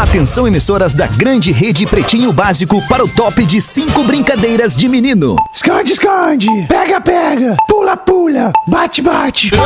Atenção, 0.00 0.48
emissoras 0.48 0.94
da 0.94 1.06
grande 1.06 1.52
rede 1.52 1.84
Pretinho 1.84 2.32
Básico 2.32 2.80
para 2.88 3.04
o 3.04 3.08
top 3.08 3.44
de 3.44 3.60
cinco 3.60 4.02
brincadeiras 4.02 4.74
de 4.74 4.88
menino. 4.88 5.36
Esconde, 5.54 5.92
esconde. 5.92 6.48
Pega, 6.66 6.98
pega. 7.02 7.54
Pula, 7.68 7.98
pula. 7.98 8.50
Bate, 8.66 9.02
bate. 9.02 9.50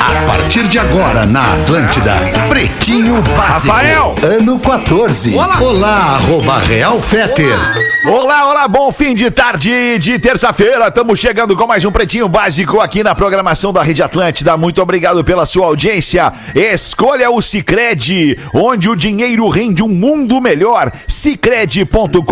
A 0.00 0.26
partir 0.26 0.64
de 0.64 0.78
agora 0.78 1.24
na 1.26 1.54
Atlântida, 1.54 2.16
Pretinho 2.48 3.22
Básico. 3.36 3.72
Rafael! 3.72 4.16
Ano 4.24 4.58
14. 4.58 5.34
Olá. 5.34 5.60
Olá, 5.60 5.96
arroba 6.16 6.58
Real 6.58 7.00
Feter. 7.00 7.58
Olá, 8.06 8.48
olá, 8.48 8.66
bom 8.66 8.90
fim 8.90 9.14
de 9.14 9.30
tarde 9.30 9.98
de 9.98 10.18
terça-feira. 10.18 10.88
Estamos 10.88 11.20
chegando 11.20 11.54
com 11.54 11.66
mais 11.66 11.84
um 11.84 11.92
Pretinho 11.92 12.28
Básico 12.28 12.80
aqui 12.80 13.04
na 13.04 13.14
programação 13.14 13.74
da 13.74 13.82
Rede 13.82 14.02
Atlântida. 14.02 14.56
Muito 14.56 14.80
obrigado 14.80 15.22
pela 15.22 15.44
sua 15.44 15.66
audiência. 15.66 16.32
Escolha 16.80 17.30
o 17.30 17.42
Cicred, 17.42 18.38
onde 18.54 18.88
o 18.88 18.96
dinheiro 18.96 19.46
rende 19.50 19.82
um 19.82 19.88
mundo 19.88 20.40
melhor. 20.40 20.90
Cicred.com.br. 21.06 22.24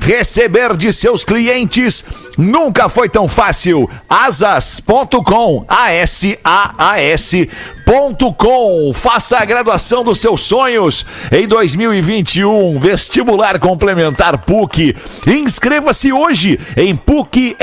Receber 0.00 0.76
de 0.76 0.92
seus 0.92 1.24
clientes 1.24 2.04
nunca 2.38 2.88
foi 2.88 3.08
tão 3.08 3.26
fácil. 3.26 3.90
Asas.com, 4.08 5.64
A-S-A-A-S.com. 5.66 6.42
Faça 8.94 9.38
a 9.38 9.44
graduação 9.44 10.04
dos 10.04 10.20
seus 10.20 10.40
sonhos 10.42 11.04
em 11.32 11.48
2021. 11.48 12.78
Vestibular 12.78 13.58
complementar 13.58 14.38
PUC. 14.44 14.94
Inscreva-se 15.26 16.12
hoje 16.12 16.60
em 16.76 16.94
PUCRS.br. 16.94 17.56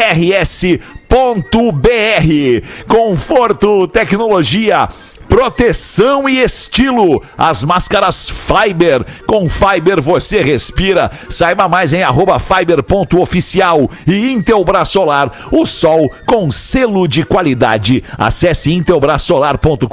Conforto, 2.87 3.87
tecnologia. 3.87 4.90
Proteção 5.30 6.27
e 6.27 6.41
estilo. 6.41 7.24
As 7.38 7.63
máscaras 7.63 8.27
Fiber. 8.27 9.05
Com 9.27 9.48
Fiber 9.48 10.02
você 10.02 10.41
respira. 10.41 11.12
Saiba 11.30 11.68
mais 11.68 11.94
em 11.94 12.02
arroba 12.02 12.40
fiber.oficial. 12.40 13.90
E 14.08 14.32
Intelbras 14.32 14.90
Solar, 14.90 15.32
o 15.52 15.66
sol 15.68 16.12
com 16.26 16.49
selo 16.49 17.08
de 17.08 17.24
qualidade. 17.24 18.04
Acesse 18.18 18.74
intelbrasolar.com.br 18.74 19.88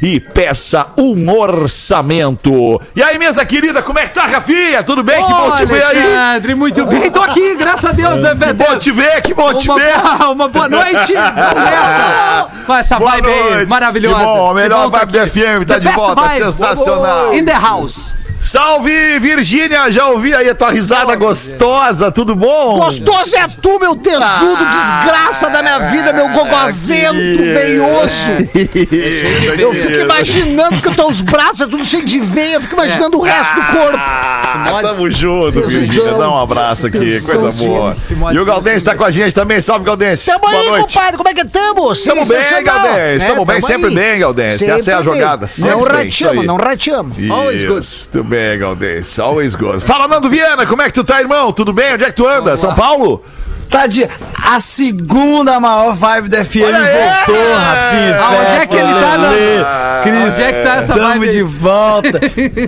e 0.00 0.20
peça 0.20 0.86
um 0.96 1.28
orçamento. 1.30 2.80
E 2.94 3.02
aí, 3.02 3.18
mesa 3.18 3.44
querida, 3.44 3.82
como 3.82 3.98
é 3.98 4.06
que 4.06 4.14
tá, 4.14 4.26
Rafinha? 4.26 4.82
Tudo 4.84 5.02
bem? 5.02 5.22
que 5.22 5.32
bom 5.32 5.56
te 5.56 5.66
ver 5.66 5.84
aí. 5.84 5.98
Alexandre, 5.98 6.54
muito 6.54 6.86
bem. 6.86 7.10
Tô 7.10 7.20
aqui, 7.20 7.56
graças 7.56 7.84
a 7.84 7.92
Deus, 7.92 8.20
né, 8.20 8.30
Que 8.34 8.38
Fede? 8.46 8.64
bom 8.64 8.78
te 8.78 8.92
ver, 8.92 9.22
que 9.22 9.34
bom 9.34 9.52
te 9.54 9.66
ver. 9.66 9.94
uma 10.30 10.48
boa 10.48 10.68
noite. 10.68 11.12
Vamos 11.14 11.64
nessa. 11.64 12.48
Com 12.70 12.76
essa 12.76 12.98
Boa 13.00 13.10
vibe 13.16 13.26
aí, 13.28 13.50
noite. 13.54 13.68
maravilhosa. 13.68 14.18
Que 14.20 14.24
bom, 14.24 14.54
melhor 14.54 14.90
Que 14.92 14.98
vibe 14.98 15.18
aqui. 15.18 15.30
FM 15.40 15.64
tá 15.66 15.74
The 15.74 15.80
de 15.80 15.92
volta, 15.96 16.22
vibe. 16.22 16.44
sensacional. 16.44 17.34
In 17.34 17.44
the 17.44 17.52
house. 17.52 18.14
Salve, 18.42 19.18
Virgínia! 19.18 19.90
Já 19.92 20.06
ouvi 20.08 20.34
aí 20.34 20.48
a 20.48 20.54
tua 20.54 20.70
risada 20.70 21.14
gostosa, 21.14 22.10
tudo 22.10 22.34
bom? 22.34 22.78
Gostoso 22.78 23.36
é 23.36 23.46
tu, 23.46 23.78
meu 23.78 23.94
tesudo, 23.94 24.64
desgraça 24.64 25.50
da 25.50 25.62
minha 25.62 25.78
vida, 25.90 26.12
meu 26.12 26.28
gogozento, 26.30 27.14
veioso. 27.14 28.14
Eu 29.60 29.74
fico 29.74 29.98
imaginando 30.00 30.80
que 30.80 30.88
os 30.88 30.96
teus 30.96 31.20
braços 31.20 31.60
é 31.60 31.66
tudo 31.66 31.84
cheio 31.84 32.04
de 32.04 32.18
veia, 32.20 32.54
eu 32.54 32.60
fico 32.62 32.74
imaginando 32.74 33.18
o 33.18 33.20
resto 33.20 33.54
do 33.54 33.62
corpo. 33.66 33.98
Ah, 33.98 34.70
Nós- 34.70 34.82
tamo 34.82 35.10
junto, 35.10 35.60
Virgínia. 35.66 36.12
Dá 36.12 36.30
um 36.30 36.38
abraço 36.38 36.86
aqui, 36.86 37.20
coisa 37.20 37.52
boa. 37.52 37.96
E 38.32 38.38
o 38.38 38.44
Galdense 38.44 38.84
tá 38.84 38.94
com 38.94 39.04
a 39.04 39.10
gente 39.10 39.34
também. 39.34 39.60
Salve, 39.60 39.84
Galdense. 39.84 40.26
Tamo 40.26 40.40
Boa 40.40 40.52
aí, 40.52 40.68
noite. 40.70 40.94
compadre, 40.94 41.16
como 41.16 41.28
é 41.28 41.34
que 41.34 41.44
tamo? 41.44 41.94
Tamo 41.94 42.24
bem. 42.26 42.64
Galdense. 42.64 43.26
Tamo 43.26 43.44
bem, 43.44 43.60
sempre 43.60 43.88
aí. 43.88 43.94
bem, 43.94 44.18
Galdense. 44.18 44.70
Essa 44.70 44.90
é 44.90 44.94
a 44.94 45.02
jogada, 45.02 45.46
sempre 45.46 45.70
Não 45.70 45.82
rateamos, 45.82 46.46
não 46.46 46.56
rateamos. 46.56 47.16
Always 47.30 47.64
good. 47.64 47.86
Bem, 48.30 48.56
Galdense. 48.60 49.20
Always 49.20 49.56
good. 49.56 49.80
Fala, 49.80 50.06
Nando 50.06 50.30
Viana, 50.30 50.64
como 50.64 50.80
é 50.82 50.84
que 50.84 50.92
tu 50.92 51.02
tá, 51.02 51.20
irmão? 51.20 51.52
Tudo 51.52 51.72
bem? 51.72 51.94
Onde 51.94 52.04
é 52.04 52.06
que 52.06 52.12
tu 52.12 52.28
anda? 52.28 52.56
São 52.56 52.76
Paulo? 52.76 53.24
Tá 53.70 53.86
de. 53.86 54.08
A 54.52 54.58
segunda 54.58 55.60
maior 55.60 55.94
vibe 55.94 56.28
da 56.28 56.44
FM 56.44 56.56
Olha 56.64 56.80
voltou, 56.80 57.54
Rafinha. 57.56 58.18
Aonde 58.20 58.54
é 58.56 58.66
que 58.66 58.74
ele 58.74 58.92
tá, 58.94 59.16
Lelê, 59.16 59.58
Nando? 59.58 60.02
Cris, 60.02 60.34
Onde 60.34 60.42
é 60.42 60.52
que 60.52 60.60
tá 60.66 60.74
essa 60.76 60.94
tamo 60.94 61.08
vibe 61.08 61.30
de 61.30 61.42
volta. 61.42 62.20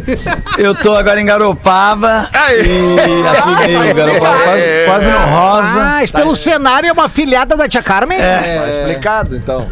Eu 0.58 0.74
tô 0.76 0.94
agora 0.94 1.20
em 1.20 1.24
Garopaba. 1.26 2.28
Aí. 2.32 2.62
E 2.62 3.26
aqui 3.66 3.78
meio 3.78 3.94
Garopaba, 3.96 4.38
quase, 4.44 4.84
quase 4.84 5.06
no 5.10 5.18
rosa. 5.18 5.80
Mas 5.80 6.12
pelo 6.12 6.36
cenário 6.36 6.88
é 6.88 6.92
uma 6.92 7.08
filhada 7.08 7.56
da 7.56 7.66
tia 7.66 7.82
Carmen? 7.82 8.20
É. 8.20 8.70
explicado, 8.70 9.34
então. 9.34 9.66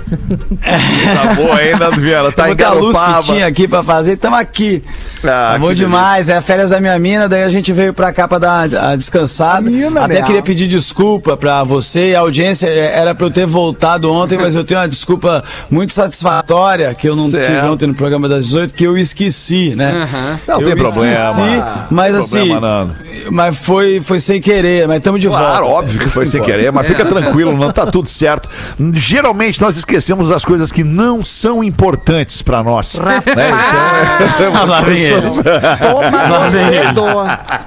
Tá 1.14 1.34
boa, 1.34 1.60
Nando 1.78 2.00
Viana? 2.00 2.32
Tá 2.32 2.44
em 2.44 2.46
Muita 2.48 2.70
luz 2.70 2.96
Garopaba. 2.96 3.22
que 3.22 3.32
tinha 3.32 3.46
aqui 3.46 3.68
pra 3.68 3.82
fazer, 3.84 4.16
tamo 4.16 4.36
aqui. 4.36 4.82
Ah, 5.22 5.50
tá 5.52 5.58
bom 5.58 5.72
demais, 5.74 6.28
é 6.30 6.40
férias 6.40 6.70
da 6.70 6.80
minha 6.80 6.98
mina, 6.98 7.28
daí 7.28 7.44
a 7.44 7.48
gente 7.50 7.72
veio 7.72 7.92
pra 7.92 8.10
cá 8.10 8.26
pra 8.26 8.38
dar 8.38 8.62
a 8.74 8.96
descansada. 8.96 9.60
mina, 9.70 10.06
Até 10.06 10.14
né? 10.14 10.22
queria 10.22 10.42
pedir 10.42 10.66
desculpa 10.66 11.19
pra 11.20 11.62
você 11.64 12.10
e 12.10 12.14
a 12.14 12.20
audiência, 12.20 12.66
é, 12.66 12.98
era 12.98 13.14
pra 13.14 13.26
eu 13.26 13.30
ter 13.30 13.46
voltado 13.46 14.12
ontem, 14.12 14.36
mas 14.38 14.54
eu 14.54 14.64
tenho 14.64 14.80
uma 14.80 14.88
desculpa 14.88 15.44
muito 15.70 15.92
satisfatória 15.92 16.94
que 16.94 17.08
eu 17.08 17.14
não 17.16 17.30
tive 17.30 17.44
Certo. 17.44 17.66
ontem 17.70 17.86
no 17.86 17.94
programa 17.94 18.28
das 18.28 18.44
18, 18.46 18.74
que 18.74 18.84
eu 18.84 18.96
esqueci, 18.98 19.74
né? 19.76 20.38
Não 20.46 20.60
eu 20.60 20.66
tem 20.66 20.76
problema. 20.76 21.12
Esqueci, 21.12 21.62
mas 21.90 22.10
Tem 22.10 22.18
assim, 22.40 22.50
problema, 22.50 22.96
mas 23.30 23.56
foi, 23.58 24.00
foi 24.00 24.20
sem 24.20 24.40
querer, 24.40 24.86
mas 24.88 24.98
estamos 24.98 25.20
de 25.20 25.28
Claro, 25.28 25.64
volta. 25.66 25.78
óbvio 25.84 26.00
que 26.00 26.08
foi 26.08 26.26
sem 26.26 26.42
querer, 26.42 26.72
mas 26.72 26.86
fica 26.86 27.04
tranquilo, 27.04 27.56
não 27.56 27.70
tá 27.72 27.86
tudo 27.90 28.08
certo. 28.08 28.48
Geralmente 28.94 29.60
nós 29.60 29.76
esquecemos 29.76 30.28
das 30.28 30.44
coisas 30.44 30.70
que 30.72 30.82
não 30.84 31.24
são 31.24 31.62
importantes 31.62 32.42
pra 32.42 32.62
nós. 32.62 32.94
Né? 32.98 33.22
Isso 33.26 33.38
é- 33.38 34.50
Lá 34.70 34.80
vem 34.82 34.98
ele. 35.00 35.22
Toma 35.22 36.40
nos 36.40 36.52
dedos. 36.52 37.02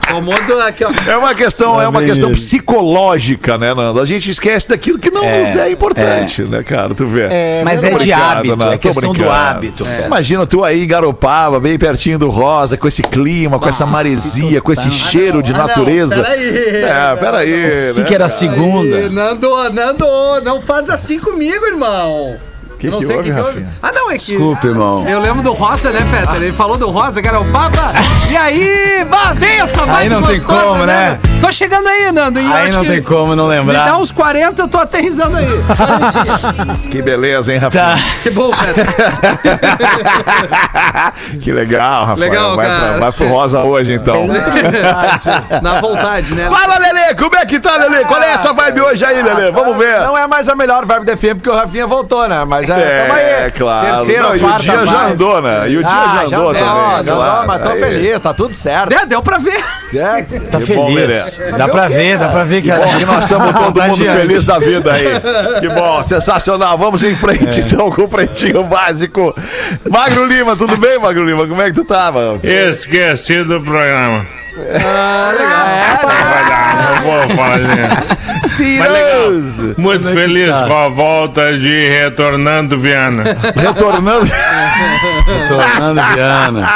Tomou 0.07 0.35
do 0.45 0.59
aqui, 0.61 0.83
ó. 0.85 0.91
É 1.09 1.17
uma 1.17 1.33
questão, 1.33 1.81
é 1.81 1.87
uma 1.87 2.01
questão 2.01 2.29
ele. 2.29 2.37
Psicológica, 3.43 3.57
né, 3.57 3.73
Nando? 3.73 3.99
A 3.99 4.05
gente 4.05 4.31
esquece 4.31 4.69
daquilo 4.69 4.97
que 4.97 5.11
não 5.11 5.21
nos 5.23 5.55
é 5.55 5.69
importante, 5.69 6.43
né, 6.43 6.63
cara? 6.63 6.93
Tu 6.95 7.05
vê. 7.05 7.27
Mas 7.63 7.83
é 7.83 7.89
de 7.91 8.13
hábito, 8.13 8.55
Nando, 8.55 8.73
é 8.73 8.77
questão 8.77 9.09
do 9.09 9.19
brincando. 9.19 9.35
hábito. 9.35 9.85
Feta. 9.85 10.07
Imagina 10.07 10.47
tu 10.47 10.63
aí 10.63 10.83
em 10.83 10.87
Garopaba, 10.87 11.59
bem 11.59 11.77
pertinho 11.77 12.17
do 12.17 12.29
Rosa, 12.29 12.77
com 12.77 12.87
esse 12.87 13.03
clima, 13.03 13.59
com 13.59 13.67
essa 13.67 13.85
maresia, 13.85 14.61
com 14.61 14.71
esse 14.71 14.89
cheiro 14.89 15.43
de 15.43 15.53
Ah, 15.53 15.57
não, 15.57 15.67
natureza. 15.67 16.15
peraí. 16.15 16.67
É, 16.83 17.15
peraí. 17.19 17.71
Sim 17.93 17.99
né? 18.01 18.05
que 18.07 18.15
era 18.15 18.29
segunda. 18.29 18.95
Aí, 18.95 19.09
Nando, 19.09 19.69
Nando, 19.71 20.05
não 20.43 20.61
faz 20.61 20.89
assim 20.89 21.19
comigo, 21.19 21.65
irmão. 21.65 22.37
Que 22.83 22.87
Eu 22.87 22.91
não 22.91 22.99
que 22.99 23.05
sei 23.05 23.15
o 23.15 23.23
que, 23.23 23.31
que 23.31 23.39
houve. 23.39 23.65
Ah, 23.81 23.93
não, 23.93 24.11
é 24.11 24.17
que. 24.17 24.31
Desculpa, 24.31 24.67
irmão. 24.67 25.07
Eu 25.07 25.21
lembro 25.21 25.41
do 25.41 25.53
Rosa, 25.53 25.89
né, 25.89 26.01
Feta? 26.01 26.35
Ele 26.35 26.51
falou 26.51 26.77
do 26.77 26.89
Rosa, 26.89 27.21
que 27.21 27.27
era 27.29 27.39
o 27.39 27.49
Papa. 27.49 27.93
E 28.29 28.35
aí, 28.35 29.05
vá, 29.09 29.31
vem 29.31 29.61
essa 29.61 29.85
vibe 29.85 29.95
Aí 29.95 30.09
não 30.09 30.21
tem 30.21 30.35
gostosa, 30.41 30.61
como, 30.63 30.85
né? 30.85 31.17
Nando. 31.23 31.39
Tô 31.39 31.49
chegando 31.49 31.87
aí, 31.87 32.11
Nando. 32.11 32.41
E 32.41 32.45
Aí 32.45 32.73
não 32.73 32.81
que 32.81 32.89
tem 32.89 33.01
como 33.01 33.37
não 33.37 33.45
Me 33.47 33.51
lembrar. 33.51 33.85
dá 33.85 33.97
uns 33.97 34.11
40, 34.11 34.63
eu 34.63 34.67
tô 34.67 34.79
aterrizando 34.79 35.37
aí. 35.37 35.47
Que 36.91 37.01
beleza, 37.01 37.53
hein, 37.53 37.59
Rafinha? 37.59 37.83
Tá. 37.83 37.95
que 38.21 38.29
bom, 38.29 38.51
Feta. 38.51 38.85
que 41.41 41.51
legal, 41.53 42.05
Rafael. 42.05 42.29
Legal, 42.29 42.55
vai, 42.57 42.67
cara. 42.67 42.79
pra, 42.79 42.97
vai 42.99 43.11
pro 43.13 43.27
Rosa 43.29 43.63
hoje, 43.63 43.93
então. 43.93 44.27
Na 45.61 45.79
vontade, 45.79 46.35
né? 46.35 46.49
Fala, 46.49 46.79
Lelê, 46.79 47.15
como 47.15 47.33
é 47.35 47.45
que 47.45 47.61
tá, 47.61 47.77
Lelê? 47.77 48.03
Qual 48.03 48.21
é 48.21 48.31
essa 48.31 48.51
vibe 48.51 48.81
hoje 48.81 49.05
aí, 49.05 49.21
Lelê? 49.21 49.51
Vamos 49.51 49.77
ver. 49.77 50.01
Não 50.01 50.17
é 50.17 50.27
mais 50.27 50.49
a 50.49 50.55
melhor 50.55 50.85
vibe 50.85 51.05
da 51.05 51.15
FM 51.15 51.35
porque 51.35 51.49
o 51.49 51.55
Rafinha 51.55 51.87
voltou, 51.87 52.27
né? 52.27 52.43
Mas 52.45 52.69
é, 52.79 53.01
tamo 53.03 53.13
aí. 53.19 53.23
É, 53.25 53.51
claro. 53.51 53.95
Terceira 53.97 54.21
Não, 54.23 54.29
ou 54.29 54.35
e 54.35 54.37
o 54.37 54.41
quarta 54.41 54.59
dia 54.63 54.85
já 54.87 55.05
andou, 55.07 55.41
né? 55.41 55.69
E 55.69 55.77
o 55.77 55.83
dia 55.83 55.91
Ah, 55.93 56.17
já 56.17 56.23
andou 56.37 56.47
também. 56.53 56.63
já 56.63 56.71
claro. 56.71 56.99
andou, 56.99 57.47
mas 57.47 57.61
tô 57.63 57.69
Aí. 57.69 57.79
feliz, 57.79 58.21
tá 58.21 58.33
tudo 58.33 58.53
certo. 58.53 58.93
É, 58.93 59.05
deu 59.05 59.21
pra 59.21 59.37
ver. 59.37 59.63
É. 59.95 60.23
Tá 60.51 60.59
Que 60.59 60.73
bom, 60.75 60.87
feliz. 60.87 61.37
Lelê. 61.37 61.51
Dá 61.57 61.67
pra 61.67 61.87
ver, 61.87 62.17
dá 62.17 62.29
pra 62.29 62.43
ver 62.43 62.61
que 62.61 62.71
Bom 62.71 62.97
que 62.97 63.05
nós 63.05 63.19
estamos 63.25 63.53
todo 63.53 63.81
mundo 63.83 64.05
feliz 64.05 64.45
da 64.45 64.59
vida 64.59 64.91
aí. 64.93 65.05
Que 65.59 65.69
bom, 65.69 66.01
sensacional. 66.03 66.77
Vamos 66.77 67.03
em 67.03 67.15
frente 67.15 67.59
então 67.61 67.91
com 67.91 68.03
o 68.03 68.07
Pretinho 68.07 68.63
Básico. 68.63 69.35
Magro 69.89 70.25
Lima, 70.25 70.55
tudo 70.55 70.77
bem, 70.77 70.99
Magro 70.99 71.23
Lima? 71.23 71.47
Como 71.47 71.61
é 71.61 71.65
que 71.65 71.73
tu 71.73 71.83
tá, 71.85 72.11
mano? 72.11 72.39
Esqueci 72.43 73.43
do 73.43 73.61
programa. 73.61 74.25
Ah, 74.85 75.31
Não 76.03 76.62
vou 77.03 77.29
fazer. 77.35 78.23
Tiroso. 78.55 79.75
Muito 79.77 80.05
feliz 80.11 80.51
com 80.51 80.77
a 80.77 80.89
volta 80.89 81.57
de 81.57 81.89
Retornando 81.89 82.77
Viana. 82.77 83.23
Retornando. 83.55 84.27
Tornando 85.47 86.01
Viana. 86.13 86.69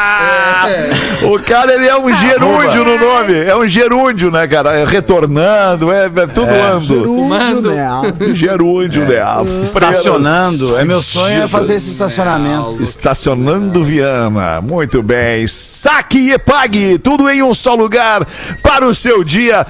O 1.23 1.39
cara, 1.39 1.73
ele 1.73 1.87
é 1.87 1.97
um 1.97 2.15
gerúndio 2.15 2.83
no 2.83 2.97
nome. 2.97 3.43
É 3.43 3.55
um 3.55 3.67
gerúndio, 3.67 4.31
né, 4.31 4.47
cara? 4.47 4.77
É 4.77 4.85
retornando, 4.85 5.91
é, 5.91 6.05
é 6.05 6.27
tudo 6.27 6.51
ando. 6.51 7.17
Mando. 7.23 7.71
Né? 7.71 8.33
Gerúndio, 8.33 9.07
né? 9.07 9.19
A 9.19 9.43
Estacionando. 9.63 10.77
É 10.77 10.85
meu 10.85 11.01
sonho 11.01 11.43
é 11.43 11.47
fazer 11.47 11.75
esse 11.75 11.91
estacionamento. 11.91 12.81
Estacionando 12.81 13.83
Viana. 13.83 14.61
Muito 14.61 15.01
bem. 15.01 15.47
Saque 15.47 16.31
e 16.31 16.39
pague. 16.39 16.97
Tudo 16.97 17.29
em 17.29 17.41
um 17.43 17.53
só 17.53 17.75
lugar 17.75 18.25
para 18.61 18.85
o 18.85 18.95
seu 18.95 19.23
dia. 19.23 19.65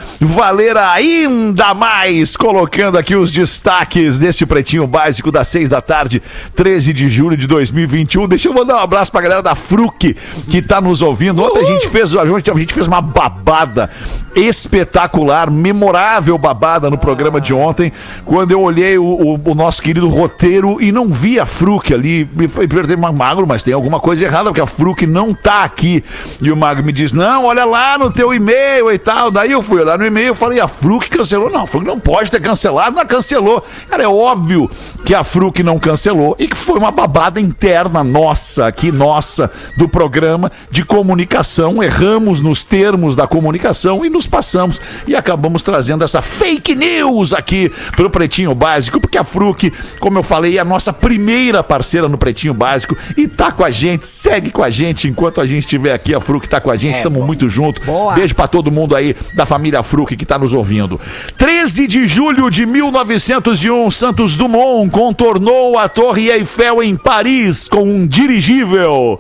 Valer 0.48 0.78
ainda 0.78 1.74
mais, 1.74 2.38
colocando 2.38 2.98
aqui 2.98 3.14
os 3.18 3.34
destaques 3.34 4.18
deste 4.18 4.46
Pretinho 4.46 4.88
Básico 4.88 5.30
das 5.30 5.50
seis 5.50 5.68
da 5.68 5.82
tarde, 5.82 6.24
13 6.56 6.94
de 6.94 7.10
julho 7.10 7.36
de 7.36 7.46
2021. 7.48 8.30
Deixa 8.30 8.48
eu 8.48 8.54
mandar 8.54 8.76
um 8.78 8.80
abraço 8.80 9.12
pra 9.12 9.20
galera 9.20 9.44
da 9.44 9.56
Fruc 9.56 10.16
que 10.50 10.62
tá 10.62 10.80
nos 10.80 11.02
ouvindo. 11.02 11.44
Ontem 11.44 11.64
a 11.64 11.66
gente 11.66 11.90
fez, 11.90 12.16
a 12.16 12.26
gente, 12.26 12.50
a 12.50 12.54
gente 12.54 12.74
fez 12.74 12.88
uma 12.88 13.02
babada 13.02 13.90
espetacular, 14.34 15.52
memorável 15.52 16.38
babada 16.38 16.90
no 16.90 16.98
programa 16.98 17.42
de 17.42 17.54
ontem, 17.54 17.92
quando 18.24 18.54
eu 18.54 18.62
olhei 18.62 18.98
o, 18.98 19.04
o- 19.04 19.42
o 19.52 19.54
nosso 19.56 19.82
querido 19.82 20.08
roteiro 20.08 20.82
e 20.82 20.94
não 20.94 21.10
vi 21.10 21.42
a 21.42 21.46
Fruc 21.46 21.94
ali. 21.94 22.26
Me 22.34 22.48
foi 22.48 22.70
perder 22.70 22.96
magro, 22.98 23.46
mas 23.46 23.64
tem 23.64 23.74
alguma 23.74 24.00
coisa 24.00 24.24
errada, 24.24 24.46
porque 24.46 24.62
a 24.62 24.66
Fruc 24.68 25.06
não 25.06 25.34
tá 25.34 25.64
aqui. 25.64 26.02
E 26.42 26.50
o 26.50 26.56
Magro 26.56 26.86
me 26.86 26.94
diz: 26.94 27.12
Não, 27.12 27.44
olha 27.46 27.66
lá 27.66 27.98
no 27.98 28.10
teu 28.10 28.34
e-mail 28.34 28.90
e 28.94 28.98
tal. 28.98 29.30
Daí 29.30 29.52
eu 29.52 29.62
fui 29.62 29.82
olhar 29.82 29.98
no 29.98 30.06
e-mail 30.06 30.34
falei: 30.38 30.60
A 30.60 30.68
Fruc 30.68 31.10
cancelou. 31.10 31.50
Não, 31.50 31.64
a 31.64 31.68
Fruc 31.68 31.86
não 31.86 32.00
pode 32.00 32.32
ter 32.32 32.42
cancelado, 32.42 32.96
não 32.96 33.06
cancelou. 33.06 33.64
Cara, 33.90 34.04
é 34.04 34.08
óbvio 34.08 34.70
que 35.06 35.14
a 35.14 35.24
Fruc 35.24 35.62
não 35.64 35.80
cancelou 35.80 36.36
e 36.40 36.48
que 36.48 36.56
foi 36.56 36.78
uma 36.78 36.92
babada 36.92 37.40
interna 37.40 38.04
nossa, 38.04 38.68
aqui 38.68 38.92
nossa, 38.92 39.52
do 39.78 39.88
programa 39.88 40.52
de 40.70 40.86
comunicação. 40.86 41.82
Erramos 41.82 42.42
nos 42.42 42.66
termos 42.66 43.16
da 43.16 43.28
comunicação 43.28 44.06
e 44.06 44.10
nos 44.10 44.28
passamos 44.28 44.82
e 45.08 45.16
acabamos 45.16 45.64
trazendo 45.64 46.04
essa 46.04 46.22
fake 46.22 46.76
news 46.76 47.34
aqui 47.34 47.72
pro 47.96 48.10
Pretinho 48.10 48.54
Básico, 48.54 49.00
porque 49.00 49.18
a 49.18 49.24
Fruc, 49.24 49.72
como 50.00 50.20
eu 50.20 50.24
falei, 50.24 50.58
é 50.58 50.62
a 50.62 50.66
nossa 50.66 50.92
primeira 50.92 51.64
parceira 51.64 52.08
no 52.08 52.18
Pretinho 52.18 52.54
Básico 52.54 52.98
e 53.16 53.28
tá 53.28 53.52
com 53.52 53.64
a 53.64 53.72
gente, 53.72 54.06
segue 54.06 54.52
com 54.52 54.64
a 54.64 54.70
gente 54.70 55.08
enquanto 55.08 55.42
a 55.42 55.46
gente 55.46 55.62
estiver 55.62 55.94
aqui. 55.94 56.14
A 56.14 56.20
Fruc 56.20 56.48
tá 56.48 56.60
com 56.60 56.70
a 56.70 56.76
gente, 56.76 56.96
estamos 56.96 57.26
muito 57.26 57.50
junto. 57.50 57.82
Beijo 58.16 58.36
pra 58.36 58.48
todo 58.48 58.72
mundo 58.72 58.96
aí 58.96 59.16
da 59.34 59.46
família 59.46 59.82
Fruc 59.84 60.17
que 60.18 60.26
tá 60.26 60.38
nos 60.38 60.54
ouvindo. 60.54 61.00
13 61.38 61.88
de 61.88 62.08
julho 62.08 62.50
de 62.50 62.66
1901, 62.66 63.92
Santos 63.92 64.36
Dumont 64.36 64.90
contornou 64.92 65.78
a 65.78 65.88
Torre 65.88 66.30
Eiffel 66.30 66.82
em 66.84 66.98
Paris 66.98 67.68
com 67.68 67.84
um 67.84 68.06
dirigível. 68.08 69.20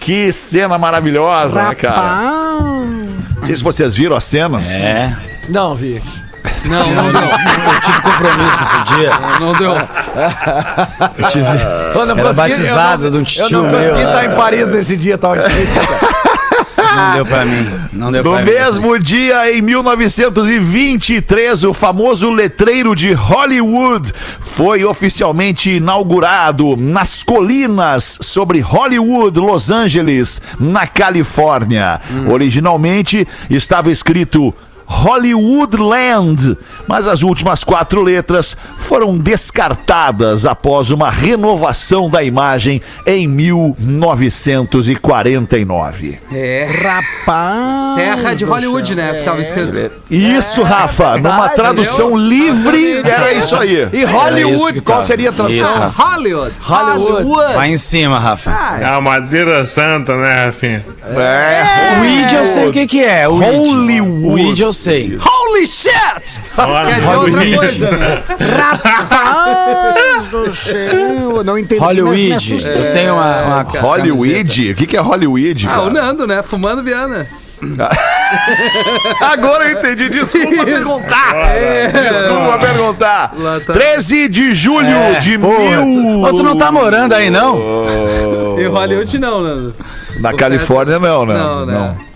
Que 0.00 0.32
cena 0.32 0.78
maravilhosa, 0.78 1.68
né, 1.68 1.74
cara? 1.74 2.30
Não 3.36 3.44
sei 3.44 3.56
se 3.56 3.62
vocês 3.62 3.94
viram 3.96 4.16
as 4.16 4.24
cenas. 4.24 4.70
É. 4.70 5.14
Não, 5.48 5.74
vi. 5.74 6.00
Não, 6.66 6.90
não 6.92 7.10
deu. 7.10 7.20
Eu 7.20 7.80
tive 7.80 8.00
compromisso 8.00 8.62
esse 8.62 8.94
dia. 8.94 9.10
Não 9.40 9.52
deu. 9.54 9.72
Eu 9.72 11.28
tive. 11.30 11.44
Eu 11.94 12.06
não 12.06 12.14
Era 12.18 12.28
consegui- 12.28 12.34
batizado 12.50 13.04
eu 13.06 13.10
de 13.10 13.16
um 13.16 13.20
não, 13.20 13.24
tio 13.24 13.44
Eu 13.44 13.50
não 13.50 13.70
meu. 13.70 13.78
consegui 13.80 14.02
estar 14.08 14.24
em 14.24 14.30
Paris 14.36 14.70
nesse 14.70 14.96
dia, 14.96 15.18
tava 15.18 15.38
difícil. 15.38 15.80
cara. 15.82 16.27
Não 16.98 17.12
deu 17.14 17.26
pra 17.26 17.44
mim. 17.44 17.72
Não 17.92 18.12
deu 18.12 18.24
No 18.24 18.32
pra 18.32 18.42
mim. 18.42 18.50
mesmo 18.50 18.98
dia, 18.98 19.50
em 19.52 19.62
1923, 19.62 21.64
o 21.64 21.72
famoso 21.72 22.30
letreiro 22.30 22.94
de 22.94 23.12
Hollywood 23.12 24.12
foi 24.54 24.84
oficialmente 24.84 25.76
inaugurado 25.76 26.76
nas 26.76 27.22
colinas 27.22 28.18
sobre 28.20 28.60
Hollywood, 28.60 29.38
Los 29.38 29.70
Angeles, 29.70 30.40
na 30.58 30.86
Califórnia. 30.86 32.00
Originalmente 32.30 33.26
estava 33.48 33.90
escrito 33.90 34.54
Hollywoodland, 34.90 36.56
mas 36.86 37.06
as 37.06 37.22
últimas 37.22 37.62
quatro 37.62 38.02
letras 38.02 38.56
foram 38.78 39.18
descartadas 39.18 40.46
após 40.46 40.90
uma 40.90 41.10
renovação 41.10 42.08
da 42.08 42.22
imagem 42.22 42.80
em 43.06 43.26
1949. 43.28 46.18
É. 46.32 46.66
Rapaz. 46.82 47.96
Terra 47.96 48.32
de 48.34 48.44
Hollywood, 48.44 48.94
né? 48.94 49.12
Que 49.14 49.24
tava 49.24 49.40
escrito. 49.42 49.90
Isso, 50.10 50.62
Rafa, 50.62 51.18
numa 51.18 51.48
tradução 51.50 52.16
livre, 52.16 53.02
era 53.04 53.32
isso 53.34 53.56
aí. 53.56 53.88
E 53.92 54.04
Hollywood, 54.04 54.80
qual 54.80 55.04
seria 55.04 55.28
a 55.30 55.32
tradução? 55.32 55.92
Hollywood. 55.96 56.54
Hollywood. 56.60 57.54
Vai 57.54 57.70
em 57.70 57.78
cima, 57.78 58.18
Rafa. 58.18 58.50
Ah, 58.50 58.78
É 58.80 58.84
a 58.86 59.00
madeira 59.00 59.66
santa, 59.66 60.16
né, 60.16 60.46
Rafinha? 60.46 60.84
É. 61.04 62.00
O 62.00 62.04
id 62.04 62.32
eu 62.32 62.46
sei 62.46 62.68
o 62.68 62.72
que 62.72 62.86
que 62.86 63.02
é. 63.04 63.26
Hollywood. 63.26 64.26
O 64.26 64.38
id 64.38 64.60
eu 64.60 64.72
sei. 64.78 65.18
Holy 65.20 65.66
shit! 65.66 66.40
Olha, 66.56 66.86
Quer 66.86 67.00
dizer 67.00 67.16
outra 67.16 67.56
coisa, 67.56 67.90
né? 67.90 68.22
Rapaz 68.56 70.26
do 70.26 70.54
céu. 70.54 70.76
Eu 71.38 71.44
não 71.44 71.58
entendi. 71.58 71.80
Hollywood. 71.80 72.66
Eu 72.66 72.92
tenho 72.92 73.14
uma, 73.14 73.42
uma 73.42 73.62
Hollywood? 73.62 74.72
O 74.72 74.74
que, 74.76 74.86
que 74.86 74.96
é 74.96 75.00
Hollywood? 75.00 75.68
Ah, 75.68 75.82
o? 75.82 75.90
Nando, 75.90 76.26
né? 76.26 76.42
Fumando 76.42 76.82
Viana. 76.82 77.26
Agora 79.20 79.68
eu 79.68 79.78
entendi. 79.78 80.08
Desculpa 80.08 80.62
perguntar. 80.64 81.34
Desculpa 82.10 82.58
perguntar. 82.58 83.34
Lá 83.36 83.60
tá. 83.60 83.72
13 83.72 84.28
de 84.28 84.54
julho 84.54 85.18
de 85.20 85.36
Porra, 85.38 85.84
mil. 85.84 86.22
tu, 86.22 86.36
tu 86.36 86.42
não 86.44 86.56
tá 86.56 86.70
morando 86.70 87.14
aí, 87.14 87.30
não? 87.30 87.58
E 88.58 88.64
Hollywood 88.66 89.18
não, 89.18 89.42
Nando. 89.42 89.74
Na 90.20 90.32
Califórnia, 90.32 90.98
não, 91.00 91.26
né? 91.26 91.34
Não, 91.34 91.66
né? 91.66 91.72
Não, 91.72 92.07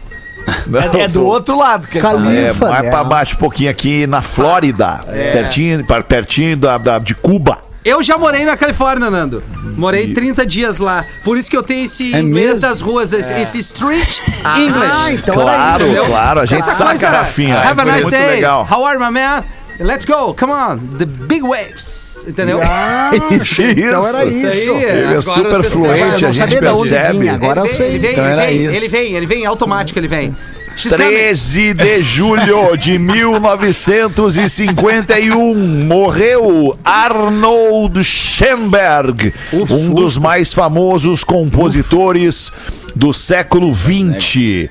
É 1.02 1.08
do 1.08 1.24
outro 1.24 1.56
lado. 1.58 1.86
Que 1.88 1.98
É, 1.98 2.00
Califa. 2.00 2.68
mais 2.70 2.84
né? 2.84 2.90
pra 2.90 3.04
baixo 3.04 3.34
um 3.34 3.38
pouquinho 3.38 3.70
aqui 3.70 4.06
na 4.06 4.22
Flórida. 4.22 5.00
Pertinho, 5.32 5.84
per- 5.84 6.04
pertinho 6.04 6.56
da, 6.56 6.78
da- 6.78 6.98
de 6.98 7.14
Cuba. 7.14 7.58
Eu 7.84 8.00
já 8.00 8.16
morei 8.16 8.44
na 8.44 8.56
Califórnia, 8.56 9.10
Nando. 9.10 9.42
Morei 9.76 10.14
30 10.14 10.46
dias 10.46 10.78
lá. 10.78 11.04
Por 11.24 11.36
isso 11.36 11.50
que 11.50 11.56
eu 11.56 11.64
tenho 11.64 11.84
esse 11.84 12.14
É 12.14 12.20
inglês 12.20 12.46
mesmo? 12.52 12.60
das 12.60 12.80
ruas, 12.80 13.12
esse, 13.12 13.32
esse 13.32 13.58
street 13.58 14.18
English. 14.56 14.90
Ah, 14.92 15.12
então 15.12 15.34
era 15.34 15.44
Claro, 15.44 15.82
Entendeu? 15.84 16.04
claro. 16.06 16.40
A 16.40 16.46
gente 16.46 16.60
Essa 16.62 16.74
saca, 16.74 16.90
coisa, 16.90 17.10
Rafinha. 17.10 17.58
Have 17.58 17.80
a 17.80 17.84
nice 17.84 18.02
muito 18.02 18.10
day. 18.16 18.30
legal. 18.36 18.68
How 18.70 18.84
are 18.86 18.96
you, 18.96 19.04
my 19.04 19.10
man? 19.10 19.42
Let's 19.80 20.04
go. 20.04 20.32
Come 20.34 20.52
on. 20.52 20.78
The 20.96 21.06
big 21.06 21.42
waves. 21.42 22.11
Entendeu? 22.26 22.60
Ah, 22.62 23.10
Isso. 23.30 23.62
então 23.76 24.06
era 24.06 24.24
isso. 24.26 24.46
aí, 24.46 24.68
Ele 24.84 25.14
é 25.14 25.20
super 25.20 25.62
fluente, 25.64 26.24
a 26.26 26.32
gente 26.32 26.56
percebe. 26.58 27.18
vinha, 27.18 27.34
agora 27.34 27.60
eu 27.62 27.66
ele 27.66 27.74
sei. 27.74 27.86
ele 27.88 27.98
vem, 27.98 28.12
Então 28.12 28.24
ele 28.24 28.32
era 28.32 28.46
vem, 28.46 28.64
isso. 28.64 28.76
ele 28.76 28.88
vem, 28.88 29.14
ele 29.14 29.26
vem, 29.26 29.46
automático 29.46 29.98
ele 29.98 30.08
vem. 30.08 30.34
She's 30.76 30.92
coming. 30.94 31.08
13 31.10 31.74
de 31.74 32.02
julho 32.02 32.76
de 32.78 32.98
1951 32.98 35.86
morreu 35.86 36.78
Arnold 36.84 38.02
Schoenberg, 38.04 39.32
um 39.52 39.92
dos 39.94 40.16
mais 40.16 40.52
famosos 40.52 41.24
compositores 41.24 42.50
do 42.94 43.12
século 43.12 43.74
XX. 43.74 44.68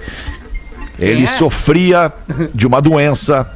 Ele 0.99 1.23
É. 1.23 1.27
sofria 1.27 2.11
de 2.53 2.67
uma 2.67 2.81
doença 2.81 3.49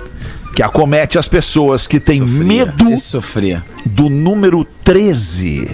que 0.55 0.63
acomete 0.63 1.19
as 1.19 1.27
pessoas 1.27 1.85
que 1.85 1.99
têm 1.99 2.21
medo 2.21 2.97
sofria. 2.97 3.61
do 3.85 4.09
número 4.09 4.63
13. 4.83 5.69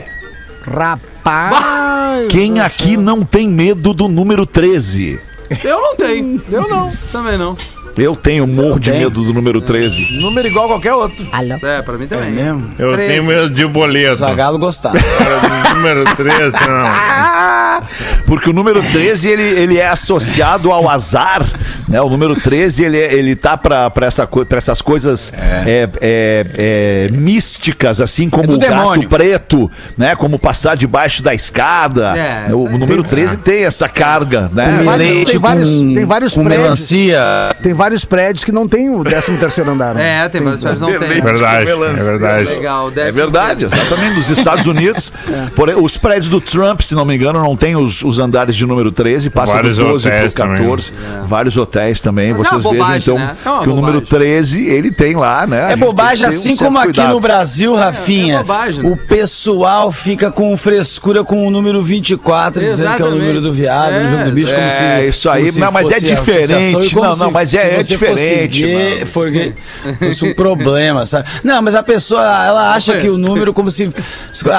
Rapaz. 0.64 2.28
Quem 2.30 2.60
aqui 2.60 2.98
não 2.98 3.24
tem 3.24 3.48
medo 3.48 3.94
do 3.94 4.08
número 4.08 4.44
13? 4.44 5.20
Eu 5.64 5.80
não 5.80 5.96
tenho. 5.96 6.42
Eu 6.50 6.68
não. 6.68 6.92
Também 7.12 7.38
não. 7.38 7.56
Eu 7.98 8.16
tenho 8.16 8.48
morro 8.48 8.80
de 8.80 8.90
tenho. 8.92 9.04
medo 9.04 9.24
do 9.24 9.34
número 9.34 9.62
13. 9.62 10.20
Número 10.22 10.48
igual 10.48 10.66
a 10.66 10.68
qualquer 10.70 10.94
outro. 10.94 11.26
É, 11.64 11.82
pra 11.82 11.98
mim 11.98 12.06
É 12.06 12.08
também. 12.08 12.32
mesmo? 12.32 12.72
Eu 12.80 12.92
Treze. 12.94 13.12
tenho 13.12 13.24
medo 13.26 13.50
de 13.50 13.66
boleto. 13.66 14.16
Zagalo 14.16 14.58
do 14.58 14.70
número 15.76 16.04
13, 16.16 16.52
não. 16.68 17.82
Porque 18.26 18.50
o 18.50 18.54
número 18.54 18.82
13 18.82 19.28
ele, 19.30 19.42
ele 19.44 19.78
é 19.78 19.88
associado 19.88 20.72
ao 20.72 20.88
azar, 20.90 21.44
né? 21.88 22.00
O 22.02 22.10
número 22.10 22.40
13 22.40 22.84
ele, 22.86 22.98
é- 23.00 23.14
ele 23.14 23.36
tá 23.36 23.58
pra, 23.58 23.90
pra, 23.90 24.06
essa, 24.08 24.26
co- 24.28 24.46
pra 24.46 24.58
essas 24.58 24.82
coisas 24.82 25.34
é, 25.36 25.90
é, 26.00 26.46
é, 26.54 27.10
místicas, 27.12 28.00
assim 28.00 28.30
como 28.30 28.54
o 28.54 28.58
gato 28.60 28.70
demônio. 28.72 29.10
preto, 29.10 29.70
né? 29.98 30.16
Como 30.16 30.38
passar 30.40 30.78
debaixo 30.78 31.22
da 31.24 31.34
escada. 31.34 32.16
É, 32.18 32.54
o, 32.54 32.70
número 32.78 33.04
13 33.04 33.38
tem 33.38 33.64
essa 33.66 33.90
carga, 33.90 34.50
né? 34.54 34.78
Com 34.80 34.86
vários- 34.86 35.10
leite, 35.12 35.32
tem 35.32 35.40
vários- 35.40 35.70
com- 35.80 35.94
tem 35.94 36.06
vários 36.06 36.34
com 36.34 36.44
prédios. 36.44 36.64
melancia. 36.64 37.22
Tem 37.62 37.74
vários 37.82 38.06
prédios 38.06 38.44
que 38.44 38.52
não 38.52 38.68
tem 38.68 38.90
o 38.94 39.04
13 39.04 39.38
terceiro 39.38 39.72
andar. 39.72 39.96
né? 39.96 40.26
É, 40.26 40.30
tem 40.30 40.40
vários 40.42 40.62
prédios 40.62 40.82
não 40.82 40.90
tem. 41.00 41.00
Verdade, 41.22 41.70
é 41.70 42.04
verdade. 42.04 42.44
Legal, 42.46 42.88
É 42.90 42.92
décimo 42.92 43.24
verdade, 43.24 43.66
exatamente. 43.66 44.16
Nos 44.18 44.30
Estados 44.30 44.68
Unidos, 44.68 45.12
porém, 45.56 45.76
os 45.76 45.98
prédios 45.98 46.30
do 46.30 46.40
Trump, 46.40 46.82
se 46.82 46.94
não 46.94 47.06
me 47.06 47.16
engano, 47.16 47.40
não 47.42 47.56
tem 47.56 47.76
os, 47.76 48.04
os 48.04 48.20
andares 48.20 48.56
de 48.56 48.66
número 48.68 48.92
13, 48.92 49.30
passa 49.32 49.54
Vários 49.54 49.78
do 49.78 49.86
12 49.86 50.08
hotéis 50.08 50.34
pro 50.34 50.48
14. 50.50 50.94
Vários 51.26 51.58
hotéis 51.58 52.02
também. 52.02 52.32
Mas 52.34 52.42
é 52.42 52.44
Vocês 52.44 52.66
uma 52.66 52.72
vejam, 52.72 52.86
bobagem, 52.86 53.02
então, 53.02 53.18
né? 53.18 53.36
É 53.40 53.64
que 53.64 53.70
o 53.70 53.76
número 53.76 54.02
bobagem. 54.02 54.20
13, 54.20 54.66
ele 54.68 54.92
tem 54.92 55.16
lá, 55.16 55.48
né? 55.48 55.64
É 55.66 55.68
tem 55.70 55.78
bobagem, 55.78 56.26
um 56.26 56.30
assim 56.30 56.50
certo 56.50 56.64
como 56.66 56.78
aqui 56.78 56.88
cuidado. 56.90 57.14
no 57.14 57.20
Brasil, 57.20 57.76
Rafinha. 57.76 58.36
é 58.36 58.38
bobagem, 58.40 58.84
né? 58.84 58.90
O 58.92 58.96
pessoal 58.98 59.92
fica 59.92 60.30
com 60.32 60.56
frescura 60.56 61.24
com 61.24 61.48
o 61.48 61.50
número 61.50 61.82
24, 61.82 62.62
dizendo 62.62 62.76
que 62.78 62.82
é 62.84 62.86
o 62.86 62.90
Exatamente. 62.98 63.20
número 63.20 63.42
do 63.42 63.52
viado, 63.52 63.94
É, 63.94 64.04
no 64.04 64.10
jogo 64.10 64.24
do 64.26 64.32
bicho, 64.32 64.54
como 64.54 64.70
se. 64.70 64.78
é, 64.84 65.06
isso 65.08 65.30
aí, 65.30 65.52
não, 65.54 65.72
mas 65.72 65.90
é 65.90 66.00
diferente. 66.00 66.96
Não, 66.96 67.16
não, 67.16 67.32
mas 67.32 67.54
é- 67.54 67.71
é 67.80 67.84
diferente, 67.84 68.62
gay, 68.66 68.94
mano. 68.96 69.06
Foi 69.08 69.54
fosse 70.00 70.26
um 70.26 70.34
problema, 70.34 71.06
sabe? 71.06 71.28
Não, 71.44 71.62
mas 71.62 71.76
a 71.76 71.84
pessoa, 71.84 72.22
ela 72.22 72.74
acha 72.74 73.00
que 73.00 73.10
o 73.10 73.18
número, 73.18 73.54
como 73.54 73.70
se. 73.72 73.92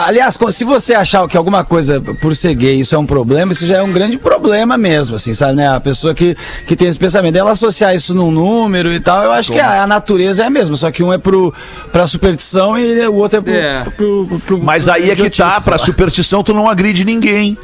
Aliás, 0.07 0.37
como- 0.37 0.51
se 0.53 0.65
você 0.65 0.95
achar 0.95 1.27
que 1.29 1.37
alguma 1.37 1.65
coisa 1.65 2.01
por 2.01 2.35
ser 2.37 2.55
gay, 2.55 2.81
isso 2.81 2.95
é 2.95 2.99
um 2.99 3.07
problema, 3.07 3.53
isso 3.53 3.67
já 3.67 3.79
é 3.79 3.83
um 3.83 3.93
grande 3.93 4.19
problema 4.19 4.77
mesmo, 4.77 5.17
assim, 5.17 5.33
sabe, 5.35 5.55
né? 5.57 5.69
A 5.69 5.81
pessoa 5.81 6.15
que, 6.15 6.37
que 6.67 6.77
tem 6.77 6.89
esse 6.89 6.99
pensamento. 6.99 7.37
Ela 7.37 7.53
associar 7.53 7.95
isso 7.95 8.15
num 8.15 8.31
número 8.31 8.93
e 8.93 9.01
tal, 9.01 9.23
eu 9.25 9.33
acho 9.33 9.53
que 9.53 9.59
a, 9.61 9.83
a 9.83 9.87
natureza 9.87 10.43
é 10.43 10.47
a 10.47 10.51
mesma, 10.51 10.77
só 10.77 10.91
que 10.91 11.03
um 11.03 11.13
é 11.13 11.19
pro, 11.19 11.53
pra 11.91 12.07
superstição 12.07 12.79
e 12.79 13.07
o 13.07 13.15
outro 13.15 13.39
é 13.39 13.41
pro. 13.43 13.53
É. 13.53 13.85
pro- 13.85 14.27
pro- 14.27 14.41
pro- 14.41 14.63
Mas 14.63 14.85
pro 14.85 14.93
aí 14.95 15.11
é 15.11 15.17
que 15.17 15.31
tá, 15.31 15.61
pra 15.61 15.79
superstição 15.79 16.43
tu 16.43 16.53
não 16.55 16.69
agride 16.69 17.05
ninguém. 17.05 17.57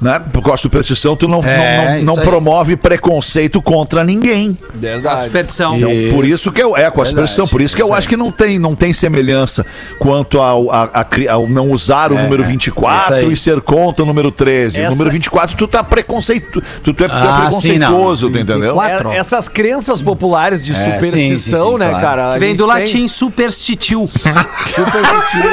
Né? 0.00 0.18
Porque 0.32 0.50
a 0.50 0.56
superstição 0.56 1.14
tu 1.14 1.28
não, 1.28 1.42
É, 1.44 1.76
não, 1.76 1.84
não, 1.84 1.96
isso 1.98 2.06
não 2.06 2.14
promove 2.16 2.74
preconceito 2.74 3.60
contra 3.60 4.02
ninguém. 4.02 4.56
A 4.72 4.76
Verdade. 4.78 5.24
superstição. 5.24 5.76
Então, 5.76 5.90
por 6.14 6.24
isso 6.24 6.50
que 6.50 6.62
eu 6.62 6.74
é 6.74 6.90
com 6.90 7.02
a 7.02 7.04
superstição, 7.04 7.46
por 7.46 7.60
isso 7.60 7.76
que 7.76 7.82
eu 7.82 7.86
isso 7.88 7.94
acho 7.94 8.08
que 8.08 8.16
não 8.16 8.32
tem, 8.32 8.58
não 8.58 8.74
tem 8.74 8.94
semelhança 8.94 9.66
quanto 9.98 10.40
ao, 10.40 10.70
a- 10.70 10.88
a 10.94 11.32
ao 11.32 11.46
não 11.46 11.70
usar 11.70 12.12
o 12.12 12.14
número 12.16 12.42
24 12.42 13.16
isso 13.18 13.26
aí. 13.26 13.32
e 13.32 13.36
ser 13.36 13.60
contra 13.60 14.02
o 14.02 14.06
número 14.06 14.30
13. 14.32 14.78
O 14.78 14.82
Essa- 14.84 14.90
número 14.90 15.10
24 15.10 15.54
tu 15.56 15.68
tá 15.68 15.84
preconceito, 15.84 16.62
tu, 16.82 16.94
tu 16.94 17.04
é, 17.04 17.08
tu 17.08 17.14
é 17.14 17.16
Ah, 17.18 17.50
sim, 17.52 17.78
não. 17.78 17.88
preconceitoso, 17.88 18.30
tu 18.30 18.38
entendeu? 18.38 18.80
É- 18.82 19.16
Essas 19.18 19.48
crenças 19.50 20.00
populares 20.00 20.64
de 20.64 20.72
É, 20.72 20.76
superstição, 20.76 21.18
sim, 21.20 21.36
sim, 21.36 21.56
sim, 21.72 21.78
né, 21.78 21.88
claro. 21.90 22.04
cara? 22.06 22.34
a 22.34 22.38
Vem 22.38 22.56
do 22.56 22.64
tem 22.66 22.74
latim 22.74 23.06
superstitil. 23.06 24.06
Superstitil. 24.08 25.50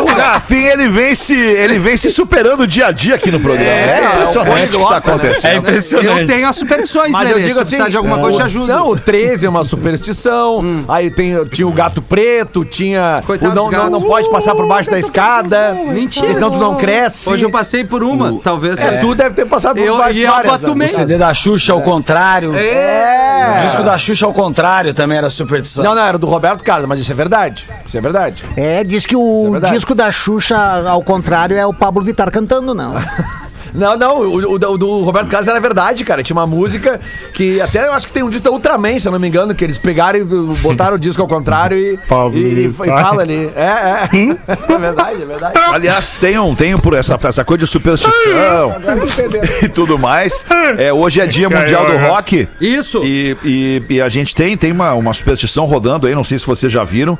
o 0.01 0.05
Rafinha, 0.05 0.71
ele 0.73 0.87
vem 0.87 1.15
se, 1.15 1.35
ele 1.37 1.79
vem 1.79 1.97
se 1.97 2.09
superando 2.09 2.65
dia 2.67 2.87
a 2.87 2.91
dia 2.91 3.15
aqui 3.15 3.31
no 3.31 3.39
programa. 3.39 3.69
É, 3.69 4.05
impressionante 4.13 4.75
o 4.75 4.79
que 4.79 4.87
tá 4.87 4.93
É 4.93 4.97
acontecendo. 4.97 5.57
impressionante. 5.59 6.21
Eu 6.21 6.27
tenho 6.27 6.47
as 6.49 6.55
superstições, 6.55 7.11
Mas 7.11 7.27
Lelê. 7.27 7.43
eu 7.43 7.47
digo 7.47 7.65
Se 7.65 7.75
assim, 7.81 7.91
de 7.91 7.97
alguma 7.97 8.19
coisa, 8.19 8.39
te 8.39 8.43
ajudo. 8.45 8.67
Não, 8.67 8.87
o 8.89 8.99
13 8.99 9.45
é 9.45 9.49
uma 9.49 9.63
superstição. 9.63 10.83
Aí 10.87 11.09
tem, 11.09 11.43
tinha 11.45 11.67
o 11.67 11.71
gato 11.71 12.01
preto, 12.01 12.63
tinha. 12.65 13.23
Coitado 13.25 13.51
o 13.51 13.55
não, 13.55 13.71
não, 13.71 13.89
não 13.89 14.01
pode 14.01 14.29
passar 14.29 14.55
por 14.55 14.67
baixo 14.67 14.89
da 14.89 14.99
escada. 14.99 15.73
Mentira. 15.87 16.33
Senão 16.33 16.51
tu 16.51 16.57
não 16.57 16.75
cresce. 16.75 17.29
Hoje 17.29 17.45
eu 17.45 17.49
passei 17.51 17.83
por 17.83 18.03
uma, 18.03 18.39
talvez. 18.43 18.77
É, 18.77 18.97
tu 18.97 19.13
deve 19.15 19.35
ter 19.35 19.45
passado 19.45 19.75
por 19.77 19.85
Eu- 19.85 19.97
baixo 19.97 20.17
e 20.17 20.23
eu 20.23 20.31
várias, 20.31 20.51
batumei. 20.51 20.87
O 20.87 20.91
CD 20.95 21.17
da 21.17 21.33
Xuxa 21.33 21.73
ao 21.73 21.81
contrário. 21.81 22.53
É. 22.55 23.57
O 23.57 23.61
disco 23.65 23.83
da 23.83 23.97
Xuxa 23.97 24.25
ao 24.25 24.33
contrário 24.33 24.93
também 24.93 25.17
era 25.17 25.29
superstição. 25.29 25.83
Não, 25.83 25.95
não, 25.95 26.01
era 26.03 26.17
do 26.17 26.27
Roberto 26.27 26.63
Carlos, 26.63 26.72
mas 26.87 26.99
isso 26.99 27.11
é 27.11 27.15
verdade. 27.15 27.67
Isso 27.85 27.97
é 27.97 28.01
verdade. 28.01 28.43
É, 28.55 28.83
diz 28.83 29.05
que 29.05 29.15
o 29.15 29.51
verdade. 29.51 29.75
disco 29.75 29.93
da 29.93 30.11
Xuxa, 30.11 30.57
ao 30.89 31.03
contrário, 31.03 31.55
é 31.55 31.65
o 31.65 31.73
Pablo 31.73 32.03
Vittar 32.03 32.31
cantando, 32.31 32.73
não. 32.73 32.93
Não, 33.73 33.97
não, 33.97 34.17
o, 34.21 34.53
o- 34.53 34.53
o 34.55 34.77
do 34.77 35.01
Roberto 35.01 35.29
Carlos 35.29 35.47
era 35.47 35.59
verdade, 35.59 36.03
cara. 36.03 36.21
Tinha 36.23 36.35
uma 36.35 36.47
música 36.47 36.99
que 37.33 37.59
até 37.61 37.87
eu 37.87 37.93
acho 37.93 38.07
que 38.07 38.13
tem 38.13 38.23
um 38.23 38.29
disco 38.29 38.43
da 38.43 38.51
Ultraman, 38.51 38.99
se 38.99 39.07
eu 39.07 39.11
não 39.11 39.19
me 39.19 39.27
engano, 39.27 39.53
que 39.55 39.63
eles 39.63 39.77
pegaram 39.77 40.19
e 40.19 40.23
botaram 40.23 40.95
o 40.95 40.99
disco 40.99 41.21
ao 41.21 41.27
contrário 41.27 41.77
e, 41.77 41.99
e, 42.33 42.39
e- 42.39 42.65
e 42.67 42.71
fala 42.73 43.21
ali. 43.21 43.49
É, 43.55 43.61
é. 43.63 44.03
É 44.73 44.77
verdade, 44.77 45.21
é 45.21 45.25
verdade. 45.25 45.59
Aliás, 45.71 46.17
tenham, 46.17 46.53
tenham 46.55 46.79
por 46.79 46.93
essa, 46.93 47.17
essa 47.23 47.43
coisa 47.45 47.63
de 47.65 47.69
superstição 47.69 48.75
e 49.63 49.69
tudo 49.69 49.97
mais. 49.97 50.45
É, 50.77 50.91
hoje 50.91 51.21
é 51.21 51.27
dia 51.27 51.49
mundial 51.49 51.85
do 51.85 51.97
rock. 51.97 52.47
Isso. 52.59 53.03
E, 53.03 53.35
e- 53.43 53.83
e 53.89 54.01
a 54.01 54.09
gente 54.09 54.33
tem, 54.35 54.55
tem 54.57 54.71
uma, 54.71 54.93
uma 54.93 55.13
superstição 55.13 55.65
rodando 55.65 56.07
aí, 56.07 56.15
não 56.15 56.23
sei 56.23 56.37
se 56.39 56.45
vocês 56.45 56.71
já 56.71 56.83
viram, 56.83 57.17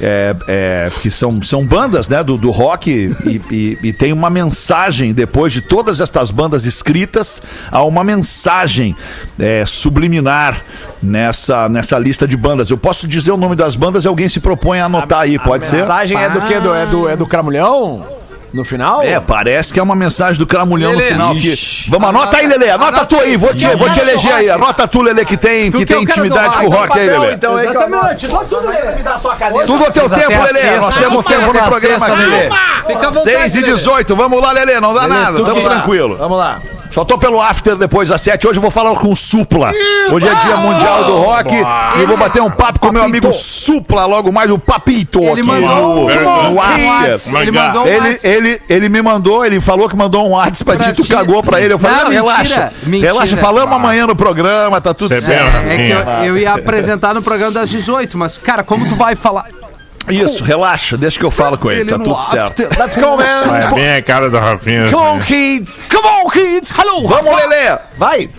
é, 0.00 0.34
é, 0.48 0.90
que 1.00 1.10
são, 1.10 1.40
são 1.42 1.64
bandas 1.64 2.08
né, 2.08 2.22
do, 2.22 2.36
do 2.36 2.50
rock 2.50 2.90
e, 3.24 3.40
e- 3.50 3.78
e 3.82 3.92
tem 3.92 4.12
uma 4.12 4.30
mensagem, 4.30 5.12
depois 5.12 5.52
de 5.52 5.60
todas 5.60 5.95
estas 6.00 6.30
bandas 6.30 6.64
escritas, 6.64 7.42
há 7.70 7.82
uma 7.82 8.02
mensagem 8.04 8.96
é, 9.38 9.64
subliminar 9.66 10.62
nessa, 11.02 11.68
nessa 11.68 11.98
lista 11.98 12.26
de 12.26 12.36
bandas. 12.36 12.70
Eu 12.70 12.78
posso 12.78 13.06
dizer 13.06 13.30
o 13.30 13.36
nome 13.36 13.56
das 13.56 13.76
bandas 13.76 14.04
e 14.04 14.08
alguém 14.08 14.28
se 14.28 14.40
propõe 14.40 14.80
a 14.80 14.86
anotar 14.86 15.20
aí, 15.20 15.38
pode 15.38 15.66
A 15.66 15.68
ser? 15.68 15.76
mensagem 15.76 16.16
é 16.16 16.30
do 16.30 16.40
quê? 16.42 16.60
Do, 16.60 16.74
é, 16.74 16.86
do, 16.86 17.08
é 17.08 17.16
do 17.16 17.26
Cramulhão? 17.26 18.04
No 18.52 18.64
final? 18.64 19.02
É, 19.02 19.20
parece 19.20 19.72
que 19.72 19.78
é 19.78 19.82
uma 19.82 19.94
mensagem 19.96 20.38
do 20.38 20.46
Cramulhão 20.46 20.92
no 20.92 20.98
Lelê. 20.98 21.10
final 21.12 21.30
aqui. 21.32 21.52
Ixi. 21.52 21.90
Vamos, 21.90 22.08
anota 22.08 22.36
aí, 22.38 22.46
Lelê. 22.46 22.70
Anota, 22.70 22.88
Anota 22.96 23.06
tu 23.06 23.16
aí, 23.20 23.36
vou 23.36 23.52
te, 23.54 23.66
vou 23.76 23.90
te 23.90 24.00
eleger 24.00 24.32
aí. 24.32 24.50
Anota 24.50 24.88
tu, 24.88 25.02
Lelê, 25.02 25.24
que 25.24 25.36
tem, 25.36 25.70
que 25.70 25.78
que 25.84 25.92
é 25.92 25.96
tem 25.96 26.04
intimidade 26.04 26.56
com 26.58 26.66
o 26.66 26.70
rock 26.70 26.98
aí, 26.98 27.06
Papel, 27.06 27.20
Lelê. 27.20 27.34
então, 27.34 27.56
aí, 27.56 27.66
Exatamente. 27.68 28.28
Só 28.28 28.44
tudo 28.44 28.68
Me 28.68 29.02
dá 29.02 29.14
a 29.14 29.18
sua 29.18 29.36
caneta. 29.36 29.66
Tudo 29.66 29.84
ao 29.84 29.90
teu 29.92 30.08
tempo, 30.08 30.42
Lelê. 30.42 30.76
Nós 30.78 30.96
temos 30.96 31.26
tempo 31.26 31.52
no 31.52 31.62
programa 31.62 32.06
aqui. 32.06 32.16
Lelê. 32.22 32.50
Fica 32.86 33.06
à 33.08 33.10
vontade, 33.10 33.24
6 33.24 33.54
e 33.56 33.60
Lelê. 33.60 33.74
18, 33.74 34.16
vamos 34.16 34.40
lá, 34.40 34.52
Lelê, 34.52 34.80
não 34.80 34.94
dá 34.94 35.06
nada, 35.08 35.36
tamo 35.44 35.54
que- 35.54 35.68
tranquilo. 35.68 36.16
Vamos 36.16 36.38
lá. 36.38 36.60
Só 36.90 37.04
tô 37.04 37.18
pelo 37.18 37.40
after 37.40 37.76
depois 37.76 38.08
das 38.08 38.22
7, 38.22 38.46
hoje 38.46 38.58
eu 38.58 38.62
vou 38.62 38.70
falar 38.70 38.94
com 38.96 39.12
o 39.12 39.16
Supla. 39.16 39.70
Hoje 40.10 40.26
é 40.26 40.34
dia 40.34 40.56
mundial 40.56 41.04
do 41.04 41.16
rock 41.18 41.52
e 41.54 42.00
eu 42.00 42.06
vou 42.08 42.16
bater 42.16 42.40
um 42.42 42.50
papo 42.50 42.78
com 42.80 42.90
meu 42.90 43.02
amigo 43.02 43.32
Supla, 43.32 44.06
logo 44.06 44.32
mais 44.32 44.50
o 44.50 44.58
Papito 44.58 45.20
Ele 45.22 45.32
aqui 45.40 45.42
mandou 45.42 46.08
no, 46.10 46.50
no 46.50 46.60
after. 46.62 47.40
Ele 47.42 47.50
mandou 47.50 47.84
um 47.84 47.86
Ele, 47.86 47.98
WhatsApp. 48.10 48.28
ele, 48.28 48.62
ele 48.68 48.88
me 48.88 49.02
mandou, 49.02 49.44
ele 49.44 49.60
falou 49.60 49.88
que 49.88 49.96
mandou 49.96 50.26
um 50.26 50.30
WhatsApp 50.30 50.64
pra 50.64 50.76
ti, 50.78 50.92
tu 50.94 51.02
ti. 51.02 51.10
cagou 51.12 51.42
pra 51.42 51.60
ele. 51.60 51.74
Eu 51.74 51.78
falei, 51.78 51.96
Não, 51.96 52.04
não, 52.04 52.10
mentira, 52.10 52.32
relaxa. 52.32 52.72
mentira. 52.84 53.12
Relaxa, 53.12 53.36
falamos 53.36 53.74
amanhã 53.74 54.06
no 54.06 54.16
programa, 54.16 54.80
tá 54.80 54.94
tudo 54.94 55.12
é 55.14 55.20
certo. 55.20 55.52
bem- 55.64 55.72
É 55.72 55.76
que 55.86 55.92
eu, 55.92 56.34
eu 56.34 56.38
ia 56.38 56.54
apresentar 56.54 57.12
no 57.14 57.20
programa 57.22 57.52
das 57.52 57.68
18, 57.68 58.16
mas, 58.16 58.38
cara, 58.38 58.62
como 58.64 58.88
tu 58.88 58.94
vai 58.94 59.14
falar? 59.14 59.46
Isso, 60.08 60.44
relaxa, 60.44 60.96
deixa 60.96 61.18
que 61.18 61.24
eu 61.24 61.30
falo 61.30 61.58
com 61.58 61.70
ele, 61.70 61.90
tá 61.90 61.98
tudo 61.98 62.16
certo. 62.16 62.62
Let's 62.78 62.96
go, 62.96 63.16
man. 63.16 63.56
É 63.56 63.74
bem 63.74 63.94
a 63.94 64.02
cara 64.02 64.30
do 64.30 64.38
Rafinha. 64.38 64.90
Come 64.90 64.96
on, 64.96 65.16
né? 65.16 65.24
kids. 65.24 65.86
Come 65.90 66.08
on, 66.08 66.30
kids! 66.30 66.70
Hello! 66.70 67.06
Vamos, 67.08 67.34
Lelê! 67.36 67.78
Vai. 67.96 68.30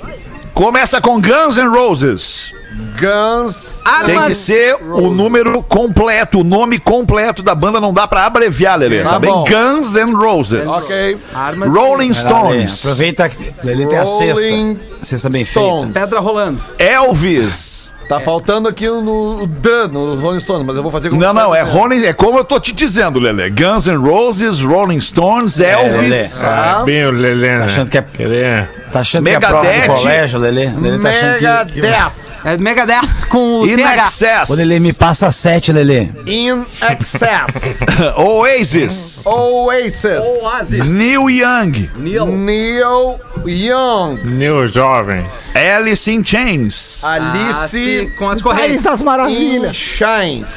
Começa 0.53 1.01
com 1.01 1.21
Guns 1.21 1.57
N' 1.57 1.67
Roses. 1.67 2.53
Guns. 2.99 3.81
Tem 4.05 4.21
que 4.27 4.35
ser 4.35 4.75
o 4.81 5.09
número 5.09 5.61
completo, 5.63 6.41
o 6.41 6.43
nome 6.43 6.79
completo 6.79 7.41
da 7.43 7.53
banda, 7.55 7.79
não 7.79 7.93
dá 7.93 8.07
pra 8.07 8.25
abreviar, 8.25 8.77
Lelê. 8.77 9.03
Tá, 9.03 9.11
Tá 9.11 9.19
bem? 9.19 9.31
bom. 9.31 9.45
Guns 9.45 9.95
N' 9.95 10.13
Roses. 10.15 10.69
Ok. 10.69 11.17
Armas. 11.33 11.71
Rolling 11.73 12.09
Lelê, 12.09 12.13
Stones. 12.13 12.79
Aproveita 12.79 13.29
que 13.29 13.53
ele 13.63 13.85
tem 13.85 13.97
a 13.97 14.03
Rolling 14.03 14.75
sexta. 14.75 15.05
Sexta 15.05 15.29
bem 15.29 15.45
Stones. 15.45 15.83
feita. 15.93 15.99
Pedra 16.01 16.19
rolando. 16.19 16.59
Elvis. 16.77 17.93
Tá 18.07 18.21
faltando 18.21 18.69
aqui 18.69 18.87
no, 18.87 19.43
o 19.43 19.47
Dan, 19.47 19.89
no 19.89 20.15
Rolling 20.15 20.39
Stones, 20.39 20.65
mas 20.65 20.77
eu 20.77 20.81
vou 20.81 20.89
fazer 20.89 21.09
com 21.09 21.17
Não, 21.17 21.33
não, 21.33 21.53
é 21.53 21.61
Rolling, 21.61 22.05
é 22.05 22.13
como 22.13 22.39
eu 22.39 22.45
tô 22.45 22.57
te 22.57 22.71
dizendo, 22.71 23.19
Lelê. 23.19 23.49
Guns 23.49 23.85
N' 23.85 23.97
Roses, 23.97 24.61
Rolling 24.61 25.01
Stones, 25.01 25.59
Elvis. 25.59 26.41
É 26.41 26.83
bem 26.85 27.05
o 27.05 27.11
Lelê, 27.11 27.51
né? 27.51 27.59
Tá 27.59 27.65
achando 27.65 27.89
que 27.89 27.97
é- 27.97 28.01
Querer. 28.01 28.69
Tá 28.93 28.99
achando 29.01 29.23
que 29.25 29.29
é 29.31 29.39
prova 29.41 29.61
Megadeth. 29.63 29.87
do 29.93 29.93
colégio, 30.01 30.39
Lelê? 30.39 30.69
Lelê 30.69 30.99
tá 31.03 31.09
achando 31.09 31.33
que... 31.33 31.73
que... 31.73 31.81
Megadeth. 31.81 32.11
É 32.47 32.57
Megadeth 32.57 33.27
com 33.29 33.59
o 33.59 33.67
In 33.67 33.75
TH. 33.75 34.03
Excess. 34.05 34.49
Ô, 34.49 34.53
Lelê, 34.53 34.79
me 34.79 34.93
passa 34.93 35.29
sete, 35.31 35.73
Lelê. 35.73 36.03
In 36.25 36.65
Excess. 36.81 37.81
Oasis. 38.15 39.25
Oasis. 39.25 40.05
Oasis. 40.43 40.85
Neil 40.85 41.29
Young. 41.29 41.89
Neil. 41.97 42.25
Neil 42.27 43.19
Young. 43.45 44.15
New 44.23 44.65
Jovem. 44.69 45.25
Alice 45.53 46.09
in 46.09 46.23
Chains. 46.23 47.03
Alice 47.03 47.75
Alice 47.77 48.11
com 48.17 48.29
as 48.29 48.41
País 48.41 48.55
correntes. 48.55 48.83
das 48.83 49.01
in 49.01 49.03
Maravilhas. 49.03 49.75
Shines. 49.75 50.47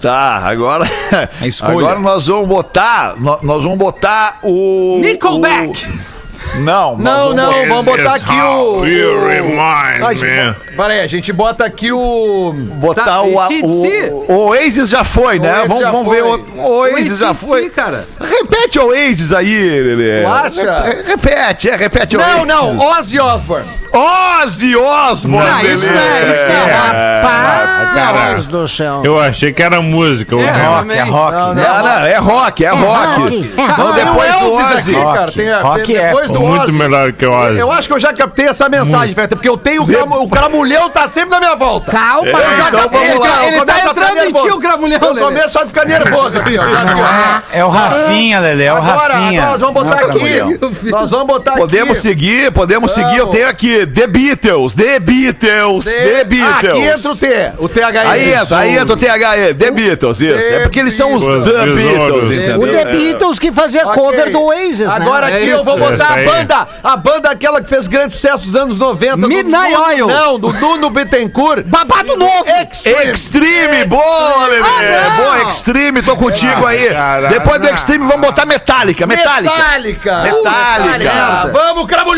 Tá, 0.00 0.38
agora. 0.48 0.84
A 1.40 1.46
escolha. 1.46 1.72
Agora 1.74 1.98
nós 2.00 2.26
vamos 2.26 2.48
botar. 2.48 3.14
nó- 3.20 3.38
Nós 3.42 3.62
vamos 3.62 3.78
botar 3.78 4.38
o. 4.42 4.98
Nickelback. 5.00 5.86
o- 5.86 6.09
não, 6.58 6.96
nós 6.96 6.98
Não, 6.98 7.14
vamos 7.20 7.36
não, 7.36 7.68
vamos 7.68 7.84
botar 7.96 8.14
aqui 8.14 8.32
o. 8.40 8.84
You 8.86 9.14
o- 9.18 9.28
remind 9.28 9.60
Ah, 10.02 10.06
a 10.08 10.12
gente 10.14 10.24
me. 10.24 10.84
aí, 10.84 11.00
a 11.00 11.06
gente 11.06 11.32
bota 11.32 11.64
aqui 11.64 11.92
o. 11.92 12.52
botar 12.54 13.04
Tá, 13.04 13.22
o, 13.22 13.38
AC/DC. 13.40 14.10
o, 14.12 14.32
o 14.32 14.36
Oasis 14.48 14.88
já 14.90 15.04
foi, 15.04 15.38
né? 15.38 15.50
Oasis 15.52 15.68
vamos 15.68 15.82
já 15.84 15.90
vamos 15.90 16.06
foi. 16.06 16.16
ver 16.16 16.22
o, 16.22 16.46
o 16.56 16.70
Oasis 16.80 17.18
já 17.18 17.34
foi. 17.34 17.70
cara. 17.70 18.06
Repete 18.20 18.78
o 18.78 18.88
Oasis 18.88 19.32
aí, 19.32 19.80
Lelê. 19.82 20.22
Tu 20.22 20.28
acha? 20.28 20.80
Re- 20.82 21.02
Repete, 21.06 21.68
é, 21.70 21.76
repete 21.76 22.16
o 22.16 22.20
Não, 22.20 22.26
Oasis. 22.26 22.46
não, 22.46 22.78
Ozzy 22.98 23.20
Osbourne. 23.20 23.66
Ozzy 23.92 24.76
Osbourne, 24.76 25.50
Não, 25.50 25.62
isso 25.70 25.86
não 25.86 26.00
é- 26.00 26.20
isso 26.20 26.46
não 26.46 26.54
é 26.54 26.64
rap. 26.64 26.94
Ah, 27.26 27.92
cara, 27.94 28.30
Deus 28.34 28.46
do 28.46 28.68
céu. 28.68 29.02
eu 29.04 29.18
achei 29.20 29.52
que 29.52 29.62
era 29.62 29.80
música. 29.82 30.36
o 30.36 30.40
É, 30.40 30.44
resto. 30.50 30.64
Rock, 30.70 30.92
é 30.92 31.02
rock. 31.02 31.32
Não, 31.32 31.54
né? 31.54 31.62
Não, 31.68 31.82
não, 31.82 32.06
é 32.06 32.16
rock, 32.18 32.64
é 32.64 32.68
rock. 32.70 33.20
rock, 33.20 33.36
é 33.58 33.62
Então 33.62 33.86
rock. 33.86 34.00
depois 34.04 34.32
do 34.38 34.44
o 34.46 34.56
Ozzy. 34.56 34.94
Rock. 34.94 35.96
É, 35.96 36.06
depois 36.06 36.30
do 36.30 36.39
Muito 36.40 36.72
melhor 36.72 37.12
que 37.12 37.26
o 37.26 37.32
Ozzy. 37.32 37.58
Eu 37.58 37.70
acho 37.72 37.88
que 37.88 37.94
eu 37.94 38.00
já 38.00 38.12
captei 38.12 38.46
essa 38.46 38.68
mensagem, 38.68 39.14
Feta, 39.14 39.36
porque 39.36 39.48
eu 39.48 39.56
tenho 39.56 39.82
o, 39.82 39.86
cram, 39.86 40.22
o 40.22 40.28
cramulhão 40.28 40.90
tá 40.90 41.08
sempre 41.08 41.30
na 41.30 41.40
minha 41.40 41.54
volta. 41.56 41.90
Calma. 41.92 42.28
Eu 42.28 42.32
já 42.56 42.68
então 42.68 42.80
captei, 42.80 43.08
vamos 43.08 43.18
lá, 43.28 43.44
eu 43.44 43.52
Ele 43.52 43.64
tá 43.64 43.80
entrando 43.80 44.18
em 44.18 44.32
ti, 44.32 44.50
o 44.50 44.58
Gramulhão, 44.58 45.00
Eu 45.02 45.16
começo 45.16 45.58
a 45.58 45.66
ficar 45.66 45.84
nervoso 45.84 46.38
aqui, 46.38 46.58
ó. 46.58 46.62
Aqui, 46.62 47.00
ó. 47.00 47.56
É 47.58 47.64
o 47.64 47.68
Rafinha, 47.68 48.40
Lelê, 48.40 48.64
é 48.64 48.72
o 48.72 48.76
Agora, 48.76 49.14
Rafinha. 49.14 49.40
agora 49.42 49.50
nós 49.52 49.60
vamos 49.60 49.74
botar 49.74 50.00
é 50.00 50.04
aqui. 50.04 50.18
Cramulhão. 50.18 50.70
Nós 50.84 51.10
vamos 51.10 51.26
botar 51.26 51.52
Podemos 51.52 51.98
aqui. 51.98 52.00
seguir, 52.00 52.52
podemos 52.52 52.92
seguir. 52.92 53.16
Eu 53.16 53.26
tenho 53.28 53.48
aqui 53.48 53.86
The 53.86 54.06
Beatles, 54.06 54.74
The 54.74 54.98
Beatles, 55.00 55.84
The, 55.84 56.24
Beatles. 56.24 56.70
Aqui 56.70 56.80
entra 56.80 57.10
o 57.10 57.16
T, 57.16 57.52
o 57.58 57.68
THI. 57.68 57.80
Aí 58.06 58.32
entra, 58.32 58.58
aí 58.58 58.76
entra 58.76 58.92
o 58.94 58.96
THE, 58.96 59.54
The 59.58 59.70
Beatles, 59.70 60.20
isso. 60.20 60.48
The 60.48 60.54
É 60.54 60.60
porque 60.60 60.78
eles 60.80 60.94
são 60.94 61.14
os. 61.14 61.24
The 61.24 61.66
Beatles, 61.66 62.24
entendeu? 62.30 62.60
O 62.60 62.68
The 62.68 62.84
Beatles 62.84 63.38
que 63.38 63.52
fazia 63.52 63.84
cover 63.84 64.30
do 64.30 64.42
Oasis, 64.42 64.80
né? 64.80 64.92
Agora 64.94 65.30
É 65.30 65.36
aqui 65.36 65.48
eu 65.48 65.64
vou 65.64 65.78
botar 65.78 66.14
a 66.14 66.22
banda, 66.38 66.68
a 66.82 66.96
banda 66.96 67.30
aquela 67.30 67.60
que 67.62 67.68
fez 67.68 67.86
grande 67.86 68.14
sucesso 68.14 68.46
nos 68.46 68.54
anos 68.54 68.78
90. 68.78 69.16
do 69.16 69.28
Midnight 69.28 69.72
Nuno- 69.72 69.84
Oil. 69.86 70.06
Não, 70.08 70.38
do 70.38 70.52
Nuno 70.52 70.90
Bittencourt. 70.90 71.64
Babado 71.66 72.16
novo! 72.16 72.44
Extreme. 72.48 73.10
Extreme, 73.10 73.84
boa, 73.84 74.46
Lelê. 74.46 74.62
Ah, 74.66 75.16
boa, 75.16 75.48
Extreme, 75.48 76.02
tô 76.02 76.16
contigo 76.16 76.66
aí. 76.66 76.88
Depois 77.28 77.60
do 77.60 77.68
Extreme, 77.68 78.06
vamos 78.06 78.20
botar 78.26 78.46
Metallica, 78.46 79.06
Metallica. 79.06 79.54
Metallica. 79.56 80.22
Metallica. 80.22 81.50
Vamos, 81.52 81.86
aí, 81.86 82.09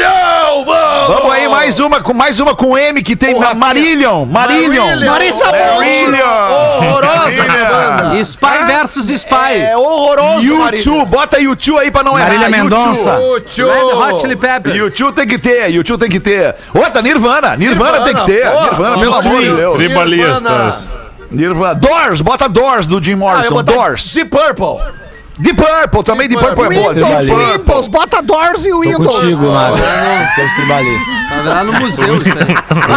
mais 1.63 1.79
uma, 1.79 2.01
com, 2.01 2.13
mais 2.13 2.41
uma 2.41 2.57
com 2.57 2.77
M 2.77 3.01
que 3.03 3.15
tem 3.15 3.35
Porra, 3.35 3.55
Marillion. 3.55 4.25
Marillion. 4.25 5.07
Marisa 5.07 5.45
Horrorosa 5.47 7.31
essa 7.31 7.65
banda. 7.71 8.25
Spy 8.25 8.67
versus 8.67 9.09
Spy. 9.09 9.61
É 9.61 9.77
horroroso, 9.77 10.45
YouTube, 10.45 11.07
bota 11.07 11.41
YouTube 11.41 11.79
aí 11.79 11.91
pra 11.91 12.03
não 12.03 12.15
Marília 12.15 12.49
errar. 12.49 12.51
Mendonça. 12.51 13.11
YouTube. 13.21 13.71
Red 13.71 13.95
Hot 13.95 14.21
Chili 14.21 14.37
Peppers. 14.37 14.75
YouTube 14.77 15.15
tem 15.15 15.29
que 15.29 15.39
ter, 15.39 15.71
YouTube 15.71 16.01
tem 16.01 16.11
que 16.11 16.21
ter. 16.21 16.57
Outra, 16.75 17.01
Nirvana. 17.01 17.57
Nirvana, 17.57 18.01
tem 18.01 18.15
que 18.15 18.27
ter. 18.27 18.45
Nirvana, 18.45 18.99
pelo 18.99 19.15
amor 19.15 19.41
de. 19.41 19.53
Deus. 19.53 19.77
Tribalistas. 19.77 20.89
Nirvana. 21.31 21.75
Doors, 21.77 22.21
bota 22.21 22.49
Doors 22.49 22.89
do 22.89 23.01
Jim 23.01 23.13
Ah, 23.13 23.17
Morrison. 23.17 23.63
Doors. 23.63 24.13
The 24.15 24.25
Purple. 24.25 25.02
Deep 25.43 25.57
Purple, 25.57 26.05
também 26.05 26.29
Deep 26.29 26.41
Purple 26.41 26.65
é 26.65 26.81
boa. 26.81 26.95
Windows, 26.95 26.95
Deep 27.27 27.27
Purple. 27.27 27.57
Windows, 27.59 27.89
bota 27.89 28.23
Doors 28.23 28.65
e 28.65 28.71
Tô 28.71 28.81
Windows. 28.81 29.17
contigo, 29.17 29.51
Mário. 29.51 29.77
Teus 30.37 30.53
tribalistas. 30.55 31.15
Tá 31.45 31.53
lá 31.55 31.65
no 31.65 31.73
museu. 31.75 32.15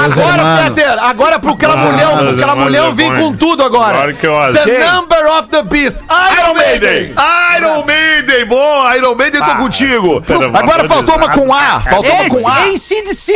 Agora. 0.06 0.64
Peter, 0.70 1.04
agora 1.04 1.40
pro 1.40 1.56
Cramulhão, 1.58 2.14
Ah, 2.14 2.18
pro 2.24 2.38
Cramulhão 2.38 2.94
vem 2.94 3.12
é 3.12 3.16
com 3.20 3.34
tudo 3.34 3.64
agora. 3.64 4.14
The? 4.14 4.86
Number 4.92 5.26
of 5.38 5.48
the 5.50 5.64
Beast. 5.64 5.98
Iron 6.38 6.54
Maiden! 6.54 7.14
Iron 7.58 7.84
Maiden, 7.86 8.46
boa! 8.46 8.96
Iron 8.96 9.16
Maiden, 9.16 9.42
tô 9.42 9.56
contigo. 9.56 10.22
Agora 10.54 10.88
faltou 10.88 11.16
uma 11.16 11.30
com 11.30 11.52
A. 11.54 11.82
Faltou 11.82 12.14
uma 12.14 12.30
com 12.30 12.48
A. 12.48 12.58
ACDC. 12.66 13.34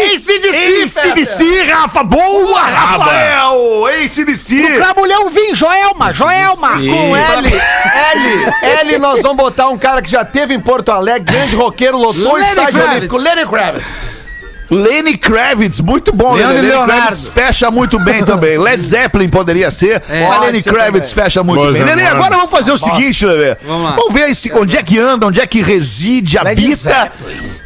ACDC, 0.84 1.64
Rafa! 1.64 2.04
Boa, 2.04 2.62
Rafael! 2.62 3.86
ACDC! 3.88 4.62
Cramulhão, 4.78 5.30
vim, 5.30 5.54
Joelma, 5.56 6.14
Joelma. 6.14 6.74
Com 6.74 7.16
L, 7.18 7.48
L, 7.48 8.54
L, 8.82 8.99
nós 9.00 9.22
vamos 9.22 9.38
botar 9.38 9.70
um 9.70 9.78
cara 9.78 10.02
que 10.02 10.10
já 10.10 10.24
teve 10.26 10.54
em 10.54 10.60
Porto 10.60 10.90
Alegre, 10.92 11.32
grande 11.34 11.56
roqueiro, 11.56 11.98
lotou 11.98 12.32
o 12.32 12.36
Lenny 12.36 12.50
estádio 12.50 12.74
Kravitz. 12.74 12.92
olímpico. 12.92 13.18
Lenny 13.18 13.46
Kravitz. 13.48 14.19
Lenny 14.70 15.18
Kravitz, 15.18 15.80
muito 15.80 16.12
bom, 16.14 16.34
né? 16.36 16.40
Leandro 16.40 16.56
Lenny 16.58 16.68
Leonardo. 16.70 17.02
Kravitz 17.02 17.28
fecha 17.28 17.72
muito 17.72 18.00
bem 18.00 18.24
também. 18.24 18.58
Led 18.62 18.82
Zeppelin 18.84 19.30
poderia 19.30 19.72
ser, 19.72 20.02
É. 20.10 20.28
mas 20.28 20.42
Lenny 20.42 20.62
ser 20.62 20.72
Kravitz 20.74 21.10
também. 21.10 21.24
fecha 21.26 21.44
muito 21.44 21.60
Boas 21.62 21.74
bem. 21.74 21.84
Lelê, 21.84 22.02
irmãs. 22.04 22.16
agora 22.16 22.36
vamos 22.38 22.52
fazer 22.52 22.72
o 22.72 22.78
seguinte, 22.78 23.26
Lelê. 23.26 23.56
Vamos 23.66 23.84
lá. 23.84 23.96
Vamos 23.96 24.14
ver 24.14 24.30
esse- 24.30 24.52
onde 24.54 24.78
é 24.78 24.84
que 24.84 24.98
anda, 25.00 25.28
onde 25.28 25.42
é 25.42 25.48
que 25.48 25.62
reside, 25.62 26.38
habita 26.38 27.12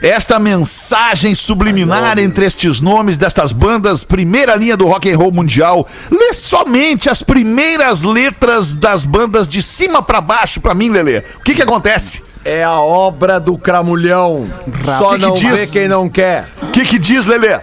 esta 0.02 0.40
mensagem 0.40 1.36
subliminar 1.36 2.18
entre 2.20 2.46
estes 2.46 2.80
nomes 2.82 3.18
destas 3.18 3.52
bandas, 3.52 4.04
primeira 4.04 4.56
linha 4.56 4.76
do 4.78 4.88
rock 4.88 5.12
and 5.12 5.18
roll 5.18 5.32
mundial. 5.32 5.88
Lê 6.12 6.34
somente 6.34 7.10
as 7.10 7.22
primeiras 7.22 8.04
letras 8.04 8.76
das 8.76 9.06
bandas 9.06 9.48
de 9.48 9.62
cima 9.62 10.02
pra 10.02 10.22
baixo 10.22 10.62
pra 10.62 10.74
mim, 10.74 10.90
Lelê. 10.90 11.20
O 11.40 11.44
que 11.44 11.54
que 11.54 11.62
acontece? 11.62 12.22
É 12.46 12.64
a 12.64 12.80
obra 12.80 13.40
do 13.40 13.58
Cramulhão. 13.58 14.50
Só 14.84 15.12
Que 15.12 15.16
que 15.16 15.22
não 15.22 15.32
diz? 15.34 15.60
vê 15.60 15.68
quem 15.68 15.88
não 15.88 16.10
quer. 16.10 16.46
O 16.62 16.68
que 16.68 16.86
que 16.86 17.00
diz, 17.00 17.26
Lelê? 17.26 17.60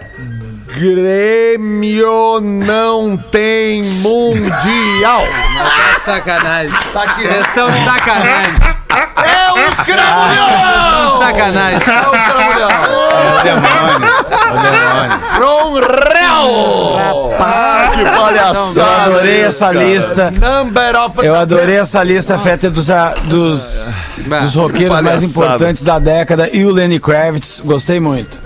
Grêmio 0.73 2.39
não 2.41 3.17
tem 3.17 3.83
mundial. 3.83 5.21
Tá 5.21 5.97
de 5.99 6.03
sacanagem. 6.05 6.75
Tá 6.93 7.03
aqui. 7.03 7.27
Vocês 7.27 7.47
estão 7.47 7.69
de 7.71 7.83
sacanagem. 7.83 8.53
É 9.77 9.81
o 9.81 9.85
Cramulhão! 9.85 11.19
Sacanagem. 11.21 11.75
É 11.75 12.07
o 12.07 12.11
Cramulhão. 12.11 12.69
Demônio. 13.43 14.11
O 14.51 14.57
demônio. 14.61 15.19
From 15.35 15.73
Real. 16.13 17.33
Ah, 17.39 17.91
que 17.93 18.01
Eu 18.01 18.11
palhaçada. 18.11 19.03
adorei 19.05 19.41
essa 19.41 19.71
lista. 19.71 20.31
Number 20.31 20.95
of 20.95 21.25
Eu 21.25 21.35
adorei 21.35 21.77
essa 21.77 22.03
lista, 22.03 22.37
Feta, 22.37 22.69
dos, 22.69 22.89
ah, 22.91 23.13
dos, 23.25 23.93
dos 24.17 24.53
roqueiros 24.55 24.97
Que 24.97 25.03
mais 25.03 25.23
importantes 25.23 25.83
da 25.83 25.97
década 25.97 26.49
e 26.51 26.63
o 26.65 26.71
Lenny 26.71 26.99
Kravitz. 26.99 27.61
Gostei 27.65 27.99
muito. 27.99 28.39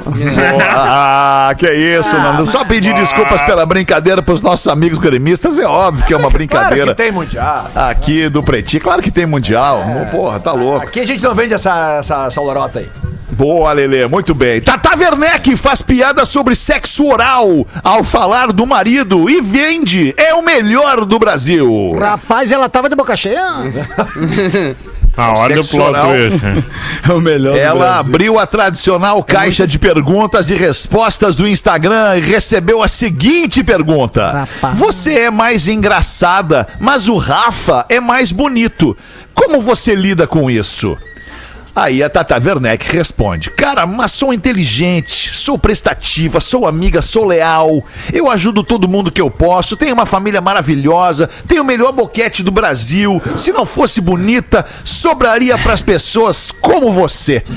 Ah, 0.77 1.53
que 1.57 1.69
isso, 1.71 2.15
Nando. 2.17 2.47
Só 2.47 2.63
pedir 2.63 2.93
desculpas 2.93 3.41
pela 3.41 3.65
brincadeira 3.65 4.21
pros 4.21 4.41
nossos 4.41 4.67
amigos 4.67 4.97
gremistas. 4.99 5.59
É 5.59 5.65
óbvio 5.65 6.05
que 6.05 6.13
é 6.13 6.17
uma 6.17 6.23
Claro 6.23 6.33
brincadeira. 6.37 6.95
que 6.95 7.03
tem 7.03 7.11
mundial. 7.11 7.69
Aqui 7.75 8.29
do 8.29 8.41
Pretinho. 8.43 8.83
Claro 8.83 9.01
que 9.01 9.11
tem 9.11 9.25
Mundial. 9.25 9.83
Porra, 10.11 10.39
tá 10.39 10.51
louco. 10.53 10.85
Aqui 10.87 10.99
a 10.99 11.05
gente 11.05 11.14
não 11.23 11.33
vende 11.33 11.53
essa, 11.53 11.97
essa, 11.99 12.25
essa 12.25 12.41
lorota 12.41 12.79
aí. 12.79 12.89
Boa, 13.31 13.73
Lelê. 13.73 14.07
Muito 14.07 14.33
bem. 14.33 14.61
Tata 14.61 14.97
Werneck 14.97 15.57
faz 15.57 15.81
piada 15.81 16.25
sobre 16.25 16.55
sexo 16.55 17.05
oral 17.05 17.67
ao 17.83 18.03
falar 18.03 18.53
do 18.53 18.65
marido 18.65 19.29
e 19.29 19.41
vende. 19.41 20.13
É 20.15 20.33
o 20.33 20.41
melhor 20.41 21.05
do 21.05 21.19
Brasil. 21.19 21.97
Rapaz, 21.99 22.51
ela 22.51 22.69
tava 22.69 22.89
de 22.89 22.95
boca 22.95 23.15
cheia. 23.17 23.43
A 25.17 25.37
hora 25.37 25.55
do 25.55 25.63
Sexo 25.63 25.77
plot 25.77 25.93
twist. 25.93 26.65
É 27.09 27.13
o 27.13 27.21
melhor 27.21 27.57
Ela 27.57 27.99
abriu 27.99 28.39
a 28.39 28.45
tradicional 28.45 29.23
caixa 29.23 29.65
de 29.67 29.77
perguntas 29.77 30.49
e 30.49 30.55
respostas 30.55 31.35
do 31.35 31.47
Instagram 31.47 32.17
e 32.17 32.21
recebeu 32.21 32.81
a 32.81 32.87
seguinte 32.87 33.63
pergunta: 33.63 34.31
Rapaz. 34.31 34.77
Você 34.77 35.13
é 35.13 35.31
mais 35.31 35.67
engraçada, 35.67 36.67
mas 36.79 37.07
o 37.07 37.17
Rafa 37.17 37.85
é 37.89 37.99
mais 37.99 38.31
bonito. 38.31 38.97
Como 39.33 39.61
você 39.61 39.93
lida 39.95 40.25
com 40.25 40.49
isso? 40.49 40.97
Aí 41.75 42.01
a 42.01 42.09
Tata 42.09 42.35
Werneck 42.35 42.89
responde: 42.95 43.51
Cara, 43.51 43.85
mas 43.85 44.13
sou 44.13 44.33
inteligente, 44.33 45.35
sou 45.35 45.57
prestativa, 45.57 46.39
sou 46.39 46.65
amiga, 46.65 47.01
sou 47.01 47.25
leal. 47.25 47.83
Eu 48.13 48.31
ajudo 48.31 48.63
todo 48.63 48.87
mundo 48.87 49.11
que 49.11 49.21
eu 49.21 49.29
posso. 49.29 49.75
Tenho 49.75 49.93
uma 49.93 50.05
família 50.05 50.39
maravilhosa, 50.39 51.29
tenho 51.47 51.63
o 51.63 51.65
melhor 51.65 51.91
boquete 51.91 52.41
do 52.43 52.51
Brasil. 52.51 53.21
Se 53.35 53.51
não 53.51 53.65
fosse 53.65 53.99
bonita, 53.99 54.65
sobraria 54.85 55.57
pras 55.57 55.81
pessoas 55.81 56.49
como 56.49 56.93
você. 56.93 57.43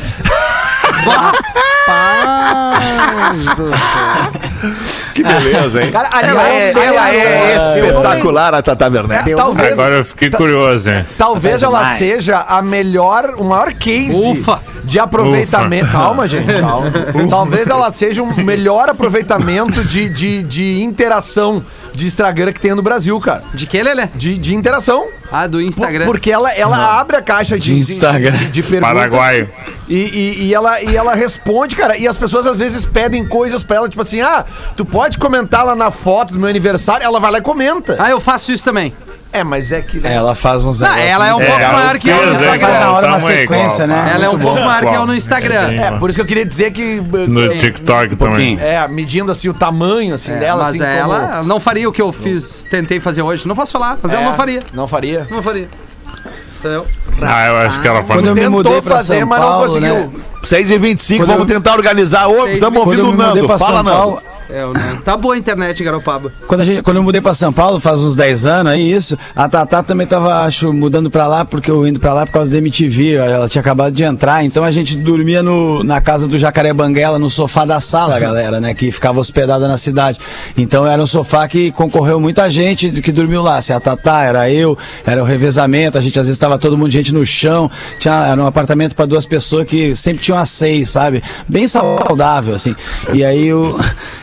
Que 5.19 5.23
beleza, 5.25 5.83
hein? 5.83 5.91
Cara, 5.91 6.09
ela 6.23 6.49
é, 6.49 6.71
ela 6.71 7.15
é 7.15 7.55
eu 7.55 7.87
espetacular, 7.89 8.55
a 8.55 8.63
Tata 8.63 8.89
Werneck. 8.89 9.35
Talvez, 9.35 9.73
Agora 9.73 9.95
eu 9.97 10.05
fiquei 10.05 10.31
curioso, 10.31 10.89
hein? 10.89 11.05
talvez 11.17 11.63
ela 11.63 11.97
seja 11.97 12.45
a 12.49 12.63
melhor, 12.63 13.35
o 13.37 13.45
maior 13.45 13.73
case 13.75 14.15
Ufa. 14.15 14.61
de 14.85 14.99
aproveitamento. 14.99 15.91
Calma, 15.91 16.29
gente, 16.29 16.53
calma. 16.61 16.93
Talvez 17.29 17.69
ela 17.69 17.93
seja 17.93 18.23
o 18.23 18.41
melhor 18.45 18.89
aproveitamento 18.89 19.83
de, 19.85 20.09
de, 20.09 20.43
de 20.45 20.83
interação 20.83 21.65
de 21.93 22.07
Instagram 22.07 22.53
que 22.53 22.61
tem 22.61 22.75
no 22.75 22.83
Brasil, 22.83 23.19
cara. 23.21 23.43
De 23.53 23.67
que, 23.67 23.83
Lelê? 23.83 24.07
De, 24.15 24.39
de 24.39 24.55
interação. 24.55 25.05
Ah, 25.31 25.47
do 25.47 25.61
Instagram. 25.61 26.07
Porque 26.07 26.31
ela, 26.31 26.51
ela 26.53 26.99
abre 26.99 27.17
a 27.17 27.23
caixa 27.23 27.59
de, 27.59 27.75
De 27.75 27.81
Instagram. 27.81 28.37
de, 28.37 28.47
de 28.51 28.63
perguntas. 28.63 28.95
Paraguaio. 28.95 29.51
E, 29.89 29.95
e, 29.97 30.43
e 30.47 30.55
ela, 30.55 30.83
e 30.83 30.97
ela 30.97 31.15
responde, 31.15 31.77
cara. 31.77 31.97
E 31.99 32.07
as 32.09 32.17
pessoas 32.17 32.47
às 32.47 32.59
vezes 32.59 32.85
pedem 32.85 33.27
coisas 33.27 33.63
pra 33.63 33.77
ela, 33.77 33.89
tipo 33.89 34.03
assim: 34.03 34.21
ah, 34.21 34.45
tu 34.77 34.85
pode 34.85 35.19
comentar 35.19 35.65
lá 35.65 35.75
na 35.77 35.91
foto 35.91 36.33
do 36.33 36.39
meu 36.41 36.49
aniversário. 36.49 37.05
Ela 37.05 37.21
vai 37.21 37.31
lá 37.31 37.39
e 37.39 37.43
comenta. 37.43 37.97
Ah, 37.99 38.11
eu 38.11 38.21
faço 38.21 38.53
isso 38.53 38.65
também. 38.65 38.93
É, 39.31 39.45
mas 39.45 39.71
é 39.73 39.83
que. 39.83 40.01
Ela 40.07 40.35
faz 40.35 40.65
uns 40.65 40.83
Ah, 40.83 40.99
ela 40.99 41.29
é 41.29 41.35
um 41.35 41.39
pouco 41.39 41.53
É, 41.61 41.73
maior 41.73 41.99
que 41.99 42.09
eu 42.09 42.17
no 42.17 42.23
é 42.23 42.27
Faz 42.37 42.41
na 42.41 42.47
Instagram. 42.57 42.91
hora 42.91 43.07
uma 43.09 43.21
sequência, 43.21 43.85
igual, 43.85 43.89
né? 44.05 44.11
Ela 44.15 44.25
é 44.25 44.29
um 44.31 44.39
pouco 44.39 44.61
maior 44.61 44.87
que 44.91 44.97
eu 44.97 45.07
no. 45.07 45.15
Instagram. 45.15 45.71
É, 45.73 45.91
por 45.99 46.09
isso 46.09 46.17
que 46.19 46.23
eu 46.23 46.27
queria 46.27 46.47
dizer 46.47 46.71
que. 46.73 47.01
No 47.01 47.49
TikTok 47.59 48.17
também. 48.17 48.59
É, 48.61 48.87
medindo 48.89 49.31
assim 49.31 49.49
o 49.49 49.55
tamanho 49.55 50.15
assim, 50.15 50.33
É, 50.33 50.39
dela. 50.39 50.65
mas 50.65 50.75
assim, 50.81 50.85
ela, 50.85 51.21
como- 51.21 51.33
ela 51.35 51.43
não 51.43 51.61
faria 51.61 51.89
o 51.89 51.93
que 51.93 52.01
eu 52.01 52.11
fiz, 52.13 52.65
tentei 52.71 53.01
fazer 53.01 53.21
hoje. 53.23 53.47
Não 53.47 53.55
posso 53.55 53.73
falar, 53.73 53.99
mas 54.03 54.13
ela 54.13 54.23
É, 54.23 54.25
não 54.25 54.33
faria. 54.35 54.63
Não 54.73 54.89
faria. 54.89 55.27
Não 55.31 55.43
faria. 55.43 55.69
Entendeu? 56.59 56.87
Ah, 57.23 57.47
eu 57.49 57.57
acho 57.59 57.83
que 57.83 57.89
ela 57.89 58.03
Quando 58.03 58.27
eu 58.27 58.35
me 58.35 58.41
Tentou 58.41 58.51
mudei 58.57 58.83
pra 58.83 58.97
fazer, 58.97 59.19
São 59.21 59.29
mas 59.29 59.39
não 59.39 59.47
Paulo, 59.47 59.67
conseguiu. 59.67 59.95
né? 59.95 60.11
6 60.43 60.71
e 60.71 60.79
25 60.79 61.23
Quando 61.25 61.29
vamos 61.37 61.49
eu- 61.51 61.55
tentar 61.57 61.75
organizar. 61.75 62.27
Ô, 62.29 62.47
estamos 62.47 62.81
ouvindo 62.81 63.11
o 63.11 63.15
Nando. 63.17 63.59
Fala, 63.59 63.83
Nando. 63.83 64.21
É, 64.51 64.63
Nando. 64.65 65.03
Tá 65.03 65.17
boa 65.17 65.35
a 65.35 65.39
internet, 65.39 65.83
Garopaba. 65.85 66.33
Quando, 66.47 66.63
a 66.63 66.65
gente- 66.65 66.83
quando 66.83 66.97
eu 66.97 67.03
mudei 67.03 67.21
pra 67.21 67.35
São 67.35 67.53
Paulo, 67.53 67.79
faz 67.81 68.01
uns 68.01 68.17
10 68.17 68.47
anos 68.47 68.73
aí, 68.73 68.91
isso, 68.91 69.17
a 69.37 69.49
Tatá 69.49 69.83
também 69.83 70.07
tava, 70.07 70.43
acho, 70.43 70.73
mudando 70.73 71.11
pra 71.11 71.27
lá, 71.27 71.45
porque 71.45 71.71
eu 71.71 71.87
indo 71.87 72.01
pra 72.01 72.15
lá 72.15 72.25
por 72.25 72.33
causa 72.33 72.51
da 72.51 72.57
MTV, 72.59 73.15
ela 73.15 73.49
tinha 73.49 73.61
acabado 73.61 73.93
de 73.93 74.03
entrar, 74.03 74.43
então 74.45 74.65
a 74.65 74.71
gente 74.71 74.97
dormia 74.97 75.43
no, 75.43 75.85
na 75.85 76.01
casa 76.01 76.27
do 76.27 76.39
Jacaré 76.39 76.73
Banguela, 76.73 77.19
no 77.19 77.29
sofá 77.29 77.65
da 77.67 77.79
sala, 77.81 78.19
galera, 78.19 78.59
né, 78.61 78.73
que 78.73 78.91
ficava 78.91 79.21
hospedada 79.21 79.69
na 79.69 79.77
cidade. 79.77 80.19
Então 80.57 80.87
era 80.87 81.03
um 81.03 81.07
sofá 81.07 81.47
que 81.47 81.71
concorreu 81.73 82.19
muita 82.19 82.49
gente 82.49 82.91
que 83.03 83.13
dormiu 83.13 83.43
lá, 83.43 83.61
se 83.61 83.73
a 83.73 83.79
Tatá, 83.81 84.23
era 84.23 84.51
eu, 84.51 84.77
era 85.05 85.23
o 85.23 85.27
revezamento, 85.27 85.99
a 85.99 86.01
gente 86.01 86.19
às 86.19 86.27
vezes 86.27 86.39
tava 86.39 86.59
todo 86.59 86.77
mundo, 86.79 86.91
gente 86.91 87.13
no 87.13 87.25
chão, 87.27 87.71
tinha, 87.99 88.27
era 88.29 88.41
um 88.43 88.47
apartamento 88.47 88.97
pra 88.97 89.05
duas 89.05 89.27
pessoas 89.27 89.67
que 89.67 89.95
sempre 89.95 90.23
tinham 90.23 90.39
as 90.39 90.49
seis, 90.49 90.89
sabe? 90.91 91.23
Bem 91.47 91.69
saudável, 91.69 92.55
assim. 92.55 92.75
E 93.13 93.23
aí 93.25 93.47
eu, 93.47 93.79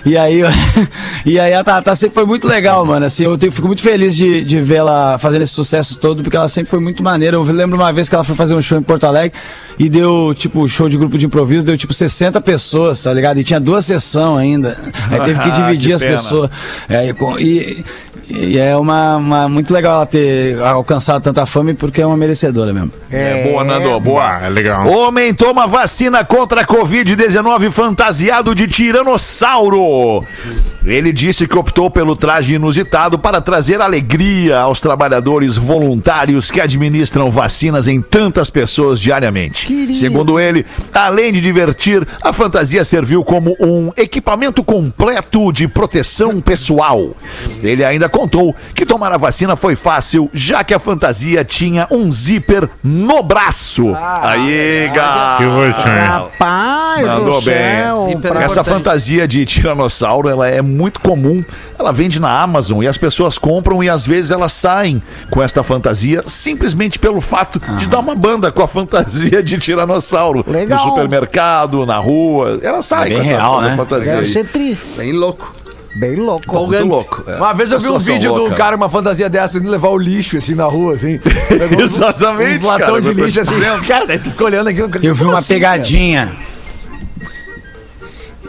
e 0.05 0.14
aí 0.17 0.39
eu, 0.39 0.49
E 1.25 1.39
aí 1.39 1.53
a 1.55 1.63
Tata 1.63 1.95
sempre 1.95 2.13
foi 2.13 2.25
muito 2.25 2.47
legal, 2.47 2.85
mano. 2.85 3.03
Assim, 3.03 3.23
eu 3.23 3.35
fico 3.51 3.65
muito 3.65 3.81
feliz 3.81 4.15
de, 4.15 4.43
de 4.43 4.61
ver 4.61 4.75
ela 4.75 5.17
fazendo 5.17 5.41
esse 5.41 5.53
sucesso 5.53 5.95
todo, 5.95 6.21
porque 6.21 6.37
ela 6.37 6.47
sempre 6.47 6.69
foi 6.69 6.79
muito 6.79 7.01
maneira. 7.01 7.35
Eu 7.35 7.43
lembro 7.43 7.75
uma 7.75 7.91
vez 7.91 8.07
que 8.07 8.13
ela 8.13 8.23
foi 8.23 8.35
fazer 8.35 8.53
um 8.53 8.61
show 8.61 8.77
em 8.77 8.83
Porto 8.83 9.05
Alegre 9.05 9.35
e 9.79 9.89
deu, 9.89 10.35
tipo, 10.37 10.67
show 10.69 10.87
de 10.87 10.97
grupo 10.97 11.17
de 11.17 11.25
improviso, 11.25 11.65
deu 11.65 11.75
tipo 11.75 11.93
60 11.93 12.39
pessoas, 12.41 13.01
tá 13.01 13.11
ligado? 13.11 13.39
E 13.39 13.43
tinha 13.43 13.59
duas 13.59 13.87
sessões 13.87 14.39
ainda. 14.39 14.77
Aí 15.09 15.19
teve 15.21 15.39
que 15.39 15.49
Ah, 15.55 15.67
dividir 15.67 15.87
que 15.87 15.93
as 15.93 16.03
pessoas. 16.03 16.51
É, 16.87 17.09
e, 17.39 17.83
e- 18.29 18.57
é 18.57 18.75
uma, 18.75 19.17
uma- 19.17 19.49
muito 19.49 19.73
legal 19.73 19.97
ela 19.97 20.05
ter 20.05 20.59
alcançado 20.61 21.21
tanta 21.21 21.45
fama 21.45 21.73
porque 21.73 22.01
é 22.01 22.05
uma 22.05 22.17
merecedora 22.17 22.73
mesmo. 22.73 22.91
É, 23.11 23.43
boa, 23.49 23.63
Nando, 23.63 23.99
boa. 23.99 24.23
Ah, 24.37 24.45
é 24.45 24.49
legal. 24.49 24.87
Homem 24.87 25.33
toma 25.33 25.67
vacina 25.67 26.23
contra 26.23 26.61
a 26.61 26.65
Covid-19 26.65 27.71
fantasiado 27.71 28.53
de 28.55 28.67
tiranossauro. 28.67 30.23
Ele 30.85 31.11
disse 31.11 31.47
que 31.47 31.57
optou 31.57 31.89
pelo 31.89 32.15
traje 32.15 32.53
inusitado 32.53 33.17
para 33.17 33.41
trazer 33.41 33.81
alegria 33.81 34.59
aos 34.59 34.79
trabalhadores 34.79 35.57
voluntários 35.57 36.51
que 36.51 36.61
administram 36.61 37.31
vacinas 37.31 37.87
em 37.87 37.99
tantas 38.01 38.49
pessoas 38.51 38.99
diariamente. 38.99 39.93
Segundo 39.95 40.39
ele, 40.39 40.63
além 40.93 41.33
de 41.33 41.41
divertir, 41.41 42.07
a 42.23 42.31
fantasia 42.31 42.85
serviu 42.85 43.23
como 43.23 43.55
um 43.59 43.91
equipamento 43.97 44.63
completo 44.63 45.51
de 45.51 45.67
proteção 45.67 46.39
pessoal. 46.39 47.15
Ele 47.63 47.83
ainda 47.83 48.07
contou 48.07 48.55
que 48.75 48.85
tomar 48.85 49.11
a 49.11 49.17
vacina 49.17 49.55
foi 49.55 49.75
fácil, 49.75 50.29
já 50.33 50.63
que 50.63 50.73
a 50.73 50.79
fantasia 50.79 51.43
tinha 51.43 51.87
um 51.89 52.11
zíper 52.11 52.69
no 52.83 53.23
braço. 53.23 53.91
Aí, 54.21 54.89
gato. 54.93 55.43
Que. 55.83 55.89
Rapaz 55.89 57.05
Mandou 57.07 57.39
do 57.41 57.45
bem. 57.45 58.17
pra- 58.21 58.43
Essa 58.43 58.63
fantasia 58.63 59.27
de 59.27 59.43
tiranossauro, 59.45 60.29
ela 60.29 60.47
é 60.47 60.61
muito 60.61 60.74
comum. 60.99 61.43
Ela 61.77 61.91
vende 61.91 62.19
na 62.19 62.41
Amazon 62.41 62.83
e 62.83 62.87
as 62.87 62.97
pessoas 62.97 63.37
compram 63.37 63.83
e 63.83 63.89
às 63.89 64.05
vezes 64.05 64.31
elas 64.31 64.51
saem 64.53 65.01
com 65.29 65.41
esta 65.41 65.63
fantasia 65.63 66.23
simplesmente 66.25 66.97
pelo 66.99 67.21
fato 67.21 67.59
de 67.77 67.87
dar 67.87 67.99
uma 67.99 68.15
banda 68.15 68.51
com 68.51 68.61
a 68.63 68.67
fantasia 68.67 69.41
de 69.43 69.57
tiranossauro 69.57 70.43
Legal. 70.47 70.83
no 70.83 70.89
supermercado, 70.91 71.85
na 71.85 71.97
rua. 71.97 72.59
Ela 72.61 72.81
sai 72.81 73.05
É 73.05 73.09
bem 73.09 73.17
com 73.17 73.21
essa, 73.23 73.29
real, 73.31 73.59
essa 73.59 73.69
né? 73.69 73.77
fantasia. 73.77 74.19
Aí. 74.19 74.27
ser 74.27 74.45
tri. 74.45 74.77
Bem 74.97 75.11
louco. 75.13 75.53
Bem 75.97 76.15
louco. 76.17 76.53
Muito 76.53 76.85
louco. 76.85 77.23
é. 77.25 77.35
Uma 77.37 77.53
vez 77.53 77.71
eu 77.71 77.79
vi 77.79 77.87
um 77.87 77.97
vídeo 77.97 78.33
do 78.33 78.39
loucas. 78.39 78.57
cara 78.57 78.75
com 78.77 78.83
uma 78.83 78.89
fantasia 78.89 79.29
dessa 79.29 79.57
indo 79.57 79.69
levar 79.69 79.87
o 79.89 79.97
lixo 79.97 80.37
assim 80.37 80.53
na 80.53 80.65
rua, 80.65 80.93
assim. 80.95 81.19
Exatamente, 81.79 82.59
Uns 82.59 82.67
latão 82.67 82.87
cara, 82.87 83.01
de 83.01 83.07
eu 83.07 83.13
lixo 83.25 83.39
assim. 83.41 83.61
Cara, 83.87 84.05
daí 84.05 84.19
tu 84.19 84.29
fica 84.29 84.43
olhando 84.43 84.67
aquilo. 84.67 84.89
Eu 85.01 85.15
vi 85.15 85.23
uma 85.23 85.37
assim, 85.37 85.53
pegadinha. 85.53 86.35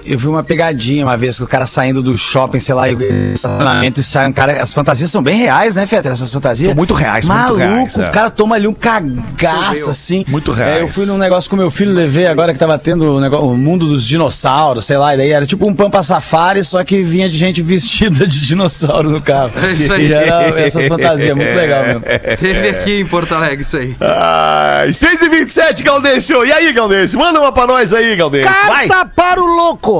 Eu 0.07 0.19
vi 0.19 0.27
uma 0.29 0.43
pegadinha 0.43 1.05
uma 1.05 1.17
vez 1.17 1.37
que 1.37 1.43
o 1.43 1.47
cara 1.47 1.67
saindo 1.67 2.03
do 2.03 2.17
shopping, 2.17 2.61
sei 2.61 2.75
lá, 2.75 2.89
e 2.89 3.33
estacionamento 3.35 4.01
e 4.01 4.05
sai 4.05 4.29
um 4.29 4.33
cara. 4.33 4.63
As 4.63 4.73
fantasias 4.73 5.11
são 5.11 5.23
bem 5.23 5.37
reais, 5.37 5.75
né, 5.77 5.87
Fetter? 5.87 6.13
Essas 6.13 6.33
fantasias. 6.33 6.69
São 6.69 6.77
muito 6.77 6.95
reais, 6.95 7.27
muito 7.27 7.39
Maluco, 7.39 7.59
reais, 7.59 7.99
é. 7.99 8.05
o 8.05 8.11
cara 8.11 8.31
toma 8.31 8.55
ali 8.55 8.67
um 8.67 8.75
cagaço, 8.75 9.91
assim. 9.91 10.25
Muito 10.29 10.53
É, 10.53 10.57
reais. 10.57 10.81
eu 10.83 10.89
fui 10.89 11.07
num 11.07 11.19
negócio 11.19 11.49
com 11.51 11.57
meu 11.57 11.71
filho, 11.71 11.93
levei 11.93 12.27
agora 12.27 12.53
que 12.53 12.59
tava 12.59 12.79
tendo 12.79 13.17
o, 13.17 13.21
negócio, 13.21 13.47
o 13.47 13.57
mundo 13.57 13.87
dos 13.87 14.05
dinossauros, 14.07 14.85
sei 14.87 14.97
lá, 14.97 15.15
e 15.15 15.17
daí 15.17 15.31
era 15.31 15.47
tipo 15.47 15.69
um 15.69 15.75
Pampa 15.75 16.03
Safari, 16.03 16.63
só 16.65 16.83
que 16.85 17.03
vinha 17.03 17.29
de 17.29 17.37
gente 17.37 17.63
vestida 17.63 18.27
de 18.27 18.41
dinossauro 18.47 19.11
no 19.11 19.21
carro. 19.21 19.51
É 19.63 19.73
isso 19.73 19.93
aí. 19.93 20.07
E 20.09 20.13
era 20.13 20.61
essas 20.61 20.87
fantasias, 20.87 21.35
muito 21.35 21.55
legal 21.55 21.83
mesmo. 21.85 22.03
Teve 22.39 22.69
aqui 22.69 23.01
em 23.01 23.07
Porto 23.07 23.35
Alegre 23.35 23.63
isso 23.63 23.77
aí. 23.77 23.97
Ai, 24.01 24.93
6 24.93 25.23
e 25.23 25.29
27 25.29 25.83
Galdêncio. 25.83 26.45
E 26.45 26.53
aí, 26.53 26.73
Galdêncio? 26.73 27.19
Manda 27.19 27.41
uma 27.41 27.53
pra 27.53 27.67
nós 27.67 27.93
aí, 27.93 28.15
Galdêncio. 28.17 28.51
Vai. 28.67 28.89
Carta 28.89 29.11
para 29.15 29.43
o 29.43 29.47
louco. 29.47 29.96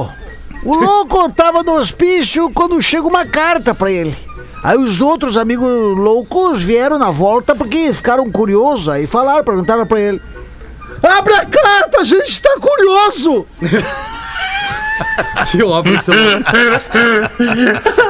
O 0.67 0.75
louco 0.75 1.31
tava 1.31 1.63
no 1.63 1.75
hospício 1.75 2.49
quando 2.51 2.81
chega 2.81 3.07
uma 3.07 3.25
carta 3.25 3.73
pra 3.73 3.89
ele. 3.91 4.15
Aí 4.63 4.77
os 4.77 4.99
outros 4.99 5.37
amigos 5.37 5.65
loucos 5.97 6.61
vieram 6.61 6.97
na 6.99 7.09
volta 7.09 7.55
porque 7.55 7.93
ficaram 7.93 8.29
curiosos. 8.29 8.89
Aí 8.89 9.07
falaram, 9.07 9.43
perguntaram 9.45 9.85
pra 9.87 9.99
ele. 9.99 10.21
Abre 11.01 11.33
a 11.35 11.45
carta, 11.45 12.01
a 12.01 12.03
gente 12.03 12.41
tá 12.41 12.57
curioso. 12.59 13.45
Que 15.51 15.63
óbvio 15.63 15.95
isso. 15.95 16.11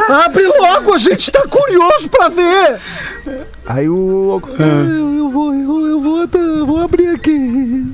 Abre 0.10 0.48
logo, 0.60 0.94
a 0.94 0.98
gente 0.98 1.30
tá 1.32 1.44
curioso 1.48 2.10
pra 2.10 2.30
ver. 2.30 2.80
Aí 3.68 3.88
o 3.90 3.96
louco, 3.96 4.50
"Ah, 4.60 4.64
eu, 4.64 5.14
eu 5.18 5.30
vou, 5.30 5.54
eu, 5.54 5.88
eu 5.88 6.02
vou, 6.02 6.28
eu 6.34 6.66
vou 6.66 6.82
abrir 6.82 7.10
aqui. 7.10 7.86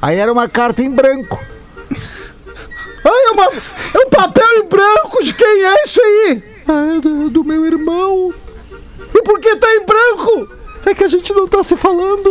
Aí 0.00 0.16
era 0.16 0.32
uma 0.32 0.48
carta 0.48 0.82
em 0.82 0.90
branco. 0.90 1.38
Ai, 3.08 3.26
é, 3.26 3.30
uma, 3.30 3.44
é 3.44 4.06
um 4.06 4.10
papel 4.10 4.58
em 4.58 4.68
branco, 4.68 5.22
de 5.22 5.32
quem 5.32 5.64
é 5.64 5.84
isso 5.84 6.00
aí? 6.02 6.42
Ah, 6.66 6.96
é 6.96 7.00
do, 7.00 7.30
do 7.30 7.44
meu 7.44 7.64
irmão. 7.64 8.34
E 9.14 9.22
por 9.22 9.38
que 9.38 9.54
tá 9.56 9.68
em 9.74 9.86
branco? 9.86 10.56
É 10.86 10.94
que 10.94 11.02
a 11.02 11.08
gente 11.08 11.32
não 11.34 11.48
tá 11.48 11.64
se 11.64 11.76
falando. 11.76 12.22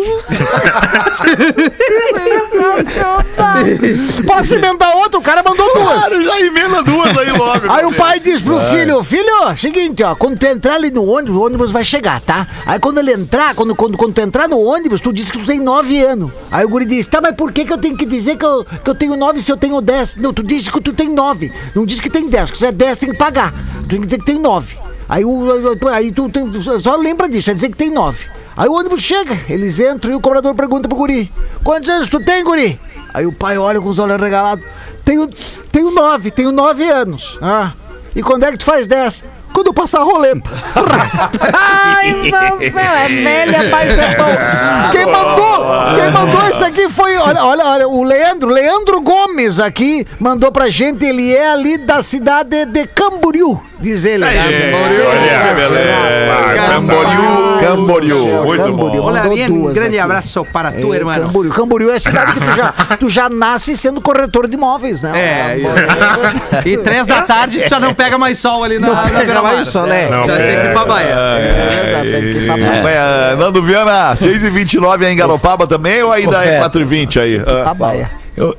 Posso 4.26 4.56
emendar 4.56 4.96
outro? 4.98 5.20
O 5.20 5.22
cara 5.22 5.44
mandou 5.44 5.72
duas. 5.74 6.00
Claro, 6.00 6.24
já 6.24 6.40
emenda 6.40 6.82
duas 6.82 7.18
aí 7.18 7.32
logo. 7.32 7.70
Aí 7.72 7.86
o 7.86 7.94
pai 7.94 8.20
diz 8.20 8.42
pro 8.42 8.60
filho, 8.62 9.04
filho, 9.04 9.58
seguinte, 9.58 10.02
ó, 10.04 10.16
quando 10.16 10.40
tu 10.40 10.46
entrar 10.46 10.76
ali 10.76 10.90
no 10.90 11.06
ônibus, 11.06 11.36
o 11.36 11.46
ônibus 11.46 11.72
vai 11.72 11.84
chegar, 11.84 12.22
tá? 12.22 12.48
Aí 12.66 12.80
quando 12.80 13.00
ele 13.00 13.12
entrar, 13.12 13.54
quando, 13.56 13.76
quando, 13.76 13.98
quando 13.98 14.14
tu 14.14 14.22
entrar 14.22 14.48
no 14.48 14.58
ônibus, 14.60 15.02
tu 15.02 15.12
diz 15.12 15.30
que 15.30 15.38
tu 15.40 15.46
tem 15.46 15.60
nove 15.60 16.02
anos. 16.02 16.32
Aí 16.50 16.66
o 16.66 16.70
guri 16.70 16.86
diz, 16.86 17.08
tá, 17.08 17.20
mas 17.20 17.36
por 17.36 17.52
que 17.52 17.66
que 17.66 17.74
eu 17.74 17.78
tenho 17.78 17.98
que 17.98 18.06
dizer 18.06 18.38
que 18.38 18.46
eu, 18.46 18.66
que 18.66 18.90
eu 18.90 18.96
tenho 18.96 19.18
nove 19.18 19.42
se 19.42 19.52
eu 19.52 19.58
tenho 19.58 19.82
dez? 19.82 20.16
Não, 20.16 20.32
tu 20.34 20.44
disse 20.44 20.72
que 20.72 20.80
tu 20.80 20.94
tem 20.94 21.10
nove, 21.10 21.52
não 21.76 21.86
diz 21.86 22.00
que 22.00 22.10
tem 22.10 22.30
dez, 22.30 22.50
que 22.52 22.58
se 22.58 22.66
é 22.66 22.72
dez 22.72 22.98
tem 22.98 23.12
que 23.12 23.18
pagar. 23.18 23.54
Tu 23.84 23.90
tem 23.90 24.00
que 24.00 24.06
dizer 24.08 24.20
que 24.20 24.26
tem 24.26 24.40
nove. 24.40 24.78
Aí, 25.10 25.24
o, 25.26 25.46
aí 25.92 26.12
tu, 26.12 26.30
tem- 26.30 26.50
só 26.80 26.96
lembra 26.96 27.28
disso, 27.30 27.52
é 27.52 27.54
dizer 27.54 27.70
que 27.70 27.78
tem 27.78 27.92
nove. 27.92 28.26
Aí 28.58 28.70
o 28.70 28.74
ônibus 28.74 29.02
chega, 29.02 29.38
eles 29.50 29.80
entram 29.80 30.14
e 30.14 30.16
o 30.16 30.22
cobrador 30.22 30.56
pergunta 30.56 30.88
pro 30.88 30.98
guri, 30.98 31.32
quantos 31.64 31.90
anos 31.90 32.08
tu 32.08 32.20
tem, 32.20 32.44
guri? 32.44 32.80
Aí 33.14 33.26
o 33.26 33.32
pai 33.32 33.58
olha 33.58 33.82
com 33.82 33.90
os 33.90 34.00
olhos 34.00 34.20
regalados, 34.20 34.66
tenho, 35.04 35.30
tenho 35.72 35.92
nove, 35.92 36.32
tenho 36.32 36.52
nove 36.52 36.84
anos. 36.90 37.38
Ah, 37.42 37.74
e 38.16 38.24
quando 38.24 38.46
é 38.46 38.52
que 38.52 38.58
tu 38.58 38.66
faz 38.66 38.88
dez? 38.88 39.24
Quando 39.54 39.68
eu 39.68 39.74
passar 39.74 40.02
a 40.02 40.04
roleta. 40.04 40.50
Ai, 41.54 42.12
meu 42.12 42.60
Deus, 42.60 42.76
é 42.76 43.08
velha, 43.08 43.70
mas 43.70 43.90
é 43.90 44.18
bom. 44.18 44.92
Quem 44.92 45.06
mandou, 45.06 45.66
quem 45.96 46.12
mandou 46.12 46.50
isso 46.50 46.66
aqui 46.66 46.90
foi, 46.90 47.16
olha, 47.16 47.42
olha, 47.42 47.66
olha, 47.66 47.88
o 47.88 48.04
Leandro, 48.04 48.50
Leandro 48.50 49.00
Gomes 49.00 49.58
aqui, 49.58 50.06
mandou 50.20 50.52
pra 50.52 50.70
gente, 50.70 51.06
ele 51.06 51.34
é 51.34 51.52
ali 51.52 51.78
da 51.78 52.04
cidade 52.04 52.66
de 52.66 52.86
Camboriú, 52.88 53.62
diz 53.86 54.04
ele. 54.06 54.26
Olha, 54.26 55.54
beleza. 55.54 56.66
Camboriú, 56.68 57.60
Camboriú. 57.62 58.44
Muito 58.44 58.64
Camboriú. 58.64 59.02
bom. 59.02 59.08
Olha, 59.08 59.22
bien, 59.30 59.50
um 59.52 59.74
grande 59.74 59.90
aqui. 59.98 60.00
abraço 60.00 60.46
para 60.46 60.72
tu, 60.72 60.94
É, 60.94 60.98
irmão. 60.98 61.16
Camboriú. 61.20 61.52
Camboriú 61.54 61.90
é 61.92 61.96
a 61.96 62.00
cidade 62.00 62.34
que 62.34 62.40
tu 62.42 62.56
já, 62.56 62.74
tu 63.00 63.10
já 63.10 63.30
nasce 63.30 63.78
sendo 63.78 64.02
corretor 64.02 64.48
de 64.48 64.56
imóveis, 64.56 65.02
né? 65.02 65.12
É, 65.16 65.58
isso. 65.58 66.68
E 66.68 66.78
três 66.78 67.08
da 67.08 67.22
tarde 67.22 67.62
tu 67.62 67.70
já 67.70 67.80
não 67.80 67.94
pega 67.94 68.18
mais 68.18 68.38
sol 68.40 68.64
ali 68.64 68.80
na, 68.80 68.88
na 68.94 69.02
pega 69.04 69.20
beira-mar. 69.26 69.54
mais 69.54 69.68
sol, 69.68 69.86
né? 69.88 70.10
Não, 70.10 70.26
Já 70.28 70.38
tem 70.38 70.60
que 70.60 70.66
ir 70.66 70.72
pra 70.74 70.86
Bahia. 70.86 71.16
É 71.16 72.02
tem 72.12 72.22
que 72.22 72.40
ir 72.40 72.46
pra 72.46 72.58
Bahia. 72.58 72.96
É, 73.32 73.36
Nando 73.36 73.62
Viana, 73.62 74.14
6h29 74.16 75.06
aí 75.06 75.14
em 75.14 75.16
Garopaba 75.16 75.68
também 75.68 76.02
ou 76.04 76.12
ainda 76.12 76.44
é 76.44 76.60
Fé. 76.62 76.70
4h20 76.70 77.22
aí? 77.22 77.42
Ah, 77.46 77.64
Pra 77.64 77.74
Bahia. 77.74 78.10
Eu- 78.36 78.56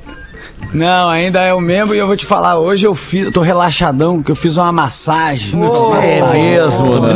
Não, 0.76 1.08
ainda 1.08 1.40
é 1.42 1.54
o 1.54 1.60
mesmo 1.60 1.94
e 1.94 1.98
eu 1.98 2.06
vou 2.06 2.16
te 2.16 2.26
falar, 2.26 2.58
hoje 2.58 2.86
eu 2.86 2.94
fiz, 2.94 3.24
eu 3.24 3.32
tô 3.32 3.40
relaxadão, 3.40 4.22
que 4.22 4.30
eu 4.30 4.36
fiz 4.36 4.56
uma 4.56 4.70
massagem. 4.72 5.58
é 5.96 6.32
mesmo, 6.32 7.00
né? 7.00 7.14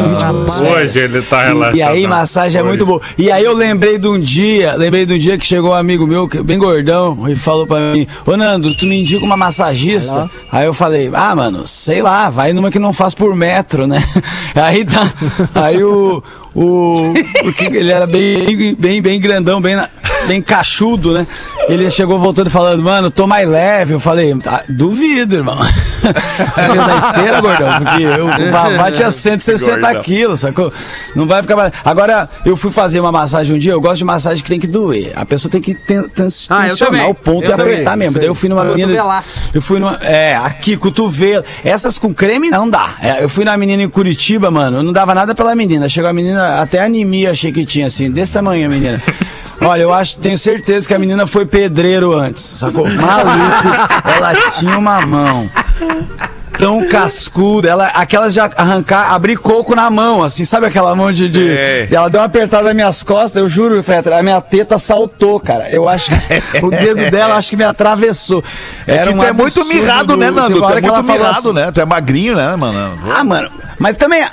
Hoje 0.73 0.99
ele 0.99 1.23
tá 1.23 1.42
relaxado. 1.42 1.77
E 1.77 1.83
aí, 1.83 2.07
massagem 2.07 2.61
é 2.61 2.64
muito 2.64 2.87
boa. 2.87 3.01
E 3.18 3.31
aí 3.31 3.44
eu 3.44 3.53
lembrei 3.55 3.99
de 3.99 4.09
um 4.09 4.18
dia, 4.18 4.75
lembrei 4.77 5.05
de 5.05 5.14
um 5.14 5.18
dia 5.18 5.37
que 5.37 5.46
chegou 5.46 5.70
um 5.73 5.75
amigo 5.75 6.07
meu, 6.07 6.27
que- 6.29 6.42
bem 6.42 6.59
gordão, 6.59 7.29
e 7.29 7.37
falou 7.37 7.66
pra 7.66 7.79
mim, 7.92 8.07
ô 8.27 8.37
Nando, 8.37 8.75
tu 8.75 8.87
me 8.87 9.01
indica 9.01 9.25
uma 9.25 9.37
massagista? 9.37 10.31
Aí 10.51 10.66
eu 10.66 10.73
falei, 10.75 11.11
ah, 11.12 11.35
mano, 11.37 11.66
sei 11.66 12.01
lá, 12.03 12.31
vai 12.31 12.53
numa 12.53 12.70
que 12.70 12.79
não 12.79 12.92
faz 12.92 13.14
por 13.14 13.35
metro, 13.37 13.87
né? 13.87 14.03
Aí 14.55 14.85
tá. 14.85 15.12
Aí 15.55 15.83
o. 15.85 16.23
O, 16.54 17.12
o 17.44 17.52
que- 17.52 17.76
ele 17.76 17.92
era 17.92 18.06
bem, 18.06 18.74
bem, 18.74 19.00
bem 19.00 19.20
grandão, 19.20 19.60
bem, 19.60 19.76
bem 20.26 20.42
cachudo, 20.42 21.12
né? 21.12 21.26
Ele 21.68 21.90
chegou 21.90 22.18
voltando 22.18 22.50
falando, 22.50 22.82
mano, 22.82 23.10
tô 23.10 23.26
mais 23.26 23.48
leve. 23.48 23.94
Eu 23.94 24.00
falei, 24.00 24.36
"Ah, 24.46 24.62
duvido, 24.68 25.36
irmão. 25.36 25.58
Você 26.00 26.44
fez 26.72 26.88
a 26.88 26.96
esteira, 26.98 27.40
gordão? 27.40 27.68
Porque 27.78 28.02
eu, 28.02 28.26
o 28.26 28.50
Vavá 28.52 28.90
tinha 28.90 29.10
160 29.10 29.80
Gordão. 29.80 30.02
quilos, 30.02 30.40
sacou? 30.40 30.72
Não 31.14 31.26
vai 31.26 31.42
ficar. 31.42 31.56
mais- 31.56 31.72
Agora, 31.84 32.28
eu 32.44 32.56
fui 32.56 32.70
fazer 32.70 33.00
uma 33.00 33.12
massagem 33.12 33.54
um 33.54 33.58
dia, 33.58 33.72
eu 33.72 33.80
gosto 33.80 33.98
de 33.98 34.04
massagem 34.04 34.42
que 34.42 34.48
tem 34.48 34.58
que 34.60 34.66
doer. 34.66 35.12
A 35.16 35.24
pessoa 35.24 35.50
tem 35.50 35.60
que 35.60 35.74
ten, 35.74 36.02
ten, 36.08 36.28
Ah, 36.48 36.62
tensionar 36.68 37.08
o 37.08 37.14
ponto 37.14 37.44
Eu 37.48 37.54
e 37.54 37.56
também. 37.56 37.74
apertar 37.74 37.96
mesmo. 37.96 38.18
Daí 38.18 38.26
eu 38.28 38.34
fui 38.34 38.48
numa 38.48 38.64
menina. 38.64 38.88
Cotovelaço. 38.88 39.38
Eu 39.54 39.62
fui 39.62 39.78
numa. 39.78 39.98
É, 40.02 40.36
aqui, 40.36 40.76
cotovelo. 40.76 41.44
Essas 41.64 41.98
com 41.98 42.12
creme 42.14 42.50
não 42.50 42.68
dá. 42.68 42.94
É, 43.02 43.22
eu 43.22 43.28
fui 43.28 43.44
numa 43.44 43.56
menina 43.56 43.82
em 43.82 43.88
Curitiba, 43.88 44.50
mano. 44.50 44.78
Eu 44.78 44.82
não 44.82 44.92
dava 44.92 45.14
nada 45.14 45.34
pela 45.34 45.54
menina. 45.54 45.88
Chegou 45.88 46.08
a 46.08 46.12
menina, 46.12 46.60
até 46.60 46.80
anemia 46.84 47.30
achei 47.32 47.52
que 47.52 47.64
tinha, 47.64 47.86
assim, 47.86 48.10
desse 48.10 48.32
tamanho 48.32 48.66
a 48.66 48.68
menina. 48.68 49.00
Olha, 49.62 49.82
eu 49.82 49.92
acho, 49.92 50.16
tenho 50.16 50.38
certeza 50.38 50.88
que 50.88 50.94
a 50.94 50.98
menina 50.98 51.26
foi 51.26 51.44
pedreiro 51.44 52.14
antes, 52.18 52.42
sacou? 52.42 52.88
Maluco, 52.88 53.68
ela 54.16 54.34
tinha 54.58 54.78
uma 54.78 55.02
mão. 55.02 55.50
Tão 56.59 56.87
cascuda. 56.88 57.69
Ela, 57.69 57.87
aquelas 57.88 58.33
de 58.35 58.40
arrancar, 58.40 59.12
abrir 59.12 59.37
coco 59.37 59.75
na 59.75 59.88
mão, 59.90 60.23
assim, 60.23 60.45
sabe 60.45 60.66
aquela 60.66 60.95
mão 60.95 61.11
de. 61.11 61.29
de- 61.29 61.95
ela 61.95 62.09
deu 62.09 62.21
uma 62.21 62.27
apertada 62.27 62.64
nas 62.64 62.75
minhas 62.75 63.03
costas, 63.03 63.40
eu 63.40 63.49
juro, 63.49 63.83
Fetra, 63.83 64.19
a 64.19 64.23
minha 64.23 64.40
teta 64.40 64.79
saltou, 64.79 65.40
cara. 65.40 65.71
Eu 65.71 65.88
acho 65.88 66.11
que 66.11 66.59
o 66.64 66.71
dedo 66.71 67.11
dela 67.11 67.37
acho 67.37 67.51
que 67.51 67.57
me 67.57 67.64
atravessou. 67.64 68.45
É 68.87 68.99
que 68.99 69.09
um 69.09 69.19
tu 69.19 69.25
é 69.25 69.33
muito 69.33 69.64
mirrado, 69.66 70.16
né, 70.16 70.27
Teve 70.27 70.40
Nando? 70.40 70.61
Tu 70.61 70.64
é 70.64 70.81
muito 70.81 71.03
mirrado, 71.05 71.38
assim, 71.38 71.53
né? 71.53 71.73
Tu 71.73 71.81
é 71.81 71.85
magrinho, 71.85 72.37
né, 72.37 72.55
mano? 72.57 72.99
Ah, 73.11 73.25
mano, 73.25 73.51
mas 73.79 73.97
também. 73.97 74.25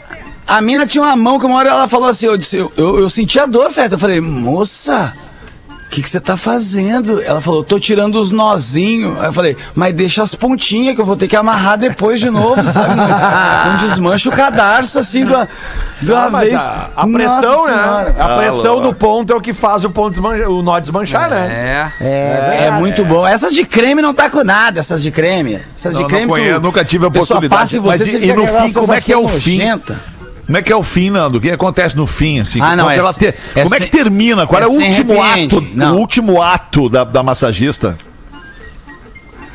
A 0.49 0.61
mina 0.61 0.87
tinha 0.87 1.03
uma 1.03 1.13
mão 1.13 1.37
que 1.37 1.45
uma 1.45 1.57
hora 1.57 1.67
ela 1.69 1.89
falou 1.89 2.07
assim, 2.07 2.25
eu, 2.25 2.37
disse, 2.37 2.55
eu, 2.55 2.71
eu, 2.77 2.99
eu 2.99 3.09
senti 3.09 3.37
a 3.37 3.45
dor, 3.45 3.69
Fetra. 3.69 3.95
Eu 3.95 3.99
falei, 3.99 4.21
moça, 4.21 5.11
o 5.87 5.89
que 5.89 6.07
você 6.09 6.19
tá 6.19 6.35
fazendo? 6.35 7.21
Ela 7.23 7.39
falou, 7.41 7.63
tô 7.63 7.79
tirando 7.79 8.19
os 8.19 8.31
nozinhos. 8.31 9.17
Aí 9.19 9.27
eu 9.27 9.33
falei, 9.33 9.55
mas 9.73 9.95
deixa 9.95 10.21
as 10.21 10.35
pontinhas 10.35 10.95
que 10.95 11.01
eu 11.01 11.05
vou 11.05 11.15
ter 11.15 11.27
que 11.27 11.35
amarrar 11.35 11.77
depois 11.77 12.19
de 12.19 12.29
novo, 12.29 12.61
sabe? 12.67 12.93
Não 13.69 13.77
desmancha 13.77 14.29
o 14.29 14.31
cadarço 14.31 14.99
assim 14.99 15.25
de 15.25 15.31
uma, 15.33 15.47
de 16.01 16.11
uma 16.11 16.25
Ah, 16.25 16.29
vez. 16.41 16.53
a, 16.55 16.89
a 16.95 17.07
pressão, 17.07 17.67
né? 17.67 18.13
A 18.19 18.35
pressão 18.37 18.71
Alô. 18.73 18.81
do 18.81 18.93
ponto 18.93 19.31
é 19.31 19.35
o 19.35 19.41
que 19.41 19.53
faz 19.53 19.85
o 19.85 19.89
ponto 19.89 20.11
desmanchar, 20.11 20.49
o 20.49 20.61
nó 20.61 20.77
desmanchar, 20.79 21.29
né? 21.29 21.91
É. 22.01 22.65
É, 22.67 22.71
muito 22.71 23.03
bom. 23.05 23.25
Essas 23.25 23.53
de 23.53 23.63
creme 23.65 24.01
não 24.01 24.13
tá 24.13 24.29
com 24.29 24.43
nada, 24.43 24.79
essas 24.79 25.01
de 25.01 25.09
creme. 25.09 25.59
Essas 25.75 25.93
Não, 25.93 26.01
de 26.01 26.03
não 26.03 26.09
creme. 26.09 26.27
conheço, 26.27 26.59
tu- 26.59 26.63
nunca 26.63 26.83
tive 26.85 27.05
a 27.05 27.07
oportunidade. 27.07 27.49
Passa 27.61 27.75
e 27.77 27.79
você, 27.79 27.87
Mas 27.99 28.09
você 28.09 28.17
e- 28.17 28.19
fica 28.21 28.33
e 28.33 28.35
no 28.35 28.45
fim, 28.47 28.73
como 28.73 28.93
é 28.93 29.01
que 29.01 29.13
é 29.13 29.17
o 29.17 29.27
fim? 29.27 29.57
nojenta. 29.57 30.16
Como 30.47 30.57
é 30.57 30.61
que 30.61 30.71
é 30.71 30.75
o 30.75 30.81
fim, 30.81 31.09
Nando? 31.09 31.37
O 31.37 31.41
que 31.41 31.51
acontece 31.51 31.95
no 31.97 32.07
fim, 32.07 32.39
assim? 32.39 32.59
Ah, 32.61 32.73
não, 32.75 32.85
Como 32.85 32.91
é 32.91 32.93
que 32.93 32.99
ela 33.01 33.13
te- 33.13 33.35
é 33.53 33.63
Como 33.63 33.75
é 33.75 33.79
que 33.81 33.87
termina? 33.87 34.47
Qual 34.47 34.61
é, 34.61 34.63
é 34.63 34.67
o 34.67 34.71
último 34.71 35.21
ato? 35.21 35.67
Não. 35.73 35.95
O 35.95 35.99
último 35.99 36.41
ato 36.41 36.87
da, 36.87 37.03
da 37.03 37.21
massagista? 37.21 37.97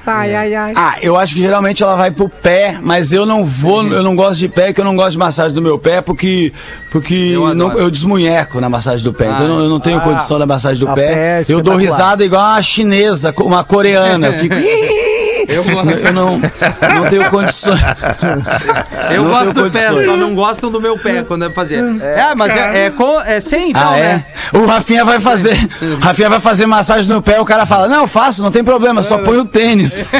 Ah, 0.04 0.96
eu 1.00 1.16
acho 1.16 1.34
que 1.34 1.40
geralmente 1.40 1.82
ela 1.82 1.94
vai 1.94 2.10
pro 2.10 2.28
pé, 2.28 2.76
mas 2.82 3.12
eu 3.12 3.24
não 3.24 3.44
vou, 3.44 3.86
eu 3.86 4.02
não 4.02 4.16
gosto 4.16 4.38
de 4.40 4.48
pé, 4.48 4.72
que 4.72 4.80
eu 4.80 4.84
não 4.84 4.96
gosto 4.96 5.12
de 5.12 5.18
massagem 5.18 5.54
do 5.54 5.62
meu 5.62 5.78
pé, 5.78 6.00
porque, 6.00 6.52
porque 6.90 7.14
Eu 7.34 7.54
não, 7.54 7.78
eu 7.78 7.88
desmunheco 7.88 8.60
na 8.60 8.68
massagem 8.68 9.04
do 9.04 9.14
pé. 9.14 9.26
então 9.30 9.42
eu 9.42 9.48
não, 9.48 9.60
eu 9.60 9.68
não 9.68 9.80
tenho 9.80 10.00
condição 10.00 10.38
da 10.38 10.46
massagem 10.46 10.84
do 10.84 10.90
a 10.90 10.94
pé 10.94 11.12
é 11.40 11.44
pé. 11.44 11.52
eu 11.52 11.62
dou 11.62 11.76
risada 11.76 12.24
igual 12.24 12.42
uma 12.42 12.60
chinesa, 12.60 13.32
uma 13.38 13.62
coreana. 13.64 14.26
Eu 14.26 14.32
fico. 14.34 14.54
Eu 15.48 15.64
gosto. 15.64 16.06
Eu 16.06 16.12
não, 16.12 16.38
não 16.38 17.08
tenho 17.08 17.30
condições. 17.30 17.80
Eu 19.10 19.22
Não 19.24 19.30
gosto 19.30 19.52
do 19.52 19.70
pé, 19.70 19.88
só 19.88 20.16
não 20.16 20.34
gostam 20.34 20.70
do 20.70 20.80
meu 20.80 20.98
pé 20.98 21.22
quando 21.22 21.44
é 21.44 21.48
pra 21.48 21.54
fazer. 21.54 21.82
É, 22.02 22.34
mas 22.34 22.54
é, 22.54 22.86
é, 22.86 22.90
com, 22.90 23.20
é 23.20 23.40
sem 23.40 23.70
então, 23.70 23.92
ah, 23.92 23.98
é? 23.98 24.02
né? 24.02 24.24
O 24.52 24.66
Rafinha 24.66 25.04
vai 25.04 25.20
fazer. 25.20 25.56
O 25.80 26.00
Rafinha 26.00 26.28
vai 26.28 26.40
fazer 26.40 26.66
massagem 26.66 27.08
no 27.08 27.22
pé, 27.22 27.40
o 27.40 27.44
cara 27.44 27.66
fala: 27.66 27.88
Não, 27.88 28.06
faço, 28.06 28.42
não 28.42 28.50
tem 28.50 28.64
problema, 28.64 29.02
só 29.02 29.18
põe 29.18 29.38
o 29.38 29.44
tênis. 29.44 30.04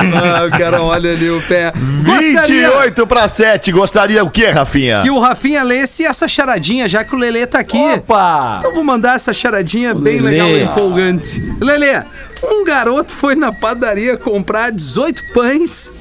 Ah, 0.00 0.44
o 0.46 0.50
cara 0.50 0.82
olha 0.82 1.12
ali 1.12 1.30
o 1.30 1.40
pé. 1.42 1.72
Gostaria 2.04 2.68
28 2.70 3.06
para 3.06 3.28
7. 3.28 3.72
Gostaria 3.72 4.24
o 4.24 4.30
quê, 4.30 4.50
Rafinha? 4.50 5.02
que 5.02 5.10
o 5.10 5.18
Rafinha 5.18 5.62
lesse 5.62 6.04
essa 6.04 6.28
charadinha, 6.28 6.88
já 6.88 7.04
que 7.04 7.14
o 7.14 7.18
Lelê 7.18 7.46
tá 7.46 7.60
aqui. 7.60 7.78
Opa! 7.78 8.56
Então 8.58 8.74
vou 8.74 8.84
mandar 8.84 9.16
essa 9.16 9.32
charadinha 9.32 9.94
bem 9.94 10.20
Lelê. 10.20 10.42
legal 10.42 10.48
e 10.48 10.62
empolgante. 10.62 11.42
Lelê, 11.60 12.02
um 12.42 12.64
garoto 12.64 13.12
foi 13.12 13.34
na 13.34 13.52
padaria 13.52 14.16
comprar 14.16 14.70
18 14.70 15.32
pães, 15.32 15.92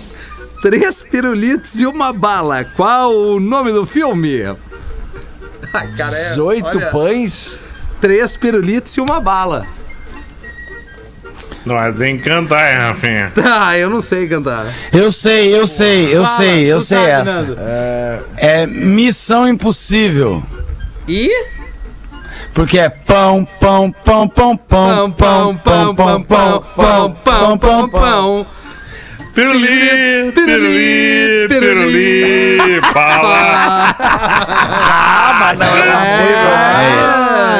3 0.61 1.03
pirulitos 1.03 1.79
e 1.79 1.85
uma 1.85 2.11
bala. 2.13 2.63
Qual 2.63 3.13
o 3.13 3.39
nome 3.39 3.71
do 3.71 3.85
filme? 3.85 4.43
Ah, 5.73 5.87
cara, 5.97 6.17
é, 6.17 6.29
18 6.29 6.65
olha, 6.65 6.91
pães. 6.91 7.59
3 7.99 8.37
pirulitos 8.37 8.95
e 8.95 9.01
uma 9.01 9.19
bala. 9.19 9.65
Nós 11.65 11.97
tem 11.97 12.17
que 12.17 12.23
cantar, 12.23 12.71
hein, 12.71 12.77
Rafinha? 12.77 13.31
Ah, 13.43 13.75
eu 13.77 13.89
não 13.89 13.99
sei 13.99 14.27
cantar. 14.27 14.73
Eu 14.93 15.11
sei, 15.11 15.53
eu 15.53 15.67
sei, 15.67 16.15
eu 16.15 16.23
Fala, 16.23 16.37
sei, 16.37 16.63
eu 16.71 16.79
sei 16.79 16.97
sabe, 16.97 17.11
essa. 17.11 17.41
Nando. 17.41 17.57
É 18.37 18.65
Missão 18.67 19.47
Impossível. 19.47 20.41
E? 21.07 21.29
Porque 22.57 22.79
é 22.79 22.89
pão, 22.89 23.47
pão, 23.59 23.91
pão, 24.03 24.27
pão, 24.27 24.57
pão, 24.57 25.11
Pão, 25.11 25.11
pão, 25.11 25.55
pão, 25.57 25.95
pão, 25.95 26.23
pão, 26.23 26.63
pão, 26.75 27.11
pão, 27.23 27.57
pão, 27.59 27.87
pão. 27.87 28.47
Piruli, 29.35 30.31
Piruli, 30.33 31.45
piruli, 31.47 31.47
piruli, 31.47 32.81
pala. 32.91 33.93
mas 35.39 35.59
não 35.59 35.67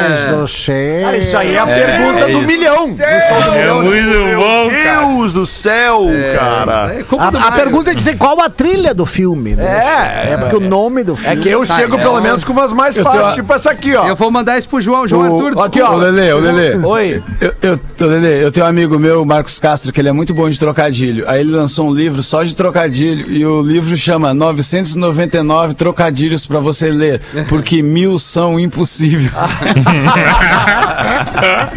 Mas 0.00 0.32
não 0.32 0.46
sei. 0.48 1.02
Cara, 1.02 1.16
isso 1.16 1.38
aí 1.38 1.54
é 1.54 1.58
a 1.60 1.66
pergunta 1.66 2.26
do 2.26 2.42
milhão. 2.42 2.96
É 2.98 3.72
muito 3.72 4.36
bom. 4.36 4.68
Deus 4.90 5.32
do 5.32 5.46
céu, 5.46 6.06
cara. 6.36 6.94
É, 6.94 7.04
A, 7.18 7.48
a 7.48 7.52
pergunta 7.52 7.90
é 7.90 7.94
dizer 7.94 8.16
qual 8.16 8.40
a 8.40 8.48
trilha 8.50 8.92
do 8.94 9.04
filme, 9.06 9.54
né? 9.54 9.64
É, 9.64 10.32
É 10.32 10.36
porque 10.36 10.56
o 10.56 10.60
nome 10.60 11.02
do 11.04 11.12
É 11.14 11.16
filme. 11.16 11.36
que 11.42 11.48
eu 11.48 11.66
Tá, 11.66 11.76
chego 11.76 11.96
é 11.96 11.98
pelo 11.98 12.20
menos 12.20 12.44
com 12.44 12.52
umas 12.52 12.72
mais 12.72 12.96
fáceis, 12.96 13.22
tenho- 13.22 13.34
tipo 13.34 13.52
essa 13.52 13.70
aqui, 13.70 13.94
ó. 13.94 14.06
Eu 14.06 14.16
vou 14.16 14.30
mandar 14.30 14.56
isso 14.58 14.68
pro 14.68 14.80
João, 14.80 15.06
João 15.06 15.30
O- 15.36 15.46
Arthur, 15.46 15.62
aqui, 15.64 15.80
ó. 15.82 15.92
Ô, 15.92 15.96
Lelê, 15.96 16.32
ô, 16.32 16.38
Lelê. 16.38 16.76
Oi. 16.76 17.22
Eu, 17.40 17.54
eu, 17.62 17.80
ô, 18.00 18.04
Lelê, 18.04 18.44
eu 18.44 18.50
tenho 18.52 18.64
um 18.66 18.68
amigo 18.68 18.98
meu, 18.98 19.24
Marcos 19.24 19.58
Castro, 19.58 19.92
que 19.92 20.00
ele 20.00 20.08
é 20.08 20.12
muito 20.12 20.32
bom 20.32 20.48
de 20.48 20.58
trocadilho. 20.58 21.24
Aí 21.28 21.40
ele 21.40 21.50
lançou 21.50 21.88
um 21.88 21.92
livro 21.94 22.22
só 22.22 22.42
de 22.42 22.54
trocadilho 22.56 23.30
e 23.30 23.44
o 23.44 23.60
livro 23.62 23.96
chama 23.96 24.32
999 24.34 25.74
Trocadilhos 25.74 26.46
pra 26.46 26.60
você 26.60 26.90
ler, 26.90 27.20
porque 27.48 27.82
mil 27.82 28.18
são 28.18 28.58
impossível. 28.58 29.30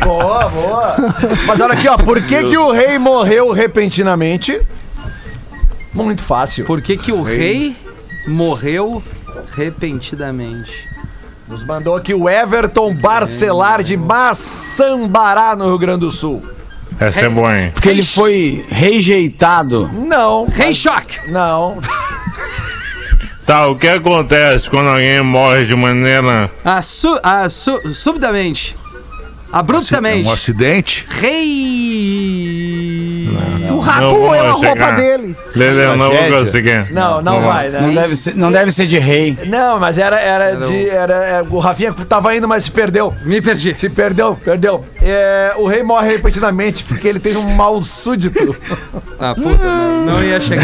Boa, 0.04 0.50
boa. 0.50 0.96
Mas 1.46 1.60
olha 1.60 1.74
aqui, 1.74 1.88
ó. 1.88 1.98
Por 1.98 2.22
que, 2.22 2.44
que 2.44 2.58
o 2.58 2.72
rei 2.72 2.98
morreu 3.02 3.52
repentinamente? 3.52 4.62
Muito 5.94 6.24
fácil. 6.24 6.66
Por 6.66 6.82
que, 6.82 6.96
que 6.96 7.12
o 7.12 7.22
rei 7.22 7.76
morreu 8.28 9.04
repentinamente? 9.54 10.88
Nos 11.48 11.66
mandou 11.66 11.96
aqui 11.96 12.14
o 12.14 12.30
Everton 12.30 12.94
Barcelar 12.94 13.84
de 13.84 13.98
Maçambará, 13.98 15.56
no 15.56 15.66
Rio 15.68 15.78
Grande 15.78 16.02
do 16.02 16.12
Sul. 16.12 16.42
Essa 16.98 17.22
é 17.22 17.30
boa, 17.30 17.60
hein? 17.60 17.72
Porque 17.74 17.90
ele 17.90 18.04
foi 18.04 18.64
rejeitado. 18.70 19.90
Não. 19.92 20.46
Rei 20.46 20.74
choque! 20.74 21.20
Não. 21.30 21.80
Tá, 23.46 23.68
o 23.68 23.76
que 23.76 23.88
acontece 23.88 24.70
quando 24.70 24.88
alguém 24.88 25.20
morre 25.22 25.66
de 25.66 25.76
maneira. 25.76 26.50
Ah, 26.64 26.82
su, 26.82 27.20
ah, 27.22 27.50
su, 27.50 27.82
subitamente. 27.94 28.78
É 29.54 29.58
Abruptamente. 29.58 30.28
um 30.28 30.32
acidente? 30.32 31.06
Rei. 31.10 33.30
O 33.70 33.74
Não 33.74 33.80
rato 33.80 34.08
vou 34.16 34.28
roeu 34.28 34.46
a 34.48 34.52
roupa 34.52 34.92
dele. 34.94 35.36
Lele, 35.56 35.86
não 35.98 36.12
vou 36.12 36.40
conseguir. 36.40 36.92
Não, 36.92 37.22
não 37.22 37.42
vai, 37.42 37.70
né? 37.70 37.82
Não 37.82 37.94
deve 37.94 38.16
ser, 38.16 38.36
não 38.36 38.52
deve 38.52 38.72
ser 38.72 38.86
de 38.88 38.98
rei. 39.00 39.38
Não, 39.48 39.80
mas 39.80 39.98
era, 39.98 40.20
era, 40.20 40.56
de. 40.56 40.90
Era, 40.90 41.14
era- 41.16 41.46
o 41.50 41.60
Rafinha 41.60 41.94
tava 42.08 42.36
indo, 42.36 42.48
mas 42.48 42.64
se 42.66 42.72
perdeu. 42.72 43.14
Me 43.24 43.42
perdi. 43.42 43.74
Se 43.78 43.90
perdeu, 43.90 44.38
perdeu. 44.44 44.86
É, 45.02 45.54
o 45.58 45.68
rei 45.68 45.84
morre 45.84 46.10
repentinamente 46.10 46.84
porque 46.84 47.08
ele 47.08 47.20
tem 47.20 47.36
um 47.38 47.50
mal 47.56 47.82
súdito. 47.82 48.56
Ah, 49.20 49.34
puta, 49.36 49.64
não, 49.64 50.06
não 50.06 50.24
ia 50.24 50.40
chegar. 50.40 50.64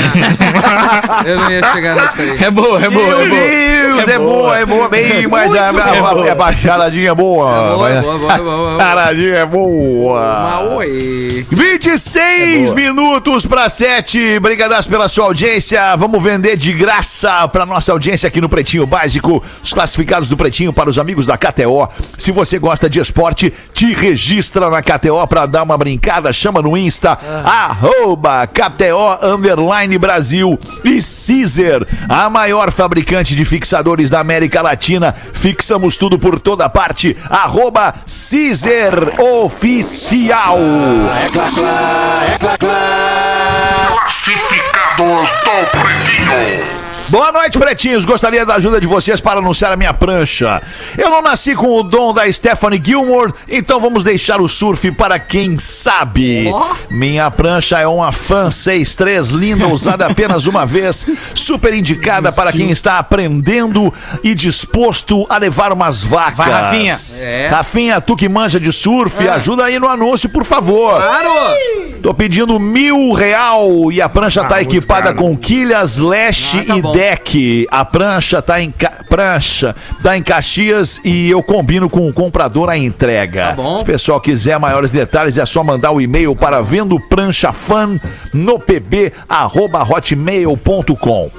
Eu 1.26 1.39
não 1.39 1.52
ia 1.52 1.62
chegar 1.73 1.95
nessa 1.95 2.21
aí. 2.21 2.43
É 2.43 2.52
boa, 2.52 2.84
é 2.84 2.89
boa, 2.89 3.08
Meu 3.08 3.21
é 3.21 3.28
boa. 3.28 3.41
Deus, 3.41 4.08
é 4.08 4.19
boa, 4.19 4.58
é 4.60 4.65
boa, 4.65 4.89
bem, 4.89 5.28
mas 5.28 5.54
a, 5.56 5.69
a, 5.69 5.71
a, 5.71 6.47
a 6.47 6.54
charadinha 6.56 7.12
é 7.12 7.15
boa. 7.15 7.76
Boa, 7.76 7.89
mas- 7.89 8.02
boa, 8.02 8.17
boa, 8.17 8.38
boa, 8.38 8.58
boa. 8.58 8.77
Charadinha 8.78 9.36
é 9.36 9.46
boa. 9.46 10.62
Mas 10.62 10.72
oi. 10.78 11.46
26 11.50 12.74
minutos 12.74 13.46
para 13.46 13.68
7. 13.70 14.40
Brigadas 14.40 14.86
pela 14.86 15.10
sua 15.10 15.26
audiência. 15.26 15.96
Vamos 15.96 16.22
vender 16.22 16.56
de 16.58 16.74
graça 16.74 17.48
para 17.48 17.66
nossa 17.66 17.92
audiência 17.92 18.28
aqui 18.28 18.40
no 18.40 18.50
Pretinho 18.50 18.86
Básico. 18.86 19.44
Os 19.63 19.74
classificados 19.74 20.30
do 20.30 20.38
Pretinho 20.38 20.72
para 20.72 20.90
os 20.90 21.00
amigos 21.00 21.26
da 21.26 21.38
KTO. 21.38 21.90
Se 22.18 22.32
você 22.32 22.60
gosta 22.60 22.90
de 22.90 23.00
esporte, 23.00 23.54
te 23.74 23.94
registra 23.94 24.70
na 24.70 24.82
KTO 24.82 25.26
para 25.28 25.46
dar 25.46 25.63
uma 25.63 25.78
brincada. 25.78 26.32
Chama 26.32 26.62
no 26.62 26.78
Insta, 26.78 27.18
arroba 27.44 28.46
KTO 28.48 29.20
Underline 29.24 29.98
Brasil. 29.98 30.60
E 30.84 31.00
Caesar, 31.02 31.86
a 32.08 32.30
maior 32.30 32.72
fabricante 32.72 33.36
de 33.36 33.46
fixadores 33.46 34.10
da 34.10 34.20
América 34.20 34.62
Latina. 34.62 35.13
Fixamos 35.13 35.98
tudo 35.98 36.20
por 36.20 36.40
toda 36.40 36.70
parte. 36.70 37.16
Arroba 37.30 37.94
Caesar 38.06 38.66
ser 38.67 39.21
oficial. 39.21 40.60
É 40.60 41.30
clá, 41.30 41.49
clá, 41.56 42.23
é 42.34 42.38
clá, 42.38 42.58
clá. 42.58 43.88
Classificados 43.91 44.97
do 44.97 45.77
Brasil. 45.77 46.87
Boa 47.10 47.32
noite, 47.32 47.58
pretinhos. 47.58 48.04
Gostaria 48.04 48.46
da 48.46 48.56
ajuda 48.56 48.82
de 48.82 48.86
vocês 48.88 49.22
para 49.22 49.39
anunciar 49.39 49.72
a 49.72 49.78
minha 49.78 49.93
prancha. 49.93 50.62
Eu 50.98 51.10
não 51.10 51.22
nasci 51.22 51.56
com 51.56 51.80
o 51.80 51.82
dom 51.82 52.13
da 52.13 52.30
Stephanie 52.32 52.82
Gilmore, 52.84 53.34
então 53.48 53.80
vamos 53.80 54.04
deixar 54.04 54.41
o 54.41 54.48
surf 54.50 54.91
para 54.91 55.17
quem 55.17 55.58
sabe. 55.58 56.52
Minha 56.89 57.32
prancha 57.32 57.80
é 57.80 57.88
uma 57.88 58.12
Fan 58.12 58.52
63 58.52 59.30
linda, 59.30 59.67
usada 59.67 60.06
apenas 60.06 60.48
uma 60.48 60.65
vez, 60.65 61.08
super 61.34 61.74
indicada 61.74 62.30
para 62.30 62.52
quem 62.52 62.72
está 62.72 63.00
aprendendo 63.00 63.93
e 64.22 64.36
disposto 64.36 65.26
a 65.30 65.38
levar 65.38 65.72
umas 65.72 66.04
vacas. 66.04 66.36
Vai, 66.38 66.52
Rafinha. 66.52 66.98
É. 67.22 67.48
Rafinha, 67.48 68.02
tu 68.02 68.17
que 68.17 68.28
manja 68.28 68.60
de 68.60 68.74
surf, 68.74 69.26
ajuda 69.30 69.63
aí 69.63 69.80
no 69.80 69.88
anúncio, 69.88 70.28
por 70.28 70.43
favor. 70.43 70.98
Claro! 70.98 71.56
Tô 72.04 72.13
pedindo 72.13 72.60
mil 72.60 73.13
real 73.13 73.91
e 73.91 74.02
a 74.02 74.10
prancha 74.10 74.43
tá 74.43 74.62
equipada 74.62 75.13
com 75.13 75.36
quilhas, 75.38 75.98
leste 75.98 76.60
Ah, 76.60 76.65
tá 76.65 76.78
e 76.78 76.82
bom. 76.82 76.97
Deck. 76.98 77.68
A 77.70 77.86
prancha 77.86 78.42
tá 78.42 78.60
em 78.60 78.72
ca... 78.72 79.06
prancha 79.08 79.76
tá 80.02 80.18
em 80.18 80.24
Caxias 80.24 81.00
e 81.04 81.30
eu 81.30 81.44
combino 81.44 81.88
com 81.88 82.08
o 82.08 82.14
comprador 82.14 82.70
a 82.70 82.78
entrega. 82.78 83.50
Tá 83.50 83.54
bom. 83.54 83.78
Se 83.78 83.84
o 83.84 83.86
pessoal 83.86 84.20
quiser 84.20 84.60
maiores 84.60 84.90
detalhes 84.90 85.38
é 85.38 85.46
só 85.46 85.64
mandar 85.64 85.92
o 85.92 86.02
e-mail 86.02 86.36
para 86.36 86.60
vendo 86.62 87.00
prancha 87.08 87.52
fan 87.52 88.00
no 88.34 88.58
pb 88.58 89.14
arroba 89.30 89.84
hotmail.com. 89.84 91.30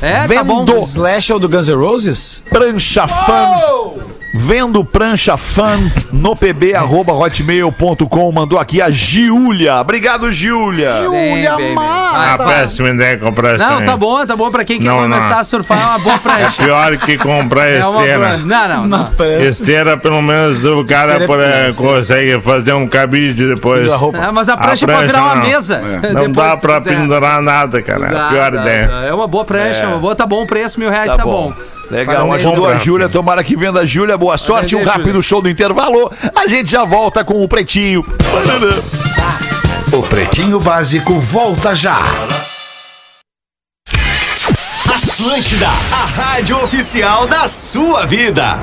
É, 0.00 0.26
tá 0.26 0.42
bom. 0.42 0.64
Vendo 0.64 0.78
Slash 0.78 1.30
é 1.30 1.34
o 1.34 1.38
do 1.38 1.48
Guns 1.48 1.68
N' 1.68 1.74
Roses? 1.74 2.42
prancha 2.48 3.06
fan. 3.06 4.21
Vendo 4.34 4.82
prancha 4.82 5.36
fan 5.36 5.78
no 6.10 6.34
pb 6.34 6.74
arroba 6.74 7.12
hotmail.com. 7.12 8.32
Mandou 8.32 8.58
aqui 8.58 8.80
a 8.80 8.88
Giulia. 8.90 9.76
Obrigado, 9.76 10.32
Giulia. 10.32 11.02
Bem, 11.10 11.34
bem. 11.56 11.74
Ah, 11.78 12.36
Mata. 12.38 12.44
péssima 12.44 12.88
ideia 12.88 13.18
comprar 13.18 13.56
esse 13.56 13.58
Não, 13.64 13.84
tá 13.84 13.94
bom, 13.96 14.24
tá 14.24 14.34
bom. 14.34 14.50
Pra 14.50 14.64
quem 14.64 14.78
quer 14.78 14.88
Não, 14.88 15.00
começar 15.02 15.28
não. 15.30 15.38
a 15.38 15.44
surfar, 15.44 15.78
é 15.80 15.84
uma 15.84 15.98
boa 15.98 16.14
É 16.16 16.18
prancha. 16.18 16.62
pior 16.64 16.96
que 16.96 17.18
comprar 17.18 17.68
É 17.68 17.80
esteira. 17.80 18.18
prancha. 18.18 18.38
Não, 18.46 18.68
não, 18.68 18.86
não. 18.86 19.10
Esteira, 19.46 19.96
pelo 19.98 20.22
menos, 20.22 20.64
o 20.64 20.82
cara 20.84 21.12
é 21.22 21.68
esteira. 21.68 21.74
consegue 21.74 22.40
fazer 22.40 22.72
um 22.72 22.86
cabide 22.86 23.46
depois. 23.54 23.86
Da 23.86 23.96
roupa. 23.96 24.16
É, 24.18 24.30
mas 24.32 24.48
a 24.48 24.54
A 24.54 24.56
prancha 24.56 24.86
pode 24.86 24.98
prancha 24.98 25.06
virar 25.06 25.24
uma 25.24 25.44
mesa. 25.44 25.82
Não 26.14 26.32
dá 26.32 26.56
pra 26.56 26.80
pendurar 26.80 27.42
nada, 27.42 27.82
cara. 27.82 28.06
É 28.06 28.10
Dá, 28.10 28.28
pior 28.30 28.50
dá, 28.50 28.60
ideia. 28.62 28.86
dá. 28.88 29.04
É 29.04 29.12
uma 29.12 29.26
boa 29.26 29.44
prancha, 29.44 29.86
uma 29.86 29.98
boa, 29.98 30.14
tá 30.14 30.24
bom 30.24 30.42
o 30.42 30.46
preço, 30.46 30.80
mil 30.80 30.88
reais 30.90 31.14
tá, 31.14 31.22
bom. 31.22 31.52
Legal, 31.92 32.26
Parabéns. 32.26 32.46
ajudou 32.46 32.66
a. 32.66 32.76
Júlia. 32.76 33.06
Tomara 33.06 33.44
que 33.44 33.54
venda 33.54 33.80
a 33.80 33.86
Júlia. 33.86 34.16
Boa 34.16 34.38
sorte. 34.38 34.74
Um 34.74 34.82
rápido 34.82 35.22
show 35.22 35.42
do 35.42 35.48
intervalo. 35.50 36.10
A 36.34 36.46
gente 36.46 36.70
já 36.70 36.84
volta 36.84 37.22
com 37.22 37.44
o 37.44 37.46
Pretinho. 37.46 38.02
O 39.92 40.02
Pretinho 40.02 40.58
Básico 40.58 41.20
volta 41.20 41.74
já. 41.74 42.00
Atlântida, 44.88 45.68
a 45.68 46.06
rádio 46.06 46.56
oficial 46.64 47.26
da 47.26 47.46
sua 47.46 48.06
vida. 48.06 48.58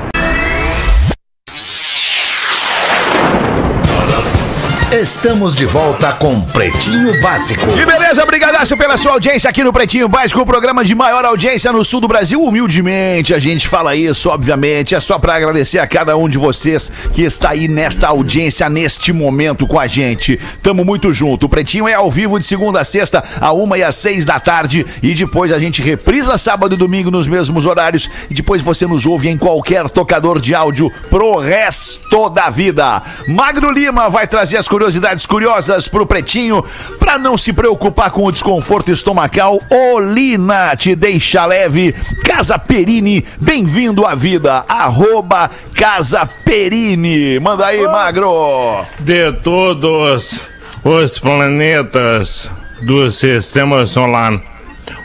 Estamos 4.92 5.54
de 5.54 5.64
volta 5.66 6.12
com 6.14 6.40
Pretinho 6.40 7.22
Básico. 7.22 7.64
E 7.80 7.86
beleza, 7.86 8.26
brigadaço 8.26 8.76
pela 8.76 8.96
sua 8.96 9.12
audiência 9.12 9.48
aqui 9.48 9.62
no 9.62 9.72
Pretinho 9.72 10.08
Básico, 10.08 10.40
o 10.40 10.44
programa 10.44 10.84
de 10.84 10.96
maior 10.96 11.24
audiência 11.24 11.72
no 11.72 11.84
sul 11.84 12.00
do 12.00 12.08
Brasil. 12.08 12.42
Humildemente, 12.42 13.32
a 13.32 13.38
gente 13.38 13.68
fala 13.68 13.94
isso, 13.94 14.28
obviamente. 14.28 14.92
É 14.92 14.98
só 14.98 15.16
pra 15.16 15.36
agradecer 15.36 15.78
a 15.78 15.86
cada 15.86 16.16
um 16.16 16.28
de 16.28 16.38
vocês 16.38 16.90
que 17.14 17.22
está 17.22 17.50
aí 17.50 17.68
nesta 17.68 18.08
audiência, 18.08 18.68
neste 18.68 19.12
momento 19.12 19.64
com 19.64 19.78
a 19.78 19.86
gente. 19.86 20.40
Tamo 20.60 20.84
muito 20.84 21.12
junto. 21.12 21.46
O 21.46 21.48
Pretinho 21.48 21.86
é 21.86 21.94
ao 21.94 22.10
vivo 22.10 22.40
de 22.40 22.44
segunda 22.44 22.80
a 22.80 22.84
sexta, 22.84 23.22
a 23.40 23.52
uma 23.52 23.78
e 23.78 23.84
às 23.84 23.94
seis 23.94 24.26
da 24.26 24.40
tarde. 24.40 24.84
E 25.00 25.14
depois 25.14 25.52
a 25.52 25.60
gente 25.60 25.80
reprisa 25.80 26.36
sábado 26.36 26.74
e 26.74 26.78
domingo 26.78 27.12
nos 27.12 27.28
mesmos 27.28 27.64
horários. 27.64 28.10
E 28.28 28.34
depois 28.34 28.60
você 28.60 28.88
nos 28.88 29.06
ouve 29.06 29.28
em 29.28 29.38
qualquer 29.38 29.88
tocador 29.88 30.40
de 30.40 30.52
áudio 30.52 30.90
pro 31.08 31.38
resto 31.38 32.28
da 32.28 32.50
vida. 32.50 33.00
Magro 33.28 33.70
Lima 33.70 34.10
vai 34.10 34.26
trazer 34.26 34.56
as 34.56 34.66
curiosidades 34.80 35.26
curiosas 35.26 35.88
pro 35.88 36.06
Pretinho 36.06 36.64
pra 36.98 37.18
não 37.18 37.36
se 37.36 37.52
preocupar 37.52 38.10
com 38.10 38.24
o 38.24 38.32
desconforto 38.32 38.90
estomacal. 38.90 39.60
Olina 39.68 40.74
te 40.74 40.96
deixa 40.96 41.44
leve. 41.44 41.94
Casa 42.24 42.58
Perini, 42.58 43.22
bem-vindo 43.38 44.06
à 44.06 44.14
vida. 44.14 44.64
Arroba 44.66 45.50
Casa 45.74 46.24
Perini. 46.46 47.38
Manda 47.38 47.66
aí, 47.66 47.86
Magro. 47.86 48.82
De 49.00 49.30
todos 49.42 50.40
os 50.82 51.18
planetas 51.18 52.48
do 52.80 53.10
sistema 53.10 53.86
solar, 53.86 54.32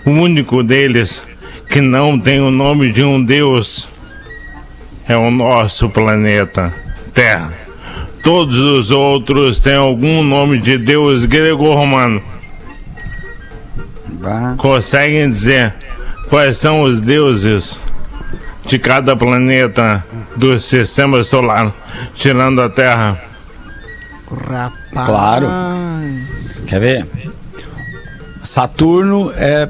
o 0.05 0.09
único 0.09 0.63
deles 0.63 1.21
que 1.69 1.81
não 1.81 2.17
tem 2.17 2.39
o 2.39 2.49
nome 2.49 2.93
de 2.93 3.03
um 3.03 3.21
deus 3.21 3.89
é 5.05 5.17
o 5.17 5.29
nosso 5.29 5.89
planeta 5.89 6.73
Terra. 7.13 7.64
Todos 8.25 8.57
os 8.57 8.89
outros 8.89 9.59
têm 9.59 9.75
algum 9.75 10.23
nome 10.23 10.59
de 10.59 10.79
deus 10.79 11.25
grego-romano. 11.25 12.23
Conseguem 14.57 15.29
dizer 15.29 15.75
quais 16.27 16.57
são 16.57 16.81
os 16.81 16.99
deuses 16.99 17.79
de 18.65 18.79
cada 18.79 19.15
planeta 19.15 20.03
do 20.35 20.59
sistema 20.59 21.23
solar, 21.23 21.71
tirando 22.15 22.63
a 22.63 22.67
Terra? 22.67 23.21
Rapaz. 24.27 24.73
Claro. 24.91 25.47
Quer 26.65 26.79
ver? 26.79 27.07
Saturno 28.41 29.31
é 29.35 29.69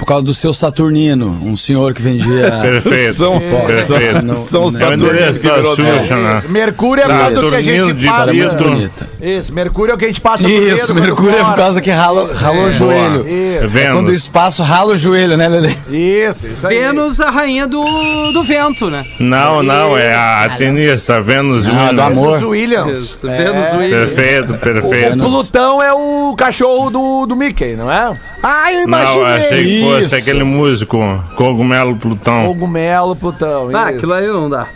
por 0.00 0.06
causa 0.06 0.24
do 0.24 0.32
seu 0.32 0.54
Saturnino, 0.54 1.38
um 1.44 1.54
senhor 1.54 1.92
que 1.92 2.00
vendia. 2.00 2.50
Perfeito. 2.62 3.12
São- 3.14 3.38
perfeito. 3.38 4.22
Não- 4.22 4.34
São 4.34 4.60
não- 4.62 4.66
É 4.66 4.70
o 4.70 4.72
Saturnino 4.72 5.32
que 5.34 5.42
virou 5.42 5.76
né? 6.22 6.42
Mercúrio 6.48 7.04
é 7.04 7.06
Tá, 7.06 7.30
quando 7.30 7.50
que 7.50 7.56
a 7.56 7.60
gente 7.62 8.06
passa. 8.06 8.32
É. 8.32 9.28
Isso, 9.38 9.52
Mercúrio 9.52 9.92
é 9.92 9.94
o 9.94 9.98
que 9.98 10.04
a 10.06 10.08
gente 10.08 10.20
passa 10.22 10.48
Isso, 10.48 10.94
Mercúrio 10.94 11.36
é 11.38 11.44
por 11.44 11.54
causa 11.54 11.80
que 11.82 11.90
rala, 11.90 12.34
ralou 12.34 12.64
o 12.64 12.72
joelho. 12.72 13.28
Isso, 13.28 13.78
É 13.78 13.92
quando 13.92 14.08
o 14.08 14.14
espaço 14.14 14.62
rala 14.62 14.94
o 14.94 14.96
joelho, 14.96 15.36
né, 15.36 15.46
Lele? 15.48 15.76
isso, 15.90 16.46
isso 16.46 16.66
aí. 16.66 16.78
Vênus, 16.78 17.20
a 17.20 17.30
rainha 17.30 17.66
do, 17.66 17.84
do 18.32 18.42
vento, 18.42 18.88
né? 18.88 19.04
Não, 19.18 19.62
não, 19.62 19.98
é 19.98 20.14
a 20.14 20.54
tenista 20.56 21.20
Vênus 21.20 21.66
Ah, 21.66 21.70
Williams. 21.70 21.94
do 21.94 22.00
amor. 22.02 22.44
Williams. 22.44 23.20
Vênus, 23.22 23.66
É. 23.72 23.76
Williams. 23.76 24.12
Perfeito, 24.12 24.54
perfeito. 24.54 25.18
Plutão 25.18 25.82
é 25.82 25.92
o 25.92 26.34
cachorro 26.38 26.88
do, 26.88 27.26
do 27.26 27.36
Mickey, 27.36 27.76
não 27.76 27.92
é? 27.92 28.16
Ah, 28.42 28.72
eu 28.72 28.86
Não, 28.86 28.98
imaginei. 28.98 29.24
achei 29.24 29.64
que 29.64 29.80
fosse 29.82 30.04
Isso. 30.06 30.16
aquele 30.16 30.44
músico, 30.44 30.98
Cogumelo 31.36 31.96
Plutão. 31.96 32.46
Cogumelo, 32.46 33.14
Plutão. 33.14 33.68
Ah, 33.74 33.88
isso. 33.90 33.98
aquilo 33.98 34.12
aí 34.14 34.26
não 34.26 34.48
dá. 34.48 34.66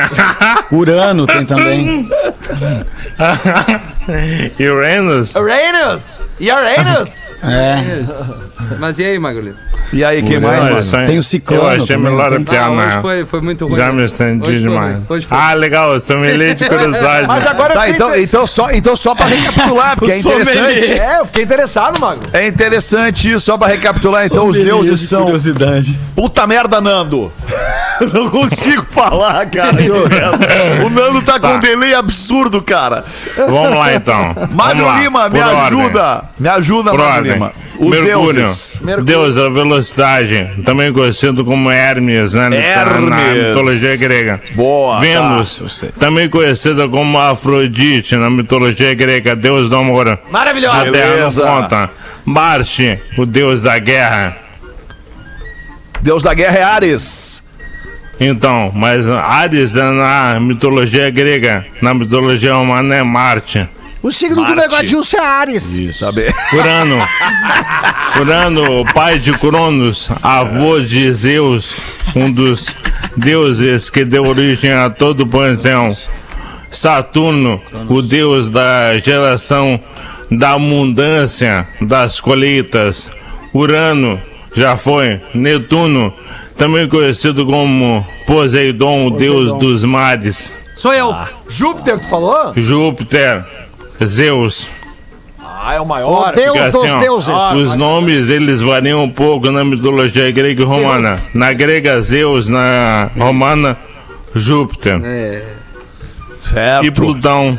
Urano 0.70 1.26
tem 1.26 1.44
também. 1.44 2.08
Uranus? 4.60 5.34
Uranus! 5.34 6.24
E 6.40 6.50
Uranus! 6.50 7.34
É. 7.42 8.04
Mas 8.78 8.98
e 8.98 9.04
aí, 9.04 9.18
Magulito? 9.18 9.56
E 9.92 10.02
aí, 10.02 10.22
quem 10.22 10.40
Não, 10.40 10.48
mais, 10.48 10.90
mano? 10.90 11.06
Tem 11.06 11.18
o 11.18 11.22
Ciclano 11.22 11.64
Eu 11.64 11.82
achei 11.82 11.96
melhor 11.98 12.16
não 12.16 12.24
a 12.24 12.30
tem? 12.30 12.44
piada. 12.44 12.72
Ah, 12.72 12.86
hoje 12.86 13.00
foi, 13.02 13.26
foi 13.26 13.40
muito 13.42 13.66
ruim. 13.66 13.76
Já 13.76 13.92
me 13.92 14.04
estendi 14.04 14.42
Hoje 14.42 14.62
foi 14.62 14.70
demais. 14.70 14.96
Hoje 15.08 15.26
foi. 15.26 15.36
Ah, 15.38 15.52
legal, 15.52 15.90
me 16.08 16.32
lê 16.32 16.54
de 16.54 16.66
curiosidade. 16.66 17.26
Mas 17.26 17.46
agora 17.46 17.74
Tá, 17.74 17.88
eu 17.88 17.94
fiquei, 17.94 18.06
então, 18.06 18.16
então, 18.22 18.46
só, 18.46 18.70
então 18.70 18.96
só 18.96 19.14
pra 19.14 19.26
recapitular, 19.26 19.96
porque 19.98 20.12
é 20.12 20.18
interessante. 20.18 20.92
é, 20.92 21.18
eu 21.20 21.26
fiquei 21.26 21.44
interessado, 21.44 22.00
Magro. 22.00 22.30
É 22.32 22.46
interessante 22.46 23.28
isso, 23.30 23.40
só 23.40 23.58
pra 23.58 23.68
recapitular, 23.68 24.24
então 24.24 24.46
os 24.48 24.56
deuses 24.56 25.00
são. 25.02 25.24
Curiosidade. 25.24 25.98
Puta 26.16 26.46
merda, 26.46 26.80
Nando! 26.80 27.30
Não 28.12 28.30
consigo 28.30 28.84
falar, 28.90 29.46
cara. 29.50 29.76
o 30.84 30.90
Nando 30.90 31.22
tá 31.22 31.38
com 31.38 31.48
um 31.48 31.58
delay 31.60 31.94
absurdo, 31.94 32.62
cara. 32.62 33.04
Vamos 33.36 33.76
lá 33.76 33.94
então. 33.94 34.34
Magro 34.52 34.84
lá, 34.86 34.98
Lima, 34.98 35.28
me 35.28 35.40
ordem. 35.40 35.58
ajuda. 35.66 36.24
Me 36.38 36.48
ajuda, 36.48 36.90
Por 36.90 36.98
Magro 37.00 37.16
ordem. 37.16 37.32
Lima. 37.34 37.52
Os 37.78 37.88
Mercúrio, 37.88 38.32
deuses. 38.44 38.80
Deus 39.02 39.34
da 39.34 39.48
velocidade, 39.48 40.50
também 40.64 40.92
conhecido 40.92 41.44
como 41.44 41.70
Hermes, 41.70 42.34
né? 42.34 42.42
na- 42.42 42.50
Na 42.50 42.56
Hermes. 42.56 43.48
mitologia 43.48 43.96
grega. 43.96 44.40
Boa. 44.54 45.00
Vênus, 45.00 45.58
eu 45.60 45.68
sei. 45.68 45.88
também 45.90 46.28
conhecida 46.28 46.88
como 46.88 47.18
Afrodite 47.18 48.14
na 48.16 48.30
mitologia 48.30 48.94
grega, 48.94 49.34
deus 49.34 49.68
do 49.68 49.76
amor. 49.76 50.06
A 50.08 50.18
Maravilhoso. 50.30 50.92
terra 50.92 51.16
não 51.30 51.30
conta. 51.62 51.90
Marte, 52.24 53.00
o 53.18 53.26
deus 53.26 53.62
da 53.64 53.76
guerra. 53.78 54.36
Tá. 54.36 54.36
Deus 56.00 56.22
da 56.22 56.34
guerra 56.34 56.58
é 56.58 56.62
Ares. 56.62 57.42
Então, 58.24 58.70
mas 58.72 59.10
Ares 59.10 59.72
né, 59.72 59.90
na 59.90 60.38
mitologia 60.38 61.10
grega, 61.10 61.66
na 61.80 61.92
mitologia 61.92 62.56
humana 62.56 62.94
é 62.94 63.02
Marte. 63.02 63.68
O 64.00 64.10
signo 64.12 64.36
do 64.36 64.42
Marte. 64.42 64.60
negodilson 64.60 65.16
é 65.16 65.20
Ares. 65.20 65.98
Tá 65.98 66.12
bem. 66.12 66.32
Urano. 66.54 67.08
Urano, 68.20 68.84
pai 68.94 69.18
de 69.18 69.32
Cronos, 69.32 70.08
avô 70.22 70.80
de 70.80 71.12
Zeus, 71.12 71.74
um 72.14 72.30
dos 72.30 72.74
deuses 73.16 73.90
que 73.90 74.04
deu 74.04 74.24
origem 74.24 74.72
a 74.72 74.88
todo 74.88 75.24
o 75.24 75.28
panteão. 75.28 75.90
Saturno, 76.70 77.60
o 77.88 78.00
deus 78.00 78.50
da 78.50 78.96
geração 78.98 79.80
da 80.30 80.52
abundância 80.52 81.66
das 81.80 82.20
colheitas. 82.20 83.10
Urano, 83.52 84.20
já 84.56 84.76
foi 84.76 85.20
Netuno, 85.34 86.12
também 86.56 86.88
conhecido 86.88 87.44
como 87.46 88.06
Poseidon, 88.26 89.06
o 89.06 89.10
deus 89.10 89.52
dos 89.58 89.84
mares. 89.84 90.54
Sou 90.74 90.92
eu. 90.92 91.14
Júpiter, 91.48 91.98
tu 91.98 92.08
falou? 92.08 92.52
Júpiter, 92.56 93.44
Zeus. 94.04 94.66
Ah, 95.64 95.74
é 95.74 95.80
o 95.80 95.84
O 95.84 95.86
maior. 95.86 96.34
Deus 96.34 96.52
Fica 96.52 96.70
dos 96.70 96.84
assim, 96.84 96.94
ó. 96.94 97.00
deuses. 97.00 97.34
Os 97.54 97.74
nomes 97.76 98.28
eles 98.28 98.60
variam 98.60 99.04
um 99.04 99.10
pouco 99.10 99.50
na 99.50 99.64
mitologia 99.64 100.30
grega 100.32 100.60
e 100.60 100.64
romana. 100.64 101.16
Na 101.34 101.52
grega, 101.52 102.00
Zeus, 102.02 102.48
na 102.48 103.10
romana, 103.16 103.76
Júpiter. 104.34 105.00
Certo. 106.52 106.84
E 106.84 106.90
Plutão, 106.90 107.56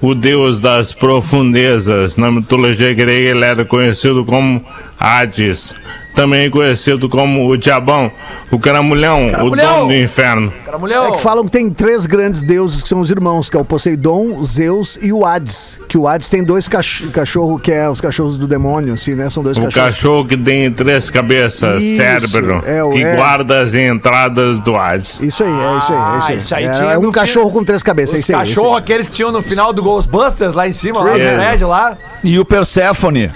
o 0.00 0.14
deus 0.14 0.60
das 0.60 0.92
profundezas. 0.92 2.16
Na 2.18 2.30
mitologia 2.30 2.92
grega, 2.92 3.30
ele 3.30 3.44
era 3.44 3.64
conhecido 3.64 4.24
como 4.26 4.62
Hades. 4.98 5.74
Também 6.14 6.50
conhecido 6.50 7.08
como 7.08 7.48
o 7.48 7.56
Diabão, 7.56 8.12
o 8.50 8.58
Caramulhão, 8.58 9.28
o 9.28 9.30
Caramulhão. 9.30 9.74
dono 9.78 9.88
do 9.88 9.94
inferno. 9.94 10.52
Cara, 10.64 10.76
mulher, 10.76 10.98
É 11.02 11.10
que 11.12 11.20
falam 11.20 11.42
que 11.44 11.50
tem 11.50 11.70
três 11.70 12.04
grandes 12.04 12.42
deuses 12.42 12.82
que 12.82 12.88
são 12.88 13.00
os 13.00 13.10
irmãos, 13.10 13.48
que 13.48 13.56
é 13.56 13.60
o 13.60 13.64
Poseidon, 13.64 14.42
Zeus 14.42 14.98
e 15.00 15.10
o 15.10 15.24
Hades. 15.24 15.80
Que 15.88 15.96
o 15.96 16.06
Hades 16.06 16.28
tem 16.28 16.44
dois 16.44 16.68
cach 16.68 17.06
cachorros, 17.08 17.62
que 17.62 17.72
é 17.72 17.88
os 17.88 17.98
cachorros 18.00 18.36
do 18.36 18.46
demônio, 18.46 18.92
assim, 18.92 19.14
né? 19.14 19.30
São 19.30 19.42
dois 19.42 19.56
O 19.56 19.62
cachorros. 19.62 19.90
cachorro 19.94 20.24
que 20.26 20.36
tem 20.36 20.70
três 20.70 21.08
cabeças, 21.08 21.82
Isso, 21.82 21.96
cérebro, 21.96 22.62
é 22.66 22.84
o- 22.84 22.90
que 22.90 23.02
é. 23.02 23.16
guarda 23.16 23.62
as 23.62 23.72
entradas 23.74 24.58
do 24.60 24.76
Hades. 24.76 25.18
Isso 25.20 25.42
aí, 25.42 25.50
é 25.50 25.54
isso 25.54 25.62
aí, 25.64 25.74
é 25.74 25.78
isso 25.78 25.92
Ah, 25.92 26.26
aí. 26.28 26.36
isso 26.38 26.54
aí 26.54 26.64
É, 26.66 26.72
tinha 26.74 26.92
é 26.92 26.98
um 26.98 27.10
cachorro 27.10 27.46
filme. 27.46 27.58
com 27.60 27.64
três 27.64 27.82
cabeças, 27.82 28.14
é 28.14 28.18
Os 28.18 28.24
isso 28.24 28.32
aí. 28.36 28.66
é 28.66 28.70
aí. 28.72 28.76
aqueles 28.78 29.08
que 29.08 29.14
tinham 29.16 29.32
no 29.32 29.40
final 29.40 29.72
do 29.72 29.82
Ghostbusters 29.82 30.52
lá 30.52 30.68
em 30.68 30.72
cima, 30.72 31.00
lá 31.00 31.12
no 31.12 31.18
Yes. 31.18 31.60
lá. 31.62 31.96
E 32.22 32.38
o 32.38 32.44
Perséfone. 32.44 33.30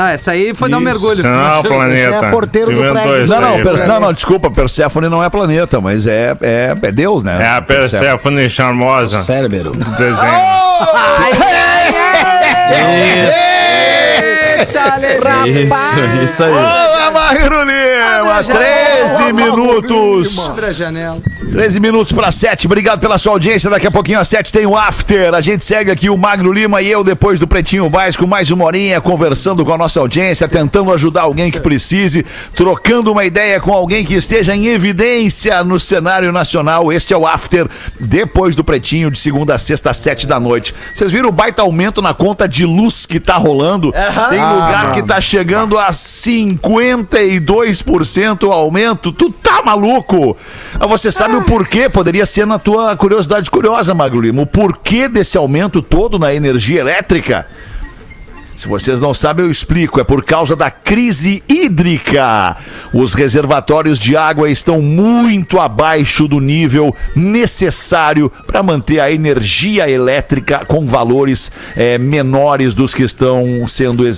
Ah, 0.00 0.12
essa 0.12 0.30
aí 0.30 0.54
foi 0.54 0.70
dar 0.70 0.76
um 0.76 0.80
mergulho. 0.80 1.22
Não, 1.24 1.60
planeta. 1.64 2.26
é 2.26 2.30
porteiro 2.30 2.66
do 2.70 2.78
Inventou 2.78 3.02
prédio. 3.02 3.24
isso 3.24 3.34
Não, 3.34 3.40
não, 3.40 3.54
aí. 3.56 3.62
per- 3.64 3.86
não, 3.88 4.00
não, 4.00 4.12
desculpa, 4.12 4.48
Perséfone 4.48 5.08
não 5.08 5.24
é 5.24 5.28
planeta, 5.28 5.80
mas 5.80 6.06
é, 6.06 6.36
é, 6.40 6.74
é 6.80 6.92
Deus, 6.92 7.24
né? 7.24 7.36
É 7.42 7.48
a 7.56 7.60
Perséfone 7.60 8.48
charmosa 8.48 9.20
Cérebro. 9.22 9.72
do 9.72 9.90
desenho. 9.96 10.32
Isso, 15.46 16.00
isso 16.24 16.44
aí. 16.44 16.50
Olá, 16.52 17.10
Magro 17.12 17.64
Lima! 18.42 18.58
13 18.58 19.32
minutos! 19.32 20.50
A 20.68 20.72
janela. 20.72 21.22
13 21.50 21.80
minutos 21.80 22.12
para 22.12 22.30
7. 22.30 22.66
Obrigado 22.66 23.00
pela 23.00 23.16
sua 23.16 23.32
audiência. 23.32 23.70
Daqui 23.70 23.86
a 23.86 23.90
pouquinho 23.90 24.20
às 24.20 24.28
7 24.28 24.52
tem 24.52 24.66
o 24.66 24.76
After. 24.76 25.32
A 25.34 25.40
gente 25.40 25.64
segue 25.64 25.90
aqui 25.90 26.10
o 26.10 26.16
Magno 26.16 26.52
Lima 26.52 26.82
e 26.82 26.90
eu 26.90 27.02
depois 27.02 27.40
do 27.40 27.46
Pretinho 27.46 27.88
Básico, 27.88 28.26
mais 28.26 28.50
uma 28.50 28.66
horinha 28.66 29.00
conversando 29.00 29.64
com 29.64 29.72
a 29.72 29.78
nossa 29.78 29.98
audiência, 29.98 30.46
tentando 30.46 30.92
ajudar 30.92 31.22
alguém 31.22 31.50
que 31.50 31.58
precise, 31.58 32.26
trocando 32.54 33.10
uma 33.10 33.24
ideia 33.24 33.58
com 33.60 33.72
alguém 33.72 34.04
que 34.04 34.12
esteja 34.14 34.54
em 34.54 34.66
evidência 34.66 35.64
no 35.64 35.80
cenário 35.80 36.30
nacional. 36.32 36.92
Este 36.92 37.14
é 37.14 37.16
o 37.16 37.26
After, 37.26 37.66
depois 37.98 38.54
do 38.54 38.62
Pretinho, 38.62 39.10
de 39.10 39.18
segunda 39.18 39.54
a 39.54 39.58
sexta 39.58 39.88
às 39.90 39.96
7 39.96 40.26
da 40.26 40.38
noite. 40.38 40.74
Vocês 40.94 41.10
viram 41.10 41.30
o 41.30 41.32
baita 41.32 41.62
aumento 41.62 42.02
na 42.02 42.12
conta 42.12 42.46
de 42.46 42.66
luz 42.66 43.06
que 43.06 43.18
tá 43.18 43.36
rolando? 43.36 43.90
Tem 44.28 44.38
lugar 44.38 44.92
que 44.92 45.02
tá 45.02 45.18
chegando 45.20 45.78
a 45.78 45.90
52% 45.90 48.27
aumento. 48.52 49.12
Tu 49.12 49.30
tá 49.30 49.62
maluco? 49.64 50.36
Mas 50.78 50.90
você 50.90 51.12
sabe 51.12 51.36
o 51.36 51.42
porquê? 51.42 51.88
Poderia 51.88 52.26
ser 52.26 52.46
na 52.46 52.58
tua 52.58 52.96
curiosidade 52.96 53.50
curiosa, 53.50 53.94
Magro 53.94 54.20
Lima. 54.20 54.42
O 54.42 54.46
porquê 54.46 55.08
desse 55.08 55.36
aumento 55.36 55.80
todo 55.82 56.18
na 56.18 56.34
energia 56.34 56.80
elétrica? 56.80 57.46
Se 58.58 58.66
vocês 58.66 59.00
não 59.00 59.14
sabem, 59.14 59.44
eu 59.44 59.50
explico. 59.52 60.00
É 60.00 60.04
por 60.04 60.24
causa 60.24 60.56
da 60.56 60.68
crise 60.68 61.44
hídrica. 61.48 62.56
Os 62.92 63.14
reservatórios 63.14 64.00
de 64.00 64.16
água 64.16 64.50
estão 64.50 64.82
muito 64.82 65.60
abaixo 65.60 66.26
do 66.26 66.40
nível 66.40 66.92
necessário 67.14 68.28
para 68.48 68.60
manter 68.60 68.98
a 68.98 69.12
energia 69.12 69.88
elétrica 69.88 70.64
com 70.66 70.84
valores 70.88 71.52
eh, 71.76 71.98
menores 71.98 72.74
dos 72.74 72.92
que 72.92 73.04
estão 73.04 73.64
sendo 73.68 74.04
eh, 74.04 74.10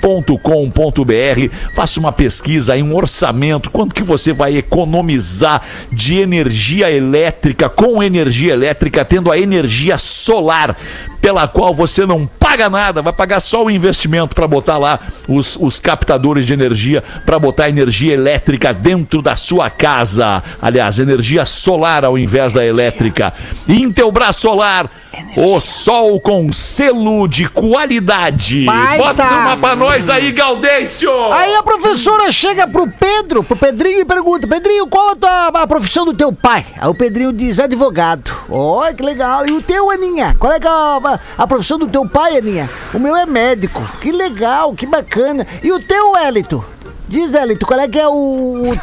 intelbrassolar.com.br. 0.01 1.55
Faça 1.75 2.01
uma 2.01 2.13
pesquisa 2.13 2.73
aí, 2.73 2.83
um 2.83 2.95
orçamento, 2.95 3.71
quanto 3.71 3.95
que 3.95 4.03
você 4.03 4.33
vai 4.33 4.57
economizar 4.57 5.63
de 5.93 6.19
energia 6.19 6.91
elétrica 6.91 7.69
com 7.69 8.03
energia 8.03 8.53
elétrica 8.53 9.05
tendo 9.05 9.31
a 9.31 9.39
energia 9.39 9.99
solar 9.99 10.77
pela 11.21 11.47
qual 11.47 11.75
você 11.75 12.07
não 12.07 12.27
paga 12.27 12.71
nada, 12.71 13.03
vai 13.03 13.13
pagar 13.13 13.41
só 13.41 13.65
o 13.65 13.71
investimento 13.71 14.35
para 14.35 14.49
botar 14.49 14.79
lá 14.79 14.99
os, 15.29 15.57
os 15.61 15.79
captadores 15.79 16.47
de 16.47 16.53
energia, 16.53 17.05
para 17.27 17.39
botar 17.39 17.69
energia 17.69 18.15
elétrica 18.15 18.73
dentro 18.73 19.21
da 19.21 19.37
sua 19.37 19.69
casa. 19.69 20.43
Aliás, 20.61 20.99
energia 20.99 21.45
solar 21.45 22.05
ao 22.05 22.19
invés 22.19 22.55
da 22.55 22.65
elétrica. 22.65 23.33
Intelbras 23.69 24.37
Solar, 24.37 24.91
o 25.37 25.61
sol 25.61 26.19
com 26.21 26.51
selo 26.53 27.29
de 27.29 27.47
qualidade. 27.49 28.65
Baita. 28.65 29.05
Bota 29.05 29.25
uma 29.25 29.57
pra 29.57 29.77
nós 29.77 29.90
aí, 30.09 30.31
Gaudêncio! 30.33 31.11
Aí 31.33 31.55
a 31.57 31.63
professora 31.63 32.31
chega 32.31 32.67
pro 32.67 32.89
Pedro, 32.89 33.43
pro 33.43 33.57
Pedrinho 33.57 34.01
e 34.01 34.05
pergunta: 34.05 34.47
Pedrinho, 34.47 34.87
qual 34.87 35.11
a, 35.11 35.17
tua, 35.17 35.47
a 35.49 35.67
profissão 35.67 36.05
do 36.05 36.15
teu 36.15 36.33
pai? 36.33 36.65
Aí 36.81 36.89
o 36.89 36.95
Pedrinho 36.95 37.33
diz: 37.33 37.59
advogado. 37.59 38.31
Olha 38.49 38.95
que 38.95 39.03
legal. 39.03 39.47
E 39.47 39.53
o 39.53 39.61
teu, 39.61 39.91
Aninha? 39.91 40.35
Qual 40.39 40.53
é 40.53 40.57
é 40.61 40.69
a, 40.69 41.21
a 41.39 41.47
profissão 41.47 41.79
do 41.79 41.89
teu 41.89 42.07
pai, 42.09 42.37
Aninha? 42.39 42.71
O 42.95 42.99
meu 42.99 43.17
é 43.17 43.27
médico. 43.27 43.83
Que 44.01 44.13
legal, 44.13 44.75
que 44.75 44.87
bacana. 44.87 45.47
E 45.63 45.73
o 45.73 45.81
teu, 45.81 46.17
Elito? 46.17 46.65
Diz, 47.09 47.33
Elito, 47.35 47.67
qual 47.67 47.81
é 47.81 47.89
que 47.89 47.99
é 47.99 48.07
o, 48.07 48.13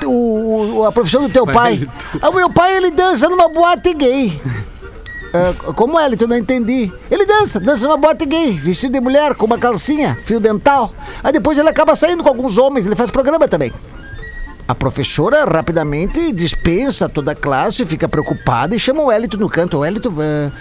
o- 0.06 0.78
o- 0.80 0.86
a 0.86 0.92
profissão 0.92 1.22
do 1.22 1.30
teu 1.30 1.46
pai? 1.48 1.88
Ah, 2.22 2.30
O 2.30 2.34
meu 2.34 2.50
pai, 2.50 2.76
ele 2.76 2.92
dança 2.92 3.30
numa 3.30 3.48
boate 3.48 3.94
gay. 3.94 4.42
Ah, 5.38 5.74
como 5.74 6.00
é, 6.00 6.06
Elito? 6.06 6.28
Não 6.28 6.36
entendi. 6.38 6.92
Ele 7.12 7.26
dança, 7.26 7.60
dança 7.60 7.86
numa 7.88 7.98
boate 7.98 8.26
gay, 8.26 8.52
vestido 8.54 8.94
de 8.94 9.00
mulher, 9.02 9.36
com 9.36 9.46
uma 9.46 9.58
calcinha, 9.58 10.18
fio 10.24 10.40
dental. 10.40 10.92
Aí 11.24 11.32
depois 11.32 11.58
ele 11.58 11.70
acaba 11.70 11.96
saindo 11.96 12.24
com 12.24 12.30
alguns 12.30 12.58
homens, 12.58 12.86
ele 12.86 12.96
faz 12.96 13.12
programa 13.12 13.48
também. 13.48 13.72
A 14.68 14.76
professora 14.76 15.46
rapidamente 15.46 16.32
dispensa 16.34 17.08
toda 17.08 17.32
a 17.32 17.36
classe, 17.36 17.86
fica 17.86 18.08
preocupada 18.10 18.76
e 18.76 18.80
chama 18.80 19.02
o 19.04 19.12
Elito 19.12 19.38
no 19.38 19.50
canto. 19.50 19.78
O 19.78 19.86
Elito. 19.86 20.14
eh, 20.20 20.52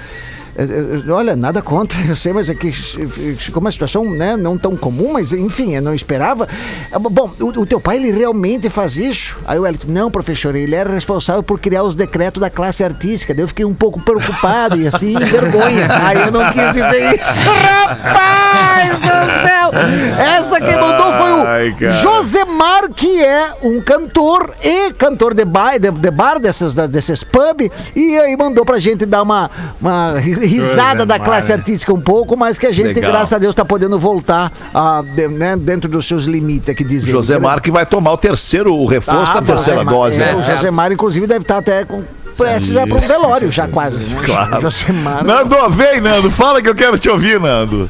olha, 1.12 1.36
nada 1.36 1.60
contra, 1.62 2.00
eu 2.06 2.16
sei, 2.16 2.32
mas 2.32 2.48
é 2.48 2.54
que 2.54 2.72
ficou 2.72 3.60
uma 3.60 3.70
situação 3.70 4.04
né, 4.10 4.36
não 4.36 4.56
tão 4.56 4.76
comum, 4.76 5.12
mas 5.12 5.32
enfim, 5.32 5.74
eu 5.74 5.82
não 5.82 5.94
esperava. 5.94 6.48
Ah, 6.92 6.98
Bom, 6.98 7.30
o, 7.40 7.60
o 7.60 7.66
teu 7.66 7.80
pai, 7.80 7.96
ele 7.96 8.10
realmente 8.10 8.68
faz 8.68 8.96
isso? 8.96 9.36
Aí 9.46 9.58
o 9.58 9.66
Elito, 9.66 9.90
não, 9.90 10.10
professor, 10.10 10.54
ele 10.54 10.74
era 10.74 10.92
responsável 10.92 11.42
por 11.42 11.58
criar 11.60 11.82
os 11.82 11.94
decretos 11.94 12.40
da 12.40 12.50
classe 12.50 12.82
artística. 12.84 13.34
Daí 13.34 13.44
eu 13.44 13.48
fiquei 13.48 13.64
um 13.64 13.74
pouco 13.74 14.00
preocupado 14.00 14.76
e 14.80 14.86
assim, 14.86 15.14
vergonha. 15.18 15.86
Aí 16.06 16.20
eu 16.22 16.32
não 16.32 16.52
quis 16.52 16.72
dizer 16.72 17.14
isso. 17.16 17.40
Rapaz 17.86 18.90
do 19.00 19.46
céu! 19.46 19.70
Essa 20.18 20.60
que 20.60 20.76
mandou 20.76 21.12
foi 21.12 21.32
o 21.32 21.46
Ai. 21.46 21.76
Josemar, 22.02 22.90
que 22.94 23.22
é 23.24 23.52
um 23.62 23.80
cantor 23.80 24.54
e 24.62 24.92
cantor 24.94 25.34
de 25.34 25.44
bar, 25.44 25.78
de, 25.78 25.90
de 25.90 26.10
bar 26.10 26.38
desses, 26.38 26.74
da- 26.74 26.86
desses 26.86 27.22
pub, 27.22 27.70
e 27.94 28.18
aí 28.18 28.36
mandou 28.36 28.64
pra 28.64 28.78
gente 28.78 29.04
dar 29.06 29.22
uma, 29.22 29.50
uma 29.80 30.14
risada 30.46 31.04
da 31.04 31.14
Josemar, 31.14 31.24
classe 31.24 31.52
artística 31.52 31.92
um 31.92 32.00
pouco, 32.00 32.36
mas 32.36 32.58
que 32.58 32.66
a 32.66 32.72
gente, 32.72 32.94
Legal. 32.94 33.10
graças 33.10 33.32
a 33.32 33.38
Deus, 33.38 33.54
tá 33.54 33.64
podendo 33.64 33.98
voltar 33.98 34.52
a, 34.72 35.02
né, 35.02 35.56
dentro 35.56 35.88
dos 35.88 36.06
seus 36.06 36.24
limites 36.24 36.68
aqui 36.68 36.84
dizer. 36.84 37.10
José 37.10 37.38
Mar 37.38 37.60
que 37.60 37.70
vai 37.70 37.86
tomar 37.86 38.12
o 38.12 38.16
terceiro, 38.16 38.74
o 38.74 38.86
reforço 38.86 39.34
da 39.34 39.42
terceira 39.42 39.84
dose. 39.84 40.20
É, 40.20 40.26
né? 40.26 40.34
o 40.34 40.42
Josemar, 40.42 40.92
inclusive, 40.92 41.26
deve 41.26 41.42
estar 41.42 41.58
até 41.58 41.84
com 41.84 42.02
prestes 42.36 42.76
a 42.76 42.86
para 42.86 42.96
um 42.96 43.00
velório 43.00 43.50
já 43.50 43.66
quase, 43.68 43.98
né? 43.98 44.22
Claro. 44.24 44.60
Josemar. 44.60 45.24
Nando, 45.24 45.56
vem, 45.70 46.00
Nando. 46.00 46.30
Fala 46.30 46.62
que 46.62 46.68
eu 46.68 46.74
quero 46.74 46.98
te 46.98 47.08
ouvir, 47.08 47.40
Nando. 47.40 47.88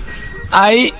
Aí, 0.50 0.92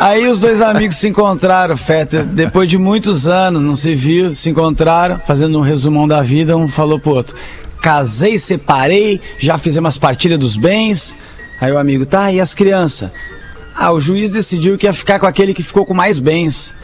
aí 0.00 0.28
os 0.28 0.40
dois 0.40 0.62
amigos 0.62 0.96
se 0.96 1.08
encontraram, 1.08 1.76
Feta. 1.76 2.22
Depois 2.22 2.68
de 2.68 2.78
muitos 2.78 3.26
anos, 3.26 3.62
não 3.62 3.76
se 3.76 3.94
viu, 3.94 4.34
se 4.34 4.50
encontraram, 4.50 5.20
fazendo 5.26 5.58
um 5.58 5.62
resumão 5.62 6.08
da 6.08 6.22
vida, 6.22 6.56
um 6.56 6.68
falou 6.68 6.98
pro 6.98 7.12
outro. 7.12 7.36
Casei, 7.82 8.38
separei, 8.38 9.20
já 9.38 9.58
fizemos 9.58 9.88
as 9.88 9.98
partilhas 9.98 10.38
dos 10.38 10.56
bens. 10.56 11.14
Aí 11.60 11.70
o 11.72 11.78
amigo, 11.78 12.06
tá, 12.06 12.32
e 12.32 12.40
as 12.40 12.54
crianças? 12.54 13.10
Ah, 13.76 13.90
o 13.92 14.00
juiz 14.00 14.30
decidiu 14.30 14.78
que 14.78 14.86
ia 14.86 14.92
ficar 14.92 15.18
com 15.18 15.26
aquele 15.26 15.52
que 15.52 15.62
ficou 15.62 15.84
com 15.84 15.92
mais 15.92 16.18
bens. 16.18 16.74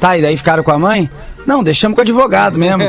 Tá, 0.00 0.16
e 0.16 0.22
daí 0.22 0.36
ficaram 0.36 0.62
com 0.62 0.70
a 0.70 0.78
mãe? 0.78 1.10
Não, 1.46 1.62
deixamos 1.62 1.94
com 1.94 2.00
o 2.00 2.02
advogado 2.02 2.58
mesmo. 2.58 2.82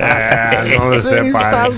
É, 0.00 0.78
não 0.78 1.02
separa. 1.02 1.68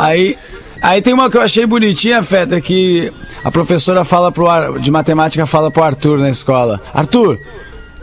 Aí, 0.00 0.36
aí 0.80 1.02
tem 1.02 1.12
uma 1.12 1.30
que 1.30 1.36
eu 1.36 1.42
achei 1.42 1.66
bonitinha, 1.66 2.22
Feta, 2.22 2.60
que 2.60 3.12
a 3.44 3.50
professora 3.50 4.04
fala 4.04 4.30
pro 4.32 4.48
Ar- 4.48 4.78
de 4.78 4.90
matemática 4.90 5.46
fala 5.46 5.70
pro 5.70 5.82
Arthur 5.82 6.18
na 6.18 6.30
escola. 6.30 6.80
Arthur, 6.94 7.38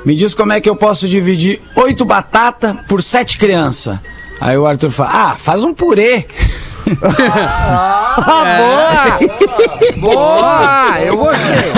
me 0.05 0.15
diz 0.15 0.33
como 0.33 0.53
é 0.53 0.61
que 0.61 0.69
eu 0.69 0.75
posso 0.75 1.07
dividir 1.07 1.61
oito 1.75 2.05
batata 2.05 2.77
por 2.87 3.01
sete 3.01 3.37
crianças. 3.37 3.97
Aí 4.39 4.57
o 4.57 4.65
Arthur 4.65 4.91
fala, 4.91 5.09
ah, 5.13 5.37
faz 5.37 5.63
um 5.63 5.73
purê. 5.73 6.25
Boa! 9.99 10.97
Eu 11.05 11.17
gostei. 11.17 11.71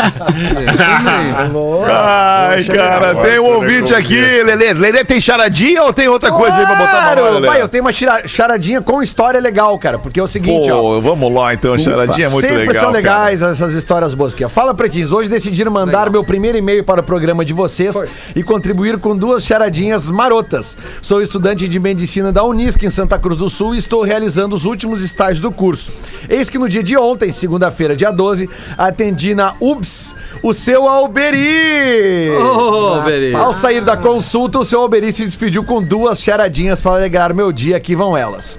Ai, 1.91 2.63
cara, 2.65 3.15
tem 3.15 3.39
um 3.39 3.45
ouvinte 3.45 3.93
aqui, 3.93 4.19
Lelê. 4.43 4.73
Lelê 4.73 5.03
tem 5.03 5.19
charadinha 5.21 5.83
ou 5.83 5.93
tem 5.93 6.07
outra 6.07 6.31
coisa 6.31 6.55
aí 6.57 6.65
pra 6.65 6.75
botar 6.75 6.93
na 6.93 6.99
Claro! 7.13 7.23
hora? 7.23 7.47
Vai, 7.47 7.61
eu 7.61 7.67
tenho 7.67 7.83
uma 7.83 7.91
charadinha 8.27 8.81
com 8.81 9.01
história 9.01 9.39
legal, 9.39 9.77
cara. 9.79 9.97
Porque 9.99 10.19
é 10.19 10.23
o 10.23 10.27
seguinte, 10.27 10.69
ó. 10.71 10.79
Pô, 10.81 11.01
vamos 11.01 11.33
lá 11.33 11.53
então, 11.53 11.77
charadinha 11.77 12.27
é 12.27 12.29
muito 12.29 12.47
Sempre 12.47 12.67
legal. 12.67 12.75
são 12.75 12.91
cara. 12.91 12.97
legais 12.97 13.41
essas 13.41 13.73
histórias 13.73 14.13
boas 14.13 14.33
aqui. 14.33 14.43
ó. 14.45 14.49
Fala, 14.49 14.73
Pretinhos. 14.73 15.11
Hoje 15.11 15.29
decidiram 15.29 15.71
mandar 15.71 15.99
Legal. 15.99 16.11
meu 16.11 16.23
primeiro 16.23 16.57
e-mail 16.57 16.83
para 16.83 17.01
o 17.01 17.03
programa 17.03 17.43
de 17.45 17.53
vocês 17.53 17.95
e 18.35 18.43
contribuir 18.43 18.97
com 18.99 19.15
duas 19.15 19.43
charadinhas 19.43 20.09
marotas. 20.09 20.77
Sou 21.01 21.21
estudante 21.21 21.67
de 21.67 21.79
medicina 21.79 22.31
da 22.31 22.43
Unisc 22.43 22.81
em 22.83 22.89
Santa 22.89 23.17
Cruz 23.17 23.37
do 23.37 23.49
Sul 23.49 23.75
e 23.75 23.77
estou 23.77 24.03
realizando 24.03 24.55
os 24.55 24.65
últimos 24.65 24.98
estágios 25.03 25.39
do 25.39 25.51
curso. 25.51 25.91
Eis 26.27 26.49
que 26.49 26.57
no 26.57 26.69
dia 26.69 26.83
de 26.83 26.97
ontem, 26.97 27.31
segunda-feira, 27.31 27.95
dia 27.95 28.11
12, 28.11 28.49
atendi 28.77 29.33
na 29.33 29.55
UBS 29.59 30.15
o 30.41 30.53
seu 30.53 30.87
Alberi. 30.87 32.29
Ô, 32.31 33.01
Beri. 33.01 33.33
Ao 33.35 33.53
sair 33.53 33.83
da 33.83 33.97
consulta, 33.97 34.59
o 34.59 34.65
seu 34.65 34.81
Alberi 34.81 35.11
se 35.11 35.25
despediu 35.25 35.63
com 35.63 35.81
duas 35.81 36.21
charadinhas 36.21 36.81
para 36.81 36.91
alegrar 36.91 37.33
meu 37.33 37.51
dia. 37.51 37.77
Aqui 37.77 37.95
vão 37.95 38.17
elas. 38.17 38.57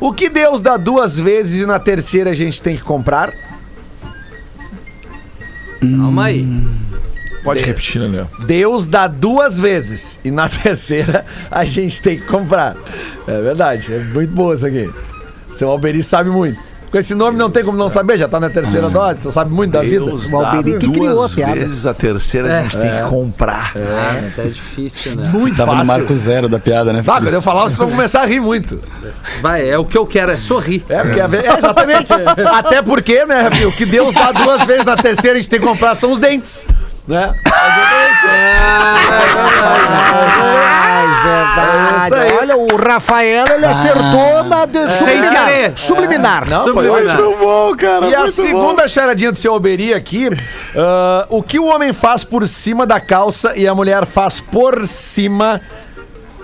O 0.00 0.12
que 0.12 0.28
Deus 0.28 0.60
dá 0.60 0.76
duas 0.76 1.18
vezes 1.18 1.62
e 1.62 1.66
na 1.66 1.78
terceira 1.78 2.30
a 2.30 2.34
gente 2.34 2.60
tem 2.62 2.76
que 2.76 2.82
comprar? 2.82 3.32
Calma 5.80 6.24
aí. 6.24 6.46
Pode 7.42 7.64
repetir, 7.64 8.00
né, 8.00 8.06
Léo? 8.06 8.28
Deus 8.46 8.86
dá 8.86 9.08
duas 9.08 9.58
vezes 9.58 10.18
e 10.24 10.30
na 10.30 10.48
terceira 10.50 11.24
a 11.50 11.64
gente 11.64 12.00
tem 12.00 12.18
que 12.18 12.26
comprar. 12.26 12.76
É 13.26 13.40
verdade, 13.40 13.92
é 13.92 13.98
muito 13.98 14.32
boa 14.32 14.54
isso 14.54 14.66
aqui. 14.66 14.88
Seu 15.52 15.68
Alberi 15.70 16.02
sabe 16.02 16.30
muito. 16.30 16.58
Com 16.90 16.98
esse 16.98 17.14
nome 17.14 17.38
não 17.38 17.50
tem 17.50 17.64
como 17.64 17.78
não 17.78 17.88
saber, 17.88 18.18
já 18.18 18.28
tá 18.28 18.38
na 18.38 18.50
terceira 18.50 18.90
dose, 18.90 19.20
então 19.20 19.32
sabe 19.32 19.50
muito 19.50 19.70
da 19.72 19.80
vida. 19.80 20.04
Deus 20.04 20.28
O 20.30 20.36
Alberi 20.36 20.72
dá 20.74 20.78
que 20.78 20.88
criou 20.90 21.14
duas 21.14 21.32
a 21.32 21.34
piada. 21.34 21.54
vezes, 21.54 21.86
a 21.86 21.94
terceira 21.94 22.58
a 22.58 22.62
gente 22.64 22.76
tem 22.76 22.90
que 22.90 23.08
comprar. 23.08 23.72
Ah, 23.74 24.18
mas 24.22 24.38
é 24.38 24.42
difícil, 24.50 25.16
né? 25.16 25.30
Muito 25.32 25.56
Tava 25.56 25.70
no 25.72 25.78
fácil. 25.78 25.92
marco 25.94 26.14
zero 26.14 26.50
da 26.50 26.58
piada, 26.58 26.92
né? 26.92 27.00
Ah, 27.06 27.18
quando 27.18 27.32
eu 27.32 27.40
falar, 27.40 27.62
vocês 27.62 27.78
vão 27.78 27.88
começar 27.88 28.20
a 28.20 28.26
rir 28.26 28.40
muito. 28.40 28.78
Vai, 29.40 29.66
é 29.70 29.78
o 29.78 29.86
que 29.86 29.96
eu 29.96 30.04
quero, 30.04 30.32
é 30.32 30.36
sorrir. 30.36 30.84
É, 30.86 31.02
porque 31.02 31.18
a 31.18 31.26
ve- 31.26 31.38
é, 31.38 31.56
exatamente. 31.56 32.08
Até 32.52 32.82
porque, 32.82 33.24
né, 33.24 33.40
Rafinha, 33.40 33.68
o 33.68 33.72
que 33.72 33.86
Deus 33.86 34.14
dá 34.14 34.30
duas 34.30 34.62
vezes 34.64 34.84
na 34.84 34.96
terceira 34.96 35.38
a 35.38 35.40
gente 35.40 35.48
tem 35.48 35.60
que 35.60 35.66
comprar 35.66 35.94
são 35.94 36.12
os 36.12 36.18
dentes. 36.18 36.66
Né? 37.08 37.34
Ah, 37.46 37.50
É 37.50 38.01
isso 38.01 38.01
aí. 38.28 39.42
verdade. 41.22 42.34
Olha, 42.40 42.56
o 42.56 42.76
Rafael, 42.76 43.46
ele 43.48 43.66
acertou 43.66 44.44
na 44.44 44.66
de, 44.66 44.90
subliminar. 44.90 45.48
Subliminar. 45.76 46.48
Não, 46.48 46.64
foi 46.72 46.86
Subliminar. 46.86 47.20
ótimo. 47.20 47.36
bom, 47.38 47.76
cara. 47.76 48.06
E 48.06 48.14
a 48.14 48.30
segunda 48.30 48.88
charadinha 48.88 49.32
do 49.32 49.38
seu 49.38 49.52
Alberi 49.52 49.94
aqui, 49.94 50.28
ah, 50.76 51.26
o 51.28 51.42
que 51.42 51.58
o 51.58 51.66
homem 51.66 51.92
faz 51.92 52.24
por 52.24 52.46
cima 52.46 52.86
da 52.86 53.00
calça 53.00 53.52
e 53.56 53.66
a 53.66 53.74
mulher 53.74 54.06
faz 54.06 54.40
por 54.40 54.86
cima 54.86 55.60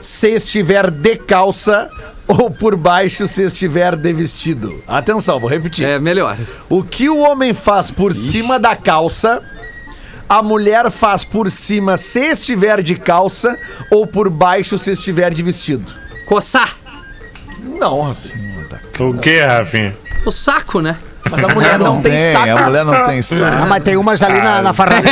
se 0.01 0.31
estiver 0.31 0.91
de 0.91 1.17
calça 1.17 1.91
ou 2.27 2.51
por 2.51 2.77
baixo 2.77 3.27
se 3.27 3.43
estiver 3.43 3.97
de 3.97 4.13
vestido? 4.13 4.83
Atenção, 4.87 5.41
vou 5.41 5.49
repetir. 5.49 5.87
É 5.87 5.99
melhor. 5.99 6.37
O 6.69 6.83
que 6.83 7.09
o 7.09 7.19
homem 7.19 7.53
faz 7.53 7.91
por 7.91 8.15
cima 8.15 8.59
da 8.59 8.77
calça, 8.77 9.43
a 10.29 10.43
mulher 10.43 10.91
faz 10.91 11.25
por 11.25 11.51
cima 11.51 11.97
se 11.97 12.21
estiver 12.21 12.83
de 12.83 12.95
calça 12.97 13.57
ou 13.91 14.07
por 14.07 14.29
baixo 14.29 14.77
se 14.79 14.91
estiver 14.93 15.33
de 15.33 15.43
vestido? 15.43 15.93
Coçar. 16.27 16.77
Não, 17.79 18.03
Rafinha. 18.03 18.49
O 19.01 19.17
que, 19.19 19.41
Rafinha? 19.41 19.97
O 20.27 20.31
saco, 20.31 20.81
né? 20.81 20.97
Mas 21.31 21.45
a 21.45 21.49
mulher 21.49 21.79
não, 21.79 22.01
tem, 22.01 22.33
saco. 22.33 22.51
a 22.51 22.63
mulher 22.65 22.85
não 22.85 23.07
tem 23.07 23.19
Ah, 23.19 23.23
saco. 23.23 23.69
mas 23.69 23.83
tem 23.83 23.97
umas 23.97 24.23
ali 24.23 24.41
na, 24.41 24.63
na 24.63 24.73
farrapa. 24.73 25.09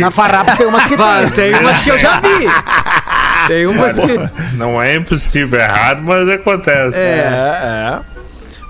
na 0.00 0.10
farrapa 0.10 0.56
tem 0.56 0.66
umas 0.66 0.82
que 0.86 0.96
tem. 0.96 1.30
tem 1.30 1.54
umas 1.54 1.82
que 1.82 1.90
eu 1.90 1.98
já 1.98 2.20
vi. 2.20 2.48
Tem 3.48 3.66
umas 3.66 3.98
que. 3.98 4.56
Não 4.56 4.80
é 4.80 4.94
impossível 4.94 5.58
errado, 5.58 6.00
mas 6.02 6.28
acontece. 6.28 6.96
É, 6.96 7.98
é. 7.98 7.98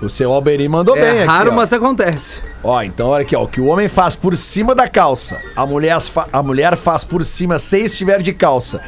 O 0.03 0.09
seu 0.09 0.33
Alberi 0.33 0.67
mandou 0.67 0.95
bem 0.95 1.03
É 1.03 1.17
aqui. 1.19 1.27
raro, 1.27 1.51
ó. 1.51 1.55
mas 1.55 1.71
acontece. 1.71 2.41
Ó, 2.63 2.81
então 2.83 3.07
olha 3.07 3.21
aqui, 3.23 3.35
ó. 3.35 3.43
O 3.43 3.47
que 3.47 3.61
o 3.61 3.65
homem 3.65 3.87
faz 3.87 4.15
por 4.15 4.35
cima 4.37 4.73
da 4.75 4.87
calça, 4.87 5.39
a 5.55 5.65
mulher, 5.65 5.97
a 6.31 6.43
mulher 6.43 6.75
faz 6.77 7.03
por 7.03 7.23
cima 7.25 7.57
se 7.59 7.79
estiver 7.85 8.21
de 8.21 8.33
calça. 8.33 8.81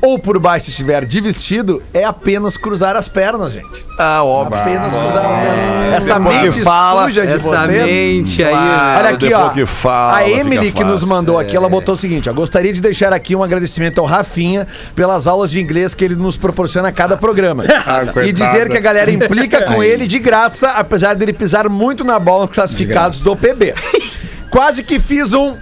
Ou 0.00 0.18
por 0.18 0.38
baixo 0.38 0.66
se 0.66 0.70
estiver 0.70 1.04
de 1.04 1.20
vestido, 1.20 1.82
é 1.92 2.04
apenas 2.04 2.56
cruzar 2.56 2.94
as 2.94 3.08
pernas, 3.08 3.52
gente. 3.52 3.84
Ah, 3.98 4.22
óbvio. 4.22 4.60
Apenas 4.60 4.94
cruzar 4.94 5.24
as 5.24 5.42
pernas. 5.42 5.94
Essa 5.94 6.18
Depois 6.18 6.42
mente 6.42 6.62
fala, 6.62 7.04
suja 7.04 7.26
de 7.26 7.32
Essa 7.32 7.48
vocês. 7.66 7.84
mente 7.84 8.44
aí? 8.44 8.54
Olha 8.54 9.10
aqui, 9.10 9.34
ó. 9.34 9.48
que 9.50 9.66
fala, 9.66 10.16
a 10.18 10.28
Emily 10.30 10.70
que 10.70 10.84
nos 10.84 11.02
mandou 11.02 11.38
aqui, 11.38 11.56
ela 11.56 11.68
botou 11.68 11.94
o 11.94 11.98
seguinte: 11.98 12.30
ó, 12.30 12.32
gostaria 12.32 12.72
de 12.72 12.80
deixar 12.80 13.12
aqui 13.12 13.34
um 13.34 13.42
agradecimento 13.42 13.98
ao 13.98 14.06
Rafinha 14.06 14.66
pelas 14.94 15.26
aulas 15.26 15.50
de 15.50 15.60
inglês 15.60 15.94
que 15.94 16.04
ele 16.04 16.14
nos 16.14 16.36
proporciona 16.36 16.88
a 16.88 16.92
cada 16.92 17.16
programa. 17.16 17.64
Ah, 17.90 18.02
e 18.22 18.32
dizer 18.32 18.68
que 18.68 18.76
a 18.76 18.80
galera 18.80 19.10
implica 19.10 19.62
com 19.62 19.82
ele 19.82 20.06
de 20.06 20.18
graça, 20.18 20.72
apesar 20.72 21.14
dele 21.14 21.32
pisar 21.32 21.68
muito 21.68 22.04
na 22.04 22.18
bola 22.18 22.44
nos 22.44 22.54
classificados 22.54 23.22
do 23.22 23.34
PB. 23.34 23.74
Quase 24.50 24.82
que 24.82 25.00
fiz 25.00 25.32
um 25.32 25.56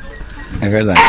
É 0.60 0.68
verdade. 0.68 1.00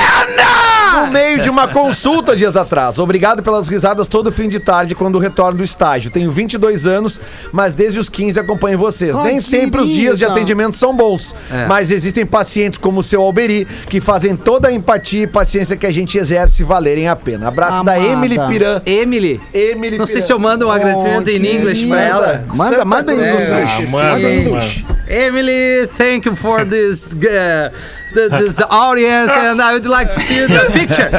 no 1.05 1.11
meio 1.11 1.41
de 1.41 1.49
uma 1.49 1.67
consulta 1.67 2.35
dias 2.35 2.55
atrás. 2.57 2.97
Obrigado 2.97 3.43
pelas 3.43 3.67
risadas 3.69 4.07
todo 4.07 4.31
fim 4.31 4.49
de 4.49 4.59
tarde 4.59 4.95
quando 4.95 5.19
retorno 5.19 5.57
do 5.59 5.63
estágio. 5.63 6.09
Tenho 6.09 6.31
22 6.31 6.87
anos, 6.87 7.19
mas 7.51 7.73
desde 7.73 7.99
os 7.99 8.09
15 8.09 8.39
acompanho 8.39 8.77
vocês. 8.79 9.15
Ai, 9.15 9.23
Nem 9.31 9.39
sempre 9.41 9.81
os 9.81 9.87
dias 9.89 10.17
de 10.17 10.25
atendimento 10.25 10.75
são 10.75 10.95
bons, 10.95 11.35
É. 11.51 11.65
mas 11.67 11.91
existem 11.91 12.25
pacientes 12.25 12.79
como 12.79 13.01
o 13.01 13.03
seu 13.03 13.21
Alberi 13.21 13.67
que 13.89 13.99
fazem 14.01 14.35
toda 14.35 14.69
a 14.69 14.71
empatia 14.71 15.23
e 15.23 15.27
paciência 15.27 15.75
que 15.77 15.85
a 15.85 15.91
gente 15.93 16.17
exerce 16.17 16.63
valerem 16.63 17.07
a 17.07 17.15
pena. 17.15 17.47
Abraço 17.49 17.83
da 17.83 17.93
Amada. 17.93 18.11
Emily 18.11 18.37
Piran. 18.47 18.81
Emily. 18.85 19.39
Emily 19.53 19.97
Não 19.97 20.05
sei 20.07 20.15
Piran. 20.15 20.25
se 20.27 20.33
eu 20.33 20.39
mando 20.39 20.67
um 20.67 20.71
agradecimento 20.71 21.27
em 21.29 21.55
inglês 21.57 21.83
pra 21.83 22.01
ela. 22.01 22.45
Manda, 22.55 22.83
manda 22.85 23.13
em 23.13 23.19
É, 23.19 23.33
inglês. 23.33 23.49
Ah, 23.51 23.91
Manda 23.91 24.19
em 24.29 24.41
inglês. 24.47 24.83
Emily, 25.07 25.87
thank 25.97 26.27
you 26.27 26.35
for 26.35 26.65
this 26.65 27.13
uh, 27.13 27.71
the, 28.13 28.29
this 28.29 28.61
audience 28.69 29.31
and 29.31 29.61
I 29.61 29.73
would 29.73 29.85
like 29.85 30.13
to 30.13 30.19
see 30.19 30.45
the 30.45 30.69
picture. 30.73 31.09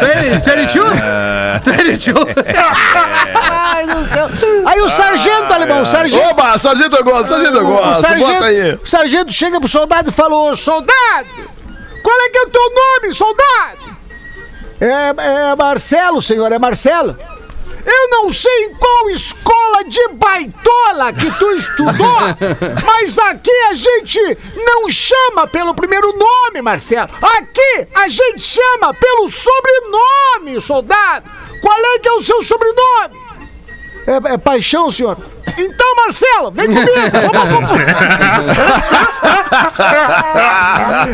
20, 0.00 0.40
22? 0.42 0.98
22? 1.64 2.34
Ai, 3.34 3.86
do 3.86 4.12
céu. 4.12 4.28
Aí 4.66 4.80
o 4.80 4.88
sargento, 4.90 5.52
alemão, 5.52 5.82
o 5.82 5.86
sargento. 5.86 6.24
Oba, 6.28 6.58
sargento 6.58 6.96
eu 6.96 7.04
gosto, 7.04 7.28
sargento 7.28 7.56
eu 7.56 7.66
O 7.66 7.70
gosto. 7.70 8.06
Aí. 8.06 8.20
sargento, 8.20 8.82
o 8.82 8.86
sargento 8.86 9.32
chega 9.32 9.60
pro 9.60 9.68
soldado 9.68 10.10
e 10.10 10.12
falou: 10.12 10.56
Soldado, 10.56 11.28
qual 12.02 12.20
é 12.20 12.28
que 12.30 12.38
é 12.38 12.42
o 12.42 12.50
teu 12.50 12.70
nome, 12.74 13.14
soldado? 13.14 13.98
É, 14.80 15.50
é 15.52 15.56
Marcelo, 15.56 16.22
senhor, 16.22 16.52
é 16.52 16.58
Marcelo. 16.58 17.16
Eu 17.90 18.10
não 18.10 18.30
sei 18.30 18.64
em 18.64 18.74
qual 18.74 19.08
escola 19.10 19.84
de 19.84 20.08
baitola 20.08 21.12
que 21.14 21.30
tu 21.38 21.50
estudou, 21.52 22.20
mas 22.84 23.18
aqui 23.18 23.50
a 23.70 23.74
gente 23.74 24.38
não 24.54 24.90
chama 24.90 25.46
pelo 25.46 25.74
primeiro 25.74 26.12
nome, 26.12 26.60
Marcelo. 26.60 27.08
Aqui 27.22 27.88
a 27.94 28.08
gente 28.08 28.40
chama 28.40 28.92
pelo 28.92 29.30
sobrenome, 29.30 30.60
soldado. 30.60 31.30
Qual 31.62 31.78
é 31.78 31.98
que 31.98 32.08
é 32.08 32.12
o 32.12 32.22
seu 32.22 32.42
sobrenome? 32.44 33.27
É, 34.08 34.34
é 34.34 34.38
paixão, 34.38 34.90
senhor. 34.90 35.18
Então, 35.58 35.94
Marcelo, 35.96 36.50
vem 36.50 36.66
comigo. 36.66 36.88
Vamos, 37.32 37.48
vamos. 37.50 37.70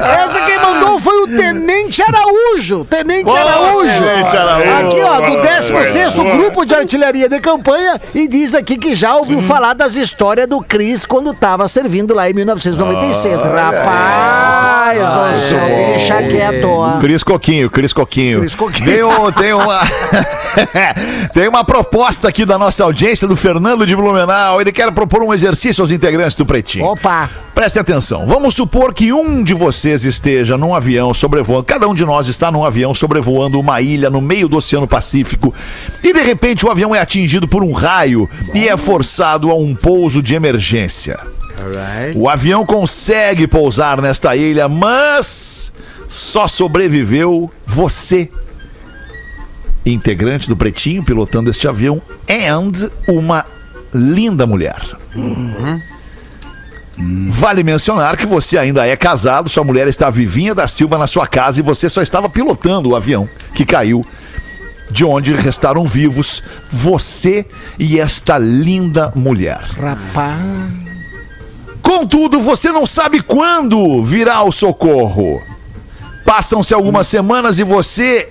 Essa 0.00 0.42
quem 0.44 0.58
mandou 0.58 1.00
foi 1.00 1.22
o 1.22 1.26
Tenente 1.26 2.02
Araújo. 2.02 2.84
Tenente 2.84 3.28
Araújo. 3.30 3.88
Tenente 3.88 4.36
Araújo. 4.36 4.70
Aqui, 4.70 5.00
ó, 5.00 5.20
do 5.20 5.32
Boa, 5.32 5.42
16 5.42 6.12
boa. 6.12 6.36
Grupo 6.36 6.64
de 6.64 6.74
Artilharia 6.74 7.28
de 7.28 7.40
Campanha. 7.40 8.00
E 8.14 8.28
diz 8.28 8.54
aqui 8.54 8.76
que 8.78 8.94
já 8.94 9.16
ouviu 9.16 9.40
falar 9.42 9.74
das 9.74 9.96
histórias 9.96 10.46
do 10.46 10.60
Cris 10.60 11.04
quando 11.04 11.34
tava 11.34 11.66
servindo 11.68 12.14
lá 12.14 12.30
em 12.30 12.32
1996. 12.32 13.42
Rapaz! 13.42 14.63
Ah, 14.84 14.94
eu 14.94 15.02
não 15.04 15.48
sei. 15.48 15.76
Deixa 15.94 16.22
quieto. 16.22 16.64
ó. 16.68 16.98
Cris 16.98 17.22
Coquinho, 17.22 17.70
Cris 17.70 17.92
Coquinho. 17.92 18.40
Cris 18.40 18.54
Coquinho. 18.54 18.84
Tem, 18.90 19.02
um- 19.02 19.32
tem 19.32 19.52
uma. 19.54 19.80
tem 21.32 21.48
uma 21.48 21.64
proposta 21.64 22.28
aqui 22.28 22.44
da 22.44 22.58
nossa 22.58 22.84
audiência, 22.84 23.26
do 23.26 23.36
Fernando 23.36 23.86
de 23.86 23.96
Blumenau. 23.96 24.60
Ele 24.60 24.72
quer 24.72 24.90
propor 24.92 25.22
um 25.22 25.32
exercício 25.32 25.82
aos 25.82 25.90
integrantes 25.90 26.36
do 26.36 26.44
Pretinho. 26.44 26.84
Opa. 26.86 27.30
Prestem 27.54 27.80
atenção. 27.80 28.26
Vamos 28.26 28.54
supor 28.54 28.92
que 28.92 29.12
um 29.12 29.42
de 29.42 29.54
vocês 29.54 30.04
esteja 30.04 30.58
num 30.58 30.74
avião 30.74 31.14
sobrevoando. 31.14 31.64
Cada 31.64 31.88
um 31.88 31.94
de 31.94 32.04
nós 32.04 32.26
está 32.28 32.50
num 32.50 32.64
avião 32.64 32.92
sobrevoando 32.94 33.58
uma 33.60 33.80
ilha 33.80 34.10
no 34.10 34.20
meio 34.20 34.48
do 34.48 34.56
Oceano 34.56 34.88
Pacífico. 34.88 35.54
E 36.02 36.12
de 36.12 36.20
repente 36.22 36.66
o 36.66 36.70
avião 36.70 36.94
é 36.94 37.00
atingido 37.00 37.46
por 37.46 37.62
um 37.62 37.72
raio 37.72 38.28
e 38.52 38.68
é 38.68 38.76
forçado 38.76 39.50
a 39.50 39.54
um 39.54 39.74
pouso 39.74 40.20
de 40.22 40.34
emergência. 40.34 41.18
Alright. 41.58 42.18
O 42.18 42.28
avião 42.28 42.66
consegue 42.66 43.46
pousar 43.46 44.00
nesta 44.00 44.34
ilha, 44.36 44.68
mas 44.68 45.72
só 46.08 46.46
sobreviveu 46.46 47.50
você, 47.66 48.28
integrante 49.84 50.48
do 50.48 50.56
Pretinho, 50.56 51.04
pilotando 51.04 51.50
este 51.50 51.66
avião, 51.68 52.00
and 52.28 52.90
uma 53.08 53.46
linda 53.92 54.46
mulher. 54.46 54.80
Vale 57.28 57.64
mencionar 57.64 58.16
que 58.16 58.26
você 58.26 58.56
ainda 58.56 58.86
é 58.86 58.96
casado, 58.96 59.48
sua 59.48 59.64
mulher 59.64 59.88
está 59.88 60.08
vivinha 60.10 60.54
da 60.54 60.66
Silva 60.68 60.96
na 60.96 61.06
sua 61.06 61.26
casa 61.26 61.60
e 61.60 61.62
você 61.62 61.88
só 61.88 62.00
estava 62.02 62.28
pilotando 62.28 62.90
o 62.90 62.96
avião 62.96 63.28
que 63.54 63.64
caiu, 63.64 64.00
de 64.90 65.04
onde 65.04 65.34
restaram 65.34 65.86
vivos 65.86 66.42
você 66.70 67.44
e 67.78 67.98
esta 67.98 68.38
linda 68.38 69.12
mulher. 69.14 69.60
Rapaz. 69.80 70.93
Contudo, 71.84 72.40
você 72.40 72.72
não 72.72 72.86
sabe 72.86 73.20
quando 73.20 74.02
virá 74.02 74.42
o 74.42 74.50
socorro. 74.50 75.40
Passam-se 76.24 76.72
algumas 76.72 77.06
semanas 77.06 77.58
e 77.58 77.62
você 77.62 78.28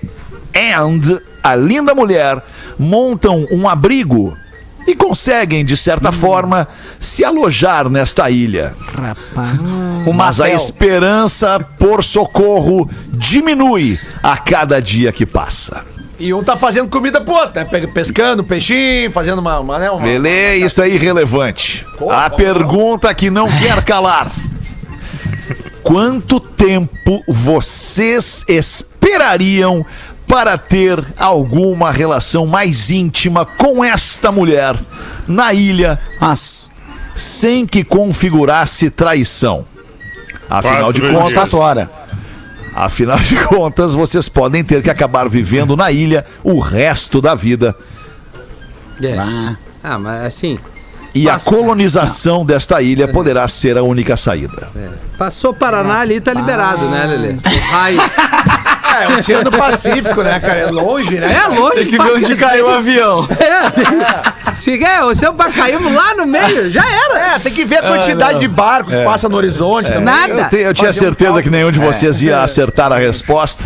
and 0.52 1.20
a 1.40 1.54
linda 1.54 1.94
mulher 1.94 2.42
montam 2.76 3.46
um 3.52 3.68
abrigo 3.68 4.36
e 4.86 4.94
conseguem, 4.94 5.64
de 5.64 5.76
certa 5.76 6.10
forma, 6.10 6.66
se 6.98 7.24
alojar 7.24 7.88
nesta 7.88 8.28
ilha. 8.28 8.74
Rapaz. 8.92 9.58
Mas 10.12 10.40
a 10.40 10.50
esperança 10.50 11.60
por 11.78 12.02
socorro 12.02 12.90
diminui 13.12 13.98
a 14.20 14.36
cada 14.36 14.82
dia 14.82 15.12
que 15.12 15.24
passa. 15.24 15.93
E 16.18 16.32
um 16.32 16.42
tá 16.44 16.56
fazendo 16.56 16.88
comida 16.88 17.20
pro 17.20 17.34
outro, 17.34 17.52
né? 17.56 17.64
Pe- 17.64 17.86
Pescando, 17.88 18.44
peixinho, 18.44 19.10
fazendo 19.10 19.40
uma. 19.40 19.58
uma, 19.58 19.78
né, 19.78 19.90
uma 19.90 20.04
Lelê, 20.04 20.56
isso 20.56 20.80
é 20.80 20.88
irrelevante. 20.88 21.84
A 22.10 22.30
pergunta 22.30 23.12
que 23.14 23.30
não 23.30 23.48
quer 23.50 23.82
calar. 23.84 24.30
Quanto 25.82 26.40
tempo 26.40 27.22
vocês 27.28 28.44
esperariam 28.48 29.84
para 30.26 30.56
ter 30.56 31.04
alguma 31.18 31.90
relação 31.90 32.46
mais 32.46 32.90
íntima 32.90 33.44
com 33.44 33.84
esta 33.84 34.32
mulher 34.32 34.74
na 35.28 35.52
ilha 35.52 36.00
Mas, 36.18 36.70
sem 37.14 37.66
que 37.66 37.84
configurasse 37.84 38.88
traição? 38.88 39.66
Afinal 40.48 40.92
de 40.92 41.00
Quatro 41.00 41.16
contas, 41.18 41.50
dias. 41.50 41.50
Afinal 42.74 43.18
de 43.18 43.36
contas, 43.44 43.94
vocês 43.94 44.28
podem 44.28 44.64
ter 44.64 44.82
que 44.82 44.90
acabar 44.90 45.28
vivendo 45.28 45.76
na 45.76 45.90
ilha 45.92 46.24
o 46.42 46.58
resto 46.60 47.20
da 47.20 47.34
vida. 47.34 47.74
É. 49.02 49.16
Ah, 49.18 49.56
Ah, 49.82 49.98
mas 49.98 50.24
assim, 50.24 50.58
E 51.14 51.28
a 51.28 51.38
colonização 51.38 52.44
desta 52.44 52.80
ilha 52.82 53.06
poderá 53.06 53.46
ser 53.46 53.76
a 53.78 53.82
única 53.82 54.16
saída. 54.16 54.68
passou 55.18 55.52
Paraná 55.54 56.00
ali, 56.00 56.20
tá 56.20 56.32
liberado, 56.32 56.88
né, 56.88 57.06
Lelê? 57.06 57.32
O 57.34 57.70
raio. 57.70 58.00
É, 59.02 59.08
o 59.08 59.18
Oceano 59.18 59.50
Pacífico, 59.50 60.22
né, 60.22 60.38
cara? 60.40 60.58
É 60.60 60.70
longe, 60.70 61.18
né? 61.18 61.32
É 61.44 61.48
longe 61.48 61.74
tem 61.76 61.86
que 61.88 61.98
ver 61.98 62.12
onde 62.12 62.36
caiu 62.36 62.66
o 62.66 62.70
avião. 62.70 63.28
É, 63.30 64.54
se 64.54 64.82
é, 64.84 65.02
o 65.04 65.14
seu 65.14 65.34
caímos 65.34 65.92
lá 65.92 66.14
no 66.14 66.26
meio, 66.26 66.70
já 66.70 66.82
era. 66.84 67.34
É, 67.34 67.38
tem 67.38 67.52
que 67.52 67.64
ver 67.64 67.78
a 67.78 67.82
quantidade 67.82 68.38
de 68.40 68.48
barco 68.48 68.90
que 68.90 69.04
passa 69.04 69.28
no 69.28 69.36
horizonte 69.36 69.88
também. 69.88 70.04
Nada. 70.04 70.42
Eu, 70.42 70.48
te- 70.48 70.56
eu 70.58 70.74
tinha 70.74 70.90
um 70.90 70.92
certeza 70.92 71.24
cálculo. 71.30 71.42
que 71.42 71.50
nenhum 71.50 71.70
de 71.70 71.78
vocês 71.78 72.22
ia 72.22 72.42
acertar 72.42 72.92
a 72.92 72.96
resposta. 72.98 73.64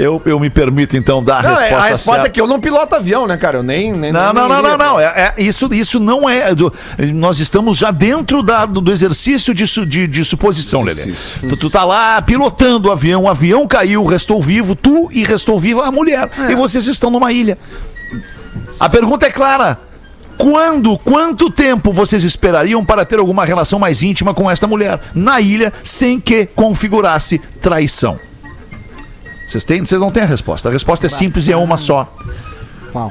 Eu, 0.00 0.22
eu 0.24 0.38
me 0.38 0.48
permito 0.48 0.96
então 0.96 1.22
dar 1.22 1.38
a 1.40 1.42
Não, 1.42 1.50
é, 1.50 1.62
resposta, 1.62 1.76
a 1.76 1.88
resposta 1.88 2.10
é 2.12 2.14
certa. 2.22 2.30
que 2.30 2.40
eu 2.40 2.46
não 2.46 2.60
piloto 2.60 2.94
avião, 2.94 3.26
né, 3.26 3.36
cara? 3.36 3.58
Eu 3.58 3.62
nem. 3.62 3.92
nem 3.92 4.12
Não, 4.12 4.32
nem- 4.32 4.34
não, 4.34 4.48
nem 4.48 4.48
não, 4.48 4.62
não, 4.62 4.74
iria. 4.74 4.86
não. 4.86 5.00
É, 5.00 5.34
é- 5.36 5.42
isso, 5.42 5.68
isso 5.74 5.98
não 5.98 6.28
é. 6.28 6.54
do- 6.54 6.72
nós 7.14 7.40
estamos 7.40 7.76
já 7.76 7.90
dentro 7.90 8.42
da- 8.42 8.64
do, 8.64 8.80
do 8.80 8.92
exercício 8.92 9.52
de, 9.52 9.66
su- 9.66 9.84
de, 9.84 10.06
de 10.06 10.24
suposição, 10.24 10.82
Lelê. 10.82 11.12
Tu, 11.48 11.56
tu 11.56 11.68
tá 11.68 11.84
lá 11.84 12.22
pilotando 12.22 12.88
o 12.88 12.92
avião, 12.92 13.24
o 13.24 13.28
avião 13.28 13.66
caiu, 13.66 14.04
restou 14.06 14.40
vivo, 14.40 14.76
tu 14.76 15.08
e 15.12 15.24
restou 15.24 15.58
viva 15.58 15.84
a 15.84 15.90
mulher. 15.90 16.30
E 16.48 16.54
vocês 16.54 16.86
estão 16.86 17.10
numa 17.10 17.32
ilha. 17.32 17.58
A 18.78 18.88
pergunta 18.88 19.26
é 19.26 19.30
clara. 19.30 19.78
Quando, 20.36 20.96
quanto 20.98 21.50
tempo 21.50 21.92
vocês 21.92 22.22
esperariam 22.22 22.84
para 22.84 23.04
ter 23.04 23.18
alguma 23.18 23.44
relação 23.44 23.76
mais 23.80 24.04
íntima 24.04 24.32
com 24.32 24.48
esta 24.48 24.68
mulher 24.68 25.00
na 25.12 25.40
ilha 25.40 25.72
sem 25.82 26.20
que 26.20 26.46
configurasse 26.46 27.40
traição? 27.60 28.20
Vocês, 29.48 29.64
têm, 29.64 29.82
vocês 29.82 29.98
não 29.98 30.10
têm 30.10 30.24
a 30.24 30.26
resposta. 30.26 30.68
A 30.68 30.72
resposta 30.72 31.06
é 31.06 31.08
simples 31.08 31.48
e 31.48 31.52
é 31.52 31.56
uma 31.56 31.78
só. 31.78 32.12
Qual? 32.92 33.10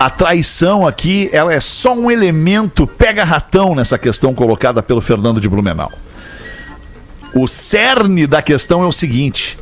A 0.00 0.08
traição 0.08 0.86
aqui, 0.86 1.28
ela 1.32 1.52
é 1.52 1.60
só 1.60 1.94
um 1.94 2.10
elemento 2.10 2.86
pega-ratão 2.86 3.74
nessa 3.74 3.98
questão 3.98 4.34
colocada 4.34 4.82
pelo 4.82 5.02
Fernando 5.02 5.40
de 5.40 5.48
Blumenau. 5.48 5.92
O 7.34 7.46
cerne 7.46 8.26
da 8.26 8.40
questão 8.40 8.82
é 8.82 8.86
o 8.86 8.92
seguinte: 8.92 9.58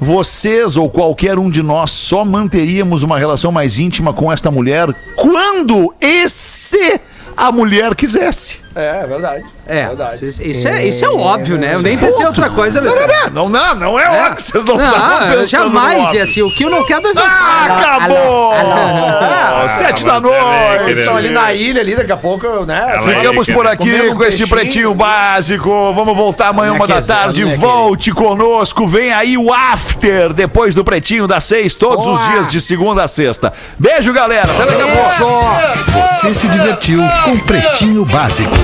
vocês 0.00 0.78
ou 0.78 0.88
qualquer 0.88 1.38
um 1.38 1.50
de 1.50 1.62
nós 1.62 1.90
só 1.90 2.24
manteríamos 2.24 3.02
uma 3.02 3.18
relação 3.18 3.52
mais 3.52 3.78
íntima 3.78 4.14
com 4.14 4.32
esta 4.32 4.50
mulher 4.50 4.88
quando 5.14 5.94
e 6.00 6.26
se 6.28 7.00
a 7.36 7.52
mulher 7.52 7.94
quisesse. 7.94 8.63
É, 8.76 9.02
é 9.02 9.06
verdade. 9.06 9.44
É, 9.66 9.86
Verdade. 9.86 10.26
isso, 10.26 10.42
isso 10.42 10.68
é, 10.68 10.84
isso 10.84 11.04
é 11.04 11.08
óbvio, 11.08 11.56
né? 11.56 11.74
Eu 11.74 11.80
nem 11.80 11.96
pensei 11.96 12.26
outra 12.26 12.50
coisa, 12.50 12.80
Lelê. 12.80 13.06
Não, 13.32 13.48
não, 13.48 13.74
não 13.76 13.98
é 14.00 14.08
óbvio. 14.26 14.42
Vocês 14.42 14.62
não, 14.64 14.76
Não, 14.76 14.84
estão 14.84 15.02
eu 15.32 15.40
pensando 15.40 15.40
no 15.40 15.46
jamais 15.46 16.02
óbvio. 16.02 16.16
ia 16.16 16.24
assim. 16.24 16.42
O 16.42 16.50
que 16.50 16.64
eu 16.64 16.70
não 16.70 16.84
quero 16.84 17.00
dois 17.02 17.16
Ah, 17.16 17.66
acabou! 17.96 18.52
Ah, 18.52 19.66
Sete 19.78 20.04
da 20.04 20.20
noite. 20.20 20.98
Estão 20.98 21.16
ali 21.16 21.30
na 21.30 21.52
ilha, 21.54 21.80
ali, 21.80 21.96
daqui 21.96 22.12
a 22.12 22.16
pouco, 22.16 22.46
né? 22.66 22.96
É 22.96 23.00
Ficamos 23.00 23.46
por 23.48 23.66
aqui 23.66 24.12
com 24.14 24.24
esse 24.24 24.46
pretinho 24.46 24.92
básico. 24.92 25.92
Vamos 25.94 26.16
voltar 26.16 26.48
amanhã, 26.48 26.72
uma 26.72 26.86
da 26.86 27.00
tarde. 27.00 27.44
Volte 27.56 28.10
conosco. 28.12 28.86
Vem 28.86 29.12
aí 29.12 29.38
o 29.38 29.52
after 29.52 30.32
depois 30.32 30.74
do 30.74 30.84
pretinho 30.84 31.26
das 31.26 31.44
seis, 31.44 31.74
todos 31.74 32.06
os 32.06 32.22
dias 32.28 32.50
de 32.50 32.60
segunda 32.60 33.04
a 33.04 33.08
sexta. 33.08 33.52
Beijo, 33.78 34.12
galera. 34.12 34.48
Até 34.52 34.66
daqui 34.66 34.82
a 34.82 34.96
pouco. 34.96 36.20
Você 36.20 36.34
se 36.34 36.48
divertiu 36.48 37.00
com 37.24 37.38
Pretinho 37.38 38.04
Básico. 38.04 38.63